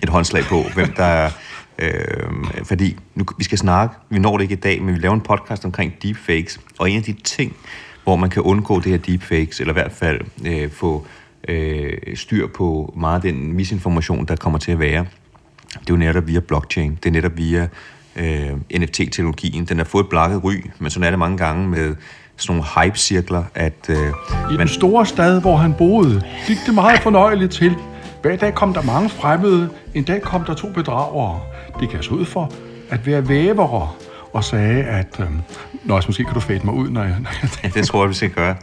et 0.02 0.08
håndslag 0.08 0.44
på, 0.44 0.64
hvem 0.74 0.92
der 0.96 1.04
er... 1.04 1.30
Øh, 1.78 1.92
fordi 2.64 2.96
nu, 3.14 3.24
vi 3.38 3.44
skal 3.44 3.58
snakke, 3.58 3.94
vi 4.11 4.18
når 4.18 4.37
det 4.37 4.42
ikke 4.42 4.52
i 4.52 4.58
dag, 4.58 4.82
men 4.82 4.94
vi 4.94 5.00
laver 5.00 5.14
en 5.14 5.20
podcast 5.20 5.64
omkring 5.64 5.92
deepfakes, 6.02 6.61
og 6.78 6.90
en 6.90 6.96
af 6.96 7.02
de 7.02 7.12
ting, 7.24 7.56
hvor 8.05 8.17
man 8.17 8.31
kan 8.31 8.43
undgå 8.43 8.81
det 8.81 8.87
her 8.87 8.99
deepfakes, 8.99 9.61
eller 9.61 9.73
i 9.73 9.79
hvert 9.81 9.93
fald 9.93 10.21
øh, 10.47 10.71
få 10.71 11.07
øh, 11.49 11.93
styr 12.15 12.47
på 12.47 12.95
meget 12.97 13.23
den 13.23 13.53
misinformation, 13.53 14.25
der 14.27 14.37
kommer 14.37 14.59
til 14.59 14.73
at 14.73 14.79
være, 14.79 15.07
det 15.73 15.91
er 15.91 15.95
jo 15.95 15.97
netop 15.97 16.27
via 16.27 16.41
blockchain. 16.41 16.99
Det 17.03 17.07
er 17.07 17.12
netop 17.12 17.37
via 17.37 17.69
øh, 18.17 18.51
NFT-teknologien. 18.79 19.65
Den 19.65 19.79
har 19.79 19.85
fået 19.85 20.05
et 20.05 20.11
blakket 20.11 20.45
ry, 20.45 20.55
men 20.79 20.91
sådan 20.91 21.07
er 21.07 21.11
det 21.11 21.19
mange 21.19 21.38
gange 21.38 21.69
med 21.69 21.95
sådan 22.37 22.57
nogle 22.57 22.65
hype-cirkler, 22.77 23.45
at 23.55 23.87
øh, 23.88 24.55
I 24.55 24.57
den 24.57 24.69
store 24.69 25.07
stad, 25.07 25.41
hvor 25.41 25.57
han 25.57 25.75
boede, 25.79 26.23
gik 26.47 26.57
det 26.67 26.75
meget 26.75 27.01
fornøjeligt 27.01 27.53
til. 27.53 27.77
Hver 28.23 28.37
dag 28.37 28.55
kom 28.55 28.75
der 28.75 28.83
mange 28.83 29.09
fremmede. 29.09 29.71
En 29.95 30.05
dag 30.05 30.23
kom 30.23 30.45
der 30.45 30.55
to 30.55 30.73
bedragere. 30.73 31.41
Det 31.81 31.88
kan 31.88 32.03
så 32.03 32.11
ud 32.11 32.25
for 32.25 32.53
at 32.91 33.07
være 33.07 33.29
vævere 33.29 33.88
og 34.33 34.45
sagde, 34.45 34.85
at 34.85 35.21
øh, 35.21 35.27
Nå, 35.85 35.95
altså, 35.95 36.09
måske 36.09 36.25
kan 36.25 36.35
du 36.35 36.40
fade 36.40 36.61
mig 36.64 36.75
ud, 36.75 36.90
når 36.90 37.03
jeg... 37.03 37.16
Ja, 37.62 37.68
det 37.68 37.87
tror 37.87 38.03
jeg, 38.03 38.09
vi 38.09 38.14
skal 38.14 38.31
gøre. 38.31 38.57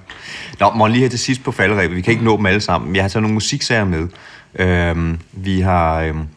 Nå, 0.59 0.71
må 0.71 0.87
lige 0.87 1.01
her 1.01 1.09
til 1.09 1.19
sidst 1.19 1.43
på 1.43 1.51
falderæbet. 1.51 1.97
Vi 1.97 2.01
kan 2.01 2.11
ikke 2.11 2.23
nå 2.23 2.37
dem 2.37 2.45
alle 2.45 2.61
sammen. 2.61 2.95
Jeg 2.95 3.03
har 3.03 3.09
taget 3.09 3.21
nogle 3.21 3.33
musiksager 3.33 3.85
med. 3.85 4.07
Øhm, 4.55 5.19
vi 5.31 5.59
har 5.59 6.01
øhm, 6.01 6.27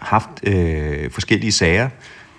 haft 0.00 0.30
øh, 0.42 1.10
forskellige 1.10 1.52
sager. 1.52 1.88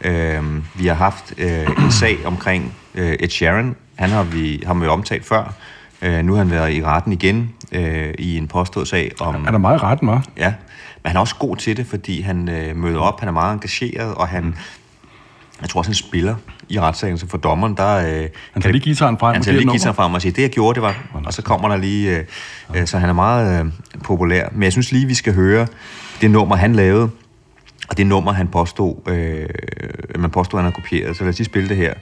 Øhm, 0.02 0.64
vi 0.76 0.88
har 0.88 0.94
haft 0.94 1.34
øh, 1.38 1.68
en 1.84 1.92
sag 1.92 2.18
omkring 2.26 2.74
øh, 2.96 3.16
Ed 3.20 3.30
Sheeran. 3.30 3.76
Han 3.96 4.10
har 4.10 4.24
vi, 4.24 4.64
har 4.66 4.74
vi 4.74 4.88
omtalt 4.88 5.26
før. 5.26 5.54
Øh, 6.02 6.24
nu 6.24 6.34
har 6.34 6.38
han 6.38 6.52
været 6.52 6.74
i 6.74 6.84
retten 6.84 7.14
igen 7.14 7.54
øh, 7.72 8.14
i 8.20 8.38
en 8.38 8.48
påstået 8.48 8.88
sag 8.88 9.12
om... 9.20 9.46
Er 9.48 9.58
meget 9.58 9.84
ret, 9.84 10.00
var. 10.02 10.26
Ja, 10.38 10.54
men 11.04 11.10
han 11.10 11.16
er 11.16 11.20
også 11.20 11.36
god 11.36 11.56
til 11.56 11.78
det, 11.78 11.88
fordi 11.88 12.22
han 12.22 12.50
øh, 12.50 12.76
møder 12.76 13.00
op, 13.00 13.20
han 13.20 13.30
er 13.30 13.34
meget 13.34 13.54
engageret, 13.54 14.16
og 14.16 14.28
han, 14.28 14.56
jeg 15.62 15.70
tror 15.70 15.80
også, 15.80 15.89
han 15.89 15.96
spiller 15.96 16.36
i 16.70 16.80
retssagen, 16.80 17.17
så 17.17 17.28
for 17.28 17.38
dommeren, 17.38 17.78
der... 17.78 17.98
Øh, 17.98 18.06
Han 18.06 18.30
kan 18.54 18.62
tager 18.62 18.72
lige 18.72 18.84
guitaren 18.84 19.17
frem 19.17 19.34
Han 19.34 19.39
og 19.39 19.46
tager 19.46 19.58
lige 19.58 19.63
et 19.63 19.70
guitaren 19.70 19.96
frem 19.96 20.13
og 20.13 20.22
siger, 20.22 20.34
det 20.34 20.41
jeg 20.41 20.50
gjorde, 20.50 20.76
det 20.76 20.82
var... 20.82 20.96
Og 21.26 21.34
så 21.34 21.41
kommer 21.41 21.70
der 21.70 21.78
lige... 21.78 22.17
Øh, 22.17 22.26
øh, 22.76 22.88
så 22.88 22.98
han 22.98 23.10
er 23.10 23.13
meget 23.13 23.65
øh, 23.65 23.72
populær. 24.04 24.50
Men 24.52 24.63
jeg 24.63 24.72
synes 24.72 24.91
lige, 24.91 25.06
vi 25.06 25.13
skal 25.13 25.34
høre 25.34 25.67
det 26.22 26.32
nummer, 26.32 26.56
han 26.56 26.76
lavede, 26.76 27.10
og 27.89 27.98
det 27.98 28.08
nummer, 28.08 28.32
han 28.32 28.48
påstod, 28.48 28.96
øh, 29.08 29.50
man 30.20 30.30
påstod, 30.30 30.60
han 30.60 30.65
har 30.65 30.72
kopieret. 30.72 31.17
Så 31.17 31.24
lad 31.24 31.30
os 31.30 31.38
lige 31.38 31.46
spille 31.46 31.70
det 31.70 31.78
her. 31.78 31.93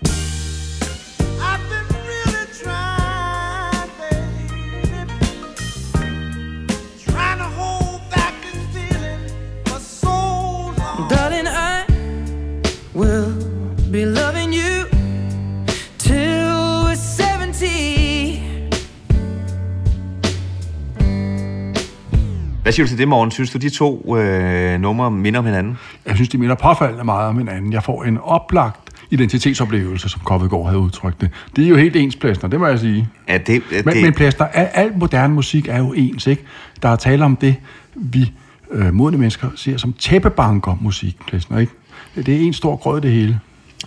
Hvad 22.66 22.74
siger 22.74 22.86
du 22.86 22.90
til 22.90 22.98
det, 22.98 23.08
morgen? 23.08 23.32
Synes 23.32 23.52
du, 23.52 23.58
de 23.58 23.70
to 23.70 24.18
øh, 24.18 24.80
numre 24.80 25.12
minder 25.12 25.40
om 25.40 25.46
hinanden? 25.46 25.78
Jeg 26.06 26.16
synes, 26.16 26.30
de 26.30 26.38
minder 26.38 26.56
påfaldende 26.56 27.04
meget 27.04 27.30
om 27.30 27.38
hinanden. 27.38 27.74
Jeg 27.74 27.84
får 27.84 28.04
en 28.04 28.18
oplagt 28.18 28.90
identitetsoplevelse, 29.10 30.10
som 30.10 30.22
Koppelgaard 30.24 30.66
havde 30.66 30.80
udtrykt 30.80 31.22
det. 31.22 31.30
Det 31.56 31.66
er 31.66 31.70
jo 31.70 31.76
helt 31.76 31.96
ens 31.96 32.16
plæster, 32.16 32.48
det 32.48 32.60
må 32.60 32.68
jeg 32.68 32.80
sige. 32.80 33.08
Ja, 33.28 33.38
det, 33.38 33.64
det, 33.70 33.86
Men, 33.86 34.02
men 34.02 34.14
plæster, 34.14 34.46
al, 34.46 34.70
al 34.74 34.98
moderne 34.98 35.34
musik 35.34 35.68
er 35.68 35.78
jo 35.78 35.94
ens, 35.94 36.28
ikke? 36.28 36.44
Der 36.82 36.90
er 36.90 36.96
tale 36.96 37.26
om 37.26 37.36
det, 37.36 37.56
vi 37.96 38.32
øh, 38.72 38.94
modne 38.94 39.18
mennesker 39.18 39.48
ser 39.56 39.78
som 39.78 39.94
tæppebanker 39.94 40.78
musik, 40.82 41.18
plæster, 41.28 41.58
ikke? 41.58 41.72
Det 42.16 42.30
er 42.30 42.40
en 42.40 42.54
stor 42.54 42.76
grød, 42.76 43.02
det 43.02 43.12
hele. 43.12 43.40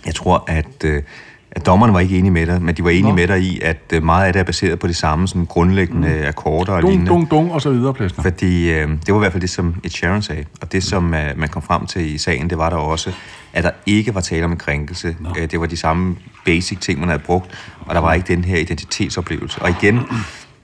Jeg 0.05 0.15
tror, 0.15 0.43
at, 0.47 0.83
øh, 0.85 1.03
at 1.51 1.65
dommerne 1.65 1.93
var 1.93 1.99
ikke 1.99 2.17
enige 2.17 2.31
med 2.31 2.45
dig, 2.45 2.61
men 2.61 2.75
de 2.75 2.83
var 2.83 2.89
enige 2.89 3.03
Nå. 3.03 3.15
med 3.15 3.27
dig 3.27 3.41
i, 3.41 3.59
at 3.61 3.83
øh, 3.93 4.03
meget 4.03 4.27
af 4.27 4.33
det 4.33 4.39
er 4.39 4.43
baseret 4.43 4.79
på 4.79 4.87
de 4.87 4.93
samme 4.93 5.27
sådan 5.27 5.45
grundlæggende 5.45 6.07
mm. 6.21 6.27
akkorder 6.27 6.73
og 6.73 6.81
Dung, 6.81 6.91
lignende. 6.91 7.11
dung, 7.11 7.31
dung, 7.31 7.51
og 7.53 7.61
så 7.61 7.69
videre, 7.69 7.93
plæster. 7.93 8.21
Fordi 8.21 8.69
øh, 8.69 8.89
det 8.89 9.13
var 9.13 9.15
i 9.15 9.19
hvert 9.19 9.31
fald 9.31 9.41
det, 9.41 9.49
som 9.49 9.75
Ed 9.83 9.89
Sheeran 9.89 10.21
sagde. 10.21 10.45
Og 10.61 10.71
det, 10.71 10.83
som 10.83 11.13
øh, 11.13 11.37
man 11.37 11.49
kom 11.49 11.61
frem 11.61 11.85
til 11.85 12.15
i 12.15 12.17
sagen, 12.17 12.49
det 12.49 12.57
var 12.57 12.69
der 12.69 12.77
også, 12.77 13.11
at 13.53 13.63
der 13.63 13.71
ikke 13.85 14.15
var 14.15 14.21
tale 14.21 14.45
om 14.45 14.51
en 14.51 14.57
krænkelse. 14.57 15.15
Øh, 15.37 15.51
det 15.51 15.59
var 15.59 15.65
de 15.65 15.77
samme 15.77 16.15
basic 16.45 16.79
ting, 16.79 16.99
man 16.99 17.09
havde 17.09 17.21
brugt, 17.25 17.51
og 17.85 17.95
der 17.95 18.01
var 18.01 18.13
ikke 18.13 18.27
den 18.35 18.43
her 18.43 18.57
identitetsoplevelse. 18.57 19.61
Og 19.61 19.69
igen, 19.69 19.99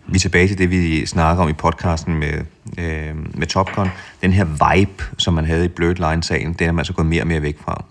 vi 0.08 0.16
er 0.16 0.20
tilbage 0.20 0.48
til 0.48 0.58
det, 0.58 0.72
vi 0.72 1.06
snakker 1.06 1.44
om 1.44 1.50
i 1.50 1.54
podcasten 1.54 2.16
med, 2.16 2.34
øh, 2.78 3.16
med 3.34 3.48
Top 3.48 3.76
Gun. 3.76 3.90
Den 4.22 4.34
her 4.34 4.46
vibe, 4.46 5.04
som 5.18 5.34
man 5.34 5.46
havde 5.46 5.66
i 5.66 5.68
Blurred 5.68 6.12
Line-sagen, 6.12 6.54
den 6.54 6.68
er 6.68 6.72
man 6.72 6.86
så 6.86 6.94
gået 6.94 7.08
mere 7.08 7.24
og 7.24 7.28
mere 7.28 7.42
væk 7.42 7.58
fra. 7.66 7.84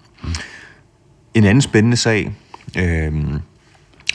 En 1.34 1.44
anden 1.44 1.62
spændende 1.62 1.96
sag 1.96 2.32
øh, 2.76 3.12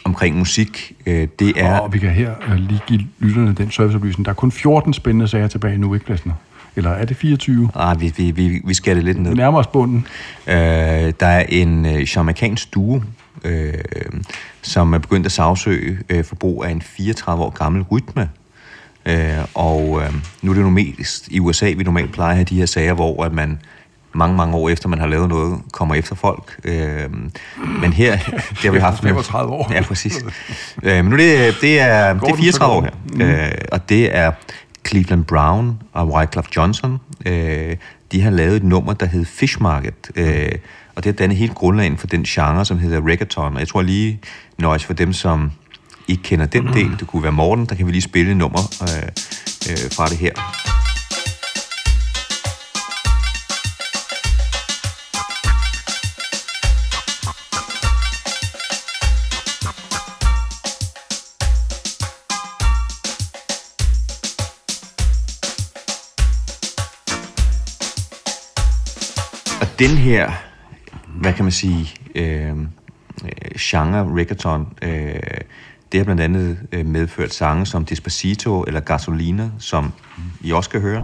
omkring 0.04 0.38
musik, 0.38 0.92
øh, 1.06 1.28
det 1.40 1.54
er... 1.56 1.80
Og 1.80 1.94
vi 1.94 2.00
kan 2.00 2.10
her 2.10 2.36
øh, 2.48 2.56
lige 2.56 2.82
give 2.88 3.02
lytterne 3.20 3.54
den 3.54 3.72
serviceoplysning. 3.72 4.26
Der 4.26 4.32
er 4.32 4.36
kun 4.36 4.52
14 4.52 4.94
spændende 4.94 5.28
sager 5.28 5.48
tilbage 5.48 5.78
nu, 5.78 5.94
ikke, 5.94 6.06
plæster? 6.06 6.32
Eller 6.76 6.90
er 6.90 7.06
det 7.06 7.18
24? 7.18 7.70
Ah, 7.76 8.02
vi, 8.02 8.14
vi, 8.18 8.32
vi, 8.32 8.62
vi 8.66 8.74
skal 8.74 8.96
det 8.96 9.04
lidt 9.04 9.20
ned. 9.20 9.30
Vi 9.30 9.38
nærmer 9.38 9.60
os 9.60 9.68
bunden. 9.68 10.08
Øh, 10.48 10.56
der 11.20 11.28
er 11.28 11.46
en 11.50 11.86
øh, 11.86 12.08
jamaikansk 12.16 12.74
duo, 12.74 13.02
øh, 13.44 13.74
som 14.62 14.94
er 14.94 14.98
begyndt 14.98 15.26
at 15.26 15.32
sagsøge 15.32 16.00
øh, 16.10 16.24
for 16.24 16.36
brug 16.36 16.66
af 16.66 16.72
en 16.72 16.82
34 16.82 17.44
år 17.44 17.50
gammel 17.50 17.82
rytme. 17.82 18.30
Øh, 19.06 19.38
og 19.54 20.02
øh, 20.02 20.14
nu 20.42 20.52
er 20.52 20.56
det 20.56 20.62
jo 20.62 20.70
mest 20.70 21.28
i 21.28 21.40
USA, 21.40 21.74
vi 21.78 21.84
normalt 21.84 22.12
plejer 22.12 22.30
at 22.30 22.36
have 22.36 22.46
de 22.46 22.56
her 22.56 22.66
sager, 22.66 22.94
hvor 22.94 23.24
at 23.24 23.34
man 23.34 23.60
mange, 24.14 24.38
mange 24.38 24.56
år 24.56 24.70
efter, 24.70 24.90
man 24.90 25.00
har 25.00 25.08
lavet 25.08 25.30
noget, 25.30 25.60
kommer 25.72 25.96
efter 25.96 26.16
folk. 26.16 26.60
Øh, 26.64 27.10
men 27.82 27.94
her, 27.94 28.18
det 28.50 28.58
har 28.64 28.72
vi 28.72 28.80
haft... 28.80 29.04
med- 29.04 29.10
35 29.12 29.52
år. 29.54 29.72
Ja, 29.74 29.82
præcis. 29.82 30.26
Øh, 30.84 30.96
men 30.96 31.06
nu 31.06 31.18
det, 31.18 31.56
det 31.62 31.80
er, 31.80 32.14
det 32.14 32.30
er 32.30 32.36
den, 32.36 32.36
så 32.36 32.36
34 32.38 32.74
år 32.76 32.82
her. 33.18 33.46
Øh, 33.46 33.52
og 33.72 33.90
det 33.90 34.16
er 34.16 34.32
Cleveland 34.88 35.26
Brown 35.26 35.80
og 35.94 36.08
Wyclef 36.14 36.46
Johnson. 36.56 37.00
Øh, 37.26 37.76
de 38.12 38.22
har 38.22 38.30
lavet 38.30 38.56
et 38.56 38.64
nummer, 38.64 38.94
der 38.94 39.06
hedder 39.06 39.26
Fish 39.26 39.62
Market. 39.62 40.12
Øh, 40.16 40.52
og 40.96 41.04
det 41.04 41.10
er 41.10 41.14
dannet 41.14 41.38
helt 41.38 41.56
grundlagen 41.56 41.98
for 41.98 42.08
den 42.08 42.24
genre, 42.24 42.66
som 42.66 42.80
hedder 42.80 43.02
reggaeton. 43.08 43.54
Og 43.54 43.60
jeg 43.60 43.68
tror 43.68 43.82
lige, 43.82 44.20
nøjes 44.58 44.86
for 44.86 44.94
dem, 44.94 45.14
som 45.14 45.52
ikke 46.08 46.24
kender 46.24 46.46
den 46.46 46.68
del, 46.74 46.96
det 47.00 47.08
kunne 47.08 47.24
være 47.24 47.32
Morten, 47.32 47.66
der 47.66 47.76
kan 47.76 47.86
vi 47.88 47.92
lige 47.92 48.02
spille 48.02 48.32
et 48.32 48.38
nummer 48.38 48.60
øh, 48.82 48.88
øh, 49.72 49.92
fra 49.92 50.08
det 50.08 50.18
her. 50.18 50.32
Den 69.80 69.98
her, 69.98 70.32
hvad 71.08 71.34
kan 71.34 71.46
man 71.46 71.52
sige, 71.52 71.94
øh, 72.16 72.58
genre 73.60 74.20
reggaeton, 74.20 74.68
øh, 74.82 75.14
det 75.92 75.98
har 75.98 76.04
blandt 76.04 76.22
andet 76.22 76.58
øh, 76.72 76.86
medført 76.86 77.34
sange 77.34 77.66
som 77.66 77.86
Despacito 77.86 78.64
eller 78.64 78.80
Gasolina, 78.80 79.50
som 79.60 79.94
I 80.42 80.52
også 80.52 80.68
skal 80.68 80.82
høre. 80.82 81.04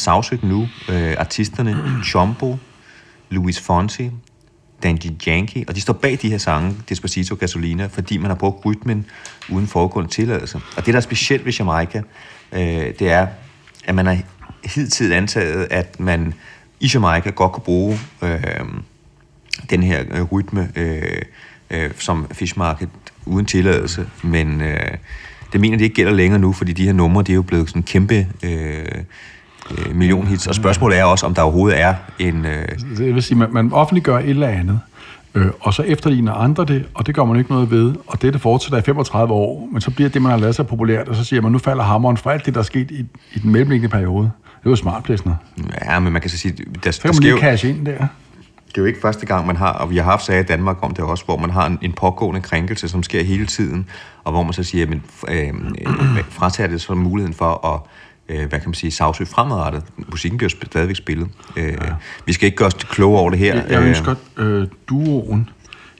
Sagsøgt 0.00 0.42
nu 0.42 0.68
øh, 0.88 1.14
artisterne 1.18 1.76
Chombo, 2.04 2.56
Luis 3.30 3.60
Fonsi, 3.60 4.10
Danji 4.82 5.16
Yankee, 5.26 5.64
og 5.68 5.74
de 5.74 5.80
står 5.80 5.92
bag 5.92 6.18
de 6.22 6.30
her 6.30 6.38
sange, 6.38 6.76
Despacito 6.88 7.34
Gasolina, 7.34 7.86
fordi 7.86 8.16
man 8.16 8.30
har 8.30 8.34
brugt 8.34 8.66
rytmen 8.66 9.06
uden 9.50 9.66
foregående 9.66 10.10
tilladelse. 10.10 10.60
Og 10.76 10.86
det, 10.86 10.94
der 10.94 11.00
er 11.00 11.02
specielt 11.02 11.44
ved 11.44 11.52
Jamaica, 11.52 12.02
øh, 12.52 12.60
det 12.98 13.02
er, 13.02 13.26
at 13.84 13.94
man 13.94 14.06
har 14.06 14.18
hidtil 14.64 15.12
antaget, 15.12 15.66
at 15.70 16.00
man 16.00 16.34
i 16.80 16.90
Jamaica 16.94 17.30
godt 17.30 17.52
kunne 17.52 17.64
bruge 17.64 17.98
øh, 18.22 18.40
den 19.70 19.82
her 19.82 20.04
øh, 20.10 20.22
rytme 20.22 20.68
øh, 20.76 21.22
øh, 21.70 21.90
som 21.98 22.26
Fish 22.32 22.58
Market 22.58 22.88
uden 23.26 23.46
tilladelse, 23.46 24.06
men 24.22 24.60
øh, 24.60 24.90
det 25.52 25.60
mener 25.60 25.78
de 25.78 25.84
ikke 25.84 25.94
gælder 25.94 26.12
længere 26.12 26.40
nu, 26.40 26.52
fordi 26.52 26.72
de 26.72 26.84
her 26.84 26.92
numre, 26.92 27.22
det 27.22 27.30
er 27.30 27.34
jo 27.34 27.42
blevet 27.42 27.68
sådan 27.68 27.82
kæmpe 27.82 28.26
øh, 28.42 28.84
øh, 29.78 29.96
millionhits, 29.96 30.46
og 30.46 30.54
spørgsmålet 30.54 30.98
er 30.98 31.04
også, 31.04 31.26
om 31.26 31.34
der 31.34 31.42
overhovedet 31.42 31.80
er 31.80 31.94
en... 32.18 32.44
Øh, 32.46 32.68
Det 32.98 33.14
vil 33.14 33.22
sige, 33.22 33.38
man, 33.38 33.48
man 33.52 33.72
offentliggør 33.72 34.18
et 34.18 34.30
eller 34.30 34.48
andet, 34.48 34.80
øh, 35.34 35.46
og 35.60 35.74
så 35.74 35.82
efterligner 35.82 36.32
andre 36.32 36.64
det, 36.64 36.84
og 36.94 37.06
det 37.06 37.14
gør 37.14 37.24
man 37.24 37.36
ikke 37.36 37.50
noget 37.50 37.70
ved, 37.70 37.94
og 38.06 38.22
det, 38.22 38.32
det 38.32 38.40
fortsætter 38.42 38.78
i 38.78 38.82
35 38.82 39.32
år, 39.32 39.68
men 39.72 39.80
så 39.80 39.90
bliver 39.90 40.10
det, 40.10 40.22
man 40.22 40.30
har 40.30 40.38
lavet 40.38 40.54
sig 40.54 40.66
populært, 40.66 41.08
og 41.08 41.16
så 41.16 41.24
siger 41.24 41.42
man, 41.42 41.52
nu 41.52 41.58
falder 41.58 41.84
hammeren 41.84 42.16
for 42.16 42.30
alt 42.30 42.46
det, 42.46 42.54
der 42.54 42.60
er 42.60 42.64
sket 42.64 42.90
i, 42.90 43.04
i 43.34 43.38
den 43.38 43.52
mellemliggende 43.52 43.92
periode. 43.92 44.30
Det 44.60 44.66
er 44.66 44.70
jo 44.70 44.76
smart, 44.76 45.02
Plæsner. 45.02 45.34
ja, 45.84 45.98
men 45.98 46.12
man 46.12 46.22
kan 46.22 46.30
så 46.30 46.38
sige, 46.38 46.54
der, 46.84 46.90
Så 46.90 47.00
kan 47.02 47.10
der 47.12 47.14
man 47.20 47.22
lige 47.22 47.38
cash 47.40 47.66
ind 47.68 47.86
der. 47.86 47.92
det 47.92 48.78
er 48.78 48.82
jo 48.82 48.84
ikke 48.84 49.00
første 49.02 49.26
gang, 49.26 49.46
man 49.46 49.56
har, 49.56 49.72
og 49.72 49.90
vi 49.90 49.96
har 49.96 50.04
haft 50.04 50.24
sager 50.24 50.40
i 50.40 50.44
Danmark 50.44 50.76
om 50.82 50.94
det 50.94 51.04
også, 51.04 51.24
hvor 51.24 51.36
man 51.36 51.50
har 51.50 51.66
en, 51.66 51.78
en 51.82 51.92
pågående 51.92 52.40
krænkelse, 52.40 52.88
som 52.88 53.02
sker 53.02 53.22
hele 53.24 53.46
tiden, 53.46 53.86
og 54.24 54.32
hvor 54.32 54.42
man 54.42 54.52
så 54.52 54.62
siger, 54.62 54.86
men 54.86 55.02
øh, 55.28 55.48
øh, 55.48 55.54
fratager 56.30 56.68
det 56.68 56.80
så 56.80 56.94
muligheden 56.94 57.34
for 57.34 57.66
at 57.74 57.80
øh, 58.30 58.48
hvad 58.48 58.60
kan 58.60 58.68
man 58.68 58.74
sige, 58.74 58.90
sagsøge 58.90 59.26
fremadrettet. 59.26 59.84
Musikken 59.96 60.38
bliver 60.38 60.50
stadigvæk 60.66 60.96
spillet. 60.96 61.28
Øh, 61.56 61.72
ja. 61.72 61.76
Vi 62.26 62.32
skal 62.32 62.46
ikke 62.46 62.56
gøre 62.56 62.66
os 62.66 62.74
kloge 62.74 63.18
over 63.18 63.30
det 63.30 63.38
her. 63.38 63.54
Jeg, 63.54 63.70
jeg 63.70 63.82
ønsker 63.82 64.14
øh, 64.36 64.66
duoen 64.88 65.48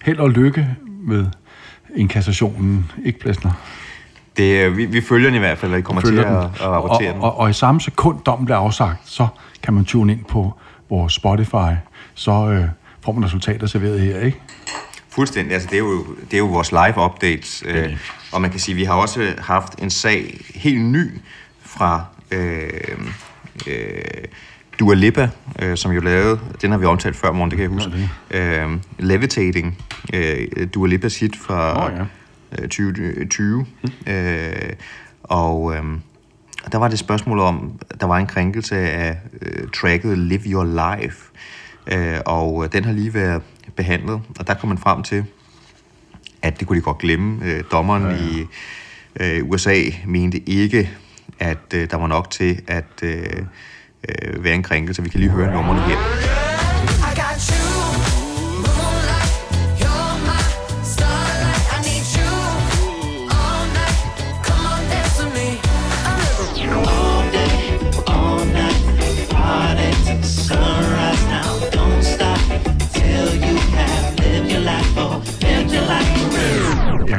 held 0.02 0.18
og 0.18 0.30
lykke 0.30 0.68
med 1.02 1.26
inkassationen, 1.96 2.90
ikke 3.04 3.18
Plæsner? 3.18 3.52
det, 4.36 4.66
øh, 4.66 4.76
vi, 4.76 4.84
vi 4.84 5.00
følger 5.00 5.28
den 5.28 5.36
i 5.36 5.38
hvert 5.38 5.58
fald, 5.58 5.72
og 5.72 5.78
I 5.78 5.82
kommer 5.82 6.02
til 6.02 6.18
at, 6.18 6.26
at 6.26 6.60
rapportere 6.60 7.08
og, 7.08 7.14
den. 7.14 7.22
og, 7.22 7.38
og 7.38 7.50
i 7.50 7.52
samme 7.52 7.80
sekund 7.80 8.20
dommen 8.26 8.44
bliver 8.44 8.58
afsagt, 8.58 8.98
så 9.04 9.26
kan 9.62 9.74
man 9.74 9.84
tune 9.84 10.12
ind 10.12 10.24
på 10.24 10.54
vores 10.90 11.12
Spotify, 11.12 11.72
så 12.14 12.32
øh, 12.32 12.64
får 13.04 13.12
man 13.12 13.24
resultater 13.24 13.66
serveret 13.66 14.00
her, 14.00 14.20
ikke? 14.20 14.40
Fuldstændig. 15.08 15.54
Altså, 15.54 15.68
det, 15.70 15.76
er 15.76 15.80
jo, 15.80 16.06
det 16.24 16.34
er 16.34 16.38
jo 16.38 16.46
vores 16.46 16.72
live 16.72 17.04
updates. 17.04 17.62
Øh, 17.66 17.96
og 18.32 18.40
man 18.40 18.50
kan 18.50 18.60
sige, 18.60 18.72
at 18.72 18.76
vi 18.76 18.84
har 18.84 18.94
også 18.94 19.34
haft 19.38 19.74
en 19.78 19.90
sag 19.90 20.40
helt 20.54 20.84
ny 20.84 21.20
fra 21.62 22.04
øh, 22.32 22.70
øh, 23.66 24.24
Dua 24.80 24.94
Lipa, 24.94 25.28
øh, 25.62 25.76
som 25.76 25.92
jo 25.92 26.00
lavede, 26.00 26.40
den 26.62 26.70
har 26.70 26.78
vi 26.78 26.84
omtalt 26.84 27.16
før 27.16 27.32
morgen, 27.32 27.50
det 27.50 27.58
kan 27.58 27.62
jeg 27.62 27.70
huske, 27.70 28.10
øh, 28.30 28.68
Levitating, 28.98 29.78
øh, 30.14 30.46
Dua 30.74 30.88
Lipas 30.88 31.20
hit 31.20 31.36
fra 31.36 31.86
Åh, 31.86 31.92
ja. 31.96 32.04
øh, 32.62 32.68
2020. 32.68 33.66
Øh, 34.06 34.72
og 35.22 35.74
øh, 35.74 35.82
der 36.72 36.78
var 36.78 36.88
det 36.88 36.98
spørgsmål 36.98 37.38
om, 37.38 37.80
der 38.00 38.06
var 38.06 38.16
en 38.16 38.26
krænkelse 38.26 38.76
af 38.76 39.16
øh, 39.42 39.68
tracket 39.68 40.18
Live 40.18 40.42
Your 40.46 40.64
Life, 40.64 41.18
øh, 41.86 42.18
og 42.26 42.64
øh, 42.64 42.72
den 42.72 42.84
har 42.84 42.92
lige 42.92 43.14
været 43.14 43.42
behandlet, 43.76 44.20
og 44.38 44.46
der 44.46 44.54
kom 44.54 44.68
man 44.68 44.78
frem 44.78 45.02
til, 45.02 45.24
at 46.42 46.60
det 46.60 46.68
kunne 46.68 46.76
de 46.76 46.82
godt 46.82 46.98
glemme. 46.98 47.44
Øh, 47.44 47.64
dommeren 47.72 48.02
ja, 48.02 48.10
ja. 48.10 48.16
i 48.16 49.40
øh, 49.40 49.50
USA 49.50 49.76
mente 50.06 50.48
ikke, 50.48 50.90
at 51.40 51.74
øh, 51.74 51.90
der 51.90 51.96
var 51.96 52.06
nok 52.06 52.30
til 52.30 52.62
at 52.68 53.02
øh, 53.02 53.42
øh, 54.08 54.44
være 54.44 54.54
en 54.54 54.62
krænkelse. 54.62 55.02
Vi 55.02 55.08
kan 55.08 55.20
lige 55.20 55.30
høre 55.30 55.54
nummerne 55.54 55.80
her. 55.80 56.39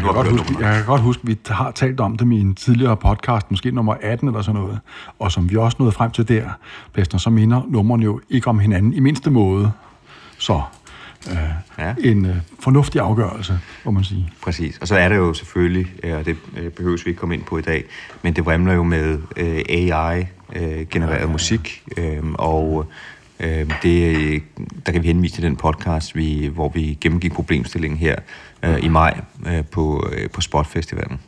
Kan, 0.02 0.16
har 0.16 0.24
godt 0.24 0.30
huske, 0.30 0.66
jeg 0.66 0.76
kan 0.76 0.86
godt 0.86 1.02
huske, 1.02 1.22
at 1.24 1.28
vi 1.28 1.38
har 1.46 1.72
talt 1.72 2.00
om 2.00 2.18
dem 2.18 2.32
i 2.32 2.40
en 2.40 2.56
tidligere 2.56 2.98
podcast, 2.98 3.52
måske 3.52 3.72
nummer 3.72 3.96
18 4.02 4.28
eller 4.28 4.42
sådan 4.42 4.62
noget, 4.62 4.80
og 5.20 5.32
som 5.32 5.50
vi 5.50 5.56
også 5.56 5.78
nåede 5.80 5.92
frem 5.92 6.12
til 6.12 6.28
der, 6.28 6.50
Plæsner, 6.94 7.20
så 7.20 7.30
minder 7.30 7.62
numrene 7.68 8.04
jo 8.04 8.22
ikke 8.30 8.48
om 8.48 8.60
hinanden 8.60 8.94
i 8.94 9.00
mindste 9.00 9.30
måde. 9.30 9.72
Så 10.38 10.54
øh, 10.54 11.38
Ja. 11.78 11.88
ja. 11.88 11.94
en 12.04 12.26
øh, 12.26 12.36
fornuftig 12.60 13.02
afgørelse, 13.02 13.60
må 13.86 13.92
man 13.92 14.04
sige. 14.04 14.30
Præcis. 14.44 14.78
Og 14.78 14.88
så 14.88 14.96
er 14.96 15.10
der 15.10 15.16
jo 15.16 15.34
selvfølgelig, 15.34 15.88
øh, 16.04 16.18
og 16.18 16.26
det 16.26 16.38
øh, 16.58 16.72
behøves 16.72 17.06
vi 17.06 17.10
ikke 17.10 17.20
komme 17.20 17.36
ind 17.36 17.44
på 17.44 17.58
i 17.58 17.62
dag, 17.62 17.84
men 18.22 18.34
det 18.36 18.46
vrimler 18.46 18.74
jo 18.74 18.84
med 18.84 19.20
øh, 19.38 19.62
AI-genereret 19.70 21.24
øh, 21.24 21.32
musik, 21.32 21.84
øh, 21.98 22.24
og 22.34 22.86
øh, 23.40 23.72
det, 23.84 24.44
der 24.86 24.92
kan 24.92 25.04
vi 25.04 25.08
henvise 25.08 25.36
til 25.36 25.44
den 25.44 25.56
podcast, 25.56 26.16
vi, 26.16 26.52
hvor 26.54 26.70
vi 26.70 26.98
gennemgik 27.02 27.34
problemstillingen 27.34 27.98
her 27.98 28.16
øh, 28.64 28.84
i 28.84 28.88
maj 28.88 29.22
øh, 29.48 29.66
på, 29.72 30.10
øh, 30.12 30.30
på 30.30 30.42
Spot 30.42 30.68
Festivalen. 30.68 31.20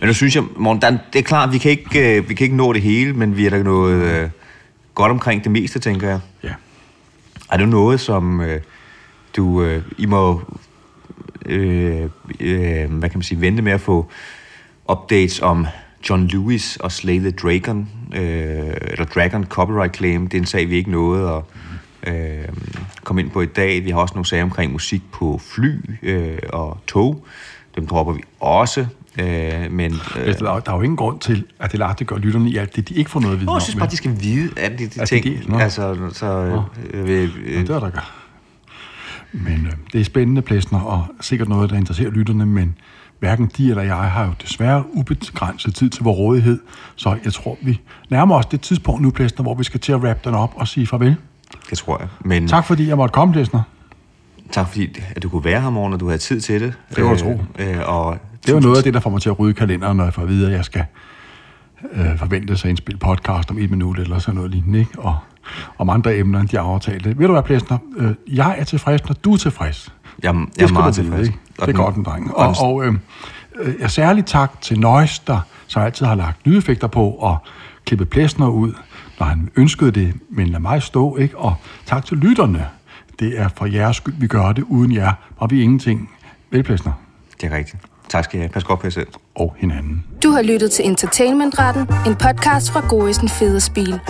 Men 0.00 0.06
nu 0.06 0.14
synes 0.14 0.36
jeg, 0.36 0.44
Morten, 0.56 0.82
der, 0.82 0.98
det 1.12 1.18
er 1.18 1.22
klart, 1.22 1.52
vi 1.52 1.58
kan, 1.58 1.70
ikke, 1.70 2.16
øh, 2.16 2.28
vi 2.28 2.34
kan 2.34 2.44
ikke 2.44 2.56
nå 2.56 2.72
det 2.72 2.82
hele, 2.82 3.12
men 3.12 3.36
vi 3.36 3.46
er 3.46 3.50
der 3.50 3.62
noget 3.62 4.02
øh, 4.02 4.30
godt 4.94 5.10
omkring 5.10 5.44
det 5.44 5.52
meste, 5.52 5.78
tænker 5.78 6.08
jeg. 6.08 6.20
Ja. 6.42 6.52
Er 7.50 7.56
det 7.56 7.68
noget, 7.68 8.00
som 8.00 8.40
øh, 8.40 8.60
du... 9.36 9.62
Øh, 9.62 9.82
I 9.98 10.06
må... 10.06 10.42
Øh, 11.46 12.02
øh, 12.40 12.90
hvad 12.92 13.08
kan 13.08 13.18
man 13.18 13.22
sige? 13.22 13.40
Vente 13.40 13.62
med 13.62 13.72
at 13.72 13.80
få 13.80 14.10
updates 14.90 15.40
om 15.40 15.66
John 16.10 16.26
Lewis 16.26 16.76
og 16.76 16.92
Slay 16.92 17.18
the 17.18 17.30
Dragon, 17.30 17.88
øh, 18.14 18.74
eller 18.80 19.04
Dragon 19.04 19.44
Copyright 19.44 19.96
Claim. 19.96 20.26
Det 20.26 20.36
er 20.36 20.40
en 20.40 20.46
sag, 20.46 20.70
vi 20.70 20.76
ikke 20.76 20.90
nåede 20.90 21.30
at 21.30 21.42
øh, 22.06 22.48
komme 23.04 23.22
ind 23.22 23.30
på 23.30 23.40
i 23.40 23.46
dag. 23.46 23.84
Vi 23.84 23.90
har 23.90 23.98
også 23.98 24.14
nogle 24.14 24.26
sager 24.26 24.42
omkring 24.42 24.72
musik 24.72 25.02
på 25.12 25.40
fly 25.44 25.80
øh, 26.02 26.38
og 26.52 26.78
tog. 26.86 27.26
Dem 27.76 27.86
dropper 27.86 28.12
vi 28.12 28.20
også. 28.40 28.86
Øh, 29.20 29.26
men 29.70 29.92
øh, 29.92 30.26
Altså, 30.26 30.44
der, 30.44 30.60
der 30.60 30.72
er 30.72 30.76
jo 30.76 30.82
ingen 30.82 30.96
grund 30.96 31.20
til, 31.20 31.44
at 31.60 31.72
det 31.72 31.78
lagte 31.78 32.04
gør 32.04 32.16
lytterne 32.16 32.50
i 32.50 32.56
alt 32.56 32.76
det, 32.76 32.88
de 32.88 32.94
ikke 32.94 33.10
får 33.10 33.20
noget 33.20 33.34
at 33.34 33.40
vide 33.40 33.52
jeg 33.52 33.62
synes 33.62 33.76
bare, 33.76 33.90
de 33.90 33.96
skal 33.96 34.16
vide, 34.20 34.50
at 34.56 34.78
de, 34.78 34.86
de 34.86 35.06
ting... 35.06 35.24
de- 35.24 35.40
nå. 35.48 35.58
altså, 35.58 35.96
så... 36.12 36.26
Øh, 36.26 37.02
øh, 37.02 37.08
Ja, 37.08 37.14
øh, 37.14 37.60
det 37.60 37.70
er 37.70 37.80
der 37.80 37.90
gør. 37.90 38.12
Men 39.32 39.66
øh, 39.66 39.72
det 39.92 40.00
er 40.00 40.04
spændende, 40.04 40.42
Plæsner, 40.42 40.80
og 40.80 41.06
sikkert 41.20 41.48
noget, 41.48 41.70
der 41.70 41.76
interesserer 41.76 42.10
lytterne, 42.10 42.46
men 42.46 42.78
hverken 43.18 43.50
de 43.56 43.70
eller 43.70 43.82
jeg 43.82 43.96
har 43.96 44.26
jo 44.26 44.32
desværre 44.42 44.84
ubegrænset 44.92 45.74
tid 45.74 45.90
til 45.90 46.04
vores 46.04 46.18
rådighed, 46.18 46.60
så 46.96 47.16
jeg 47.24 47.32
tror, 47.32 47.58
vi 47.62 47.80
nærmer 48.10 48.34
os 48.36 48.46
det 48.46 48.60
tidspunkt 48.60 49.02
nu, 49.02 49.10
Plæsner, 49.10 49.42
hvor 49.42 49.54
vi 49.54 49.64
skal 49.64 49.80
til 49.80 49.92
at 49.92 49.98
wrap 49.98 50.24
den 50.24 50.34
op 50.34 50.52
og 50.56 50.68
sige 50.68 50.86
farvel. 50.86 51.16
Det 51.70 51.78
tror 51.78 51.98
jeg. 52.00 52.08
Men, 52.20 52.48
Tak 52.48 52.66
fordi 52.66 52.88
jeg 52.88 52.96
måtte 52.96 53.12
komme, 53.12 53.32
Plæsner. 53.34 53.62
Tak 54.52 54.68
fordi, 54.68 54.98
at 55.16 55.22
du 55.22 55.28
kunne 55.28 55.44
være 55.44 55.60
her, 55.60 55.70
morgen, 55.70 55.92
og 55.92 56.00
du 56.00 56.06
havde 56.06 56.18
tid 56.18 56.40
til 56.40 56.60
det. 56.60 56.74
Det 56.96 57.04
var 57.04 57.16
tro. 57.16 57.40
Øh, 57.58 57.76
og 57.86 58.18
Det 58.46 58.54
var 58.54 58.60
noget 58.60 58.76
af 58.76 58.82
det, 58.82 58.94
der 58.94 59.00
får 59.00 59.10
mig 59.10 59.22
til 59.22 59.28
at 59.28 59.38
rydde 59.38 59.54
kalenderen, 59.54 59.96
når 59.96 60.04
jeg 60.04 60.14
får 60.14 60.22
at 60.22 60.28
vide, 60.28 60.46
at 60.46 60.52
jeg 60.52 60.64
skal 60.64 60.84
øh, 61.92 62.18
forvente 62.18 62.56
sig 62.56 62.68
at 62.68 62.70
indspille 62.70 62.98
podcast 62.98 63.50
om 63.50 63.58
et 63.58 63.70
minut 63.70 63.98
eller 63.98 64.18
sådan 64.18 64.34
noget 64.34 64.50
lignende, 64.50 64.78
ikke? 64.78 64.98
Og 64.98 65.16
om 65.78 65.90
andre 65.90 66.16
emner, 66.16 66.40
end 66.40 66.48
de 66.48 66.56
har 66.56 66.64
aftalt. 66.64 67.18
Ved 67.18 67.26
du 67.26 67.32
hvad, 67.32 67.42
Plæsner? 67.42 67.78
Øh, 67.96 68.10
jeg 68.32 68.54
er 68.58 68.64
tilfreds, 68.64 69.04
når 69.08 69.14
du 69.24 69.32
er 69.32 69.36
tilfreds. 69.36 69.92
Jeg, 70.22 70.34
jeg 70.58 70.64
er 70.64 70.72
meget 70.72 70.96
vide, 70.96 71.06
tilfreds. 71.06 71.28
Og 71.28 71.34
Det 71.56 71.62
er 71.62 71.66
den- 71.66 71.74
godt, 71.76 71.96
en 71.96 72.04
dreng. 72.04 72.34
og 72.36 72.54
Og, 72.60 72.84
øh, 72.86 72.94
øh, 73.60 73.74
jeg 73.80 73.90
særligt 73.90 74.26
tak 74.26 74.60
til 74.60 74.80
Noise, 74.80 75.22
der 75.26 75.40
så 75.66 75.80
altid 75.80 76.06
har 76.06 76.14
lagt 76.14 76.36
lydeffekter 76.44 76.86
på 76.86 77.08
og 77.10 77.36
klippet 77.84 78.08
plæsner 78.08 78.48
ud, 78.48 78.72
når 79.20 79.26
han 79.26 79.48
ønskede 79.56 79.90
det, 79.90 80.14
men 80.30 80.46
lad 80.46 80.60
mig 80.60 80.82
stå, 80.82 81.16
ikke? 81.16 81.38
Og 81.38 81.54
tak 81.86 82.04
til 82.06 82.16
lytterne. 82.16 82.66
Det 83.18 83.40
er 83.40 83.48
for 83.56 83.66
jeres 83.66 83.96
skyld, 83.96 84.14
vi 84.18 84.26
gør 84.26 84.52
det. 84.52 84.64
Uden 84.68 84.92
jer 84.92 85.12
var 85.40 85.46
vi 85.46 85.62
ingenting. 85.62 86.10
Vel, 86.50 86.62
plæsner? 86.62 86.92
Det 87.40 87.52
er 87.52 87.56
rigtigt. 87.56 87.82
Tak 88.08 88.24
skal 88.24 88.38
I 88.38 88.40
have. 88.40 88.48
Pas 88.48 88.64
godt 88.64 88.80
på 88.80 88.86
jer 88.86 88.90
selv. 88.90 89.08
Og 89.34 89.54
hinanden. 89.58 90.04
Du 90.22 90.30
har 90.30 90.42
lyttet 90.42 90.70
til 90.70 90.86
Entertainmentretten, 90.86 91.82
en 92.06 92.14
podcast 92.14 92.72
fra 92.72 92.88
Gorisen 92.88 93.28
Fede 93.28 93.60
Spil. 93.60 94.00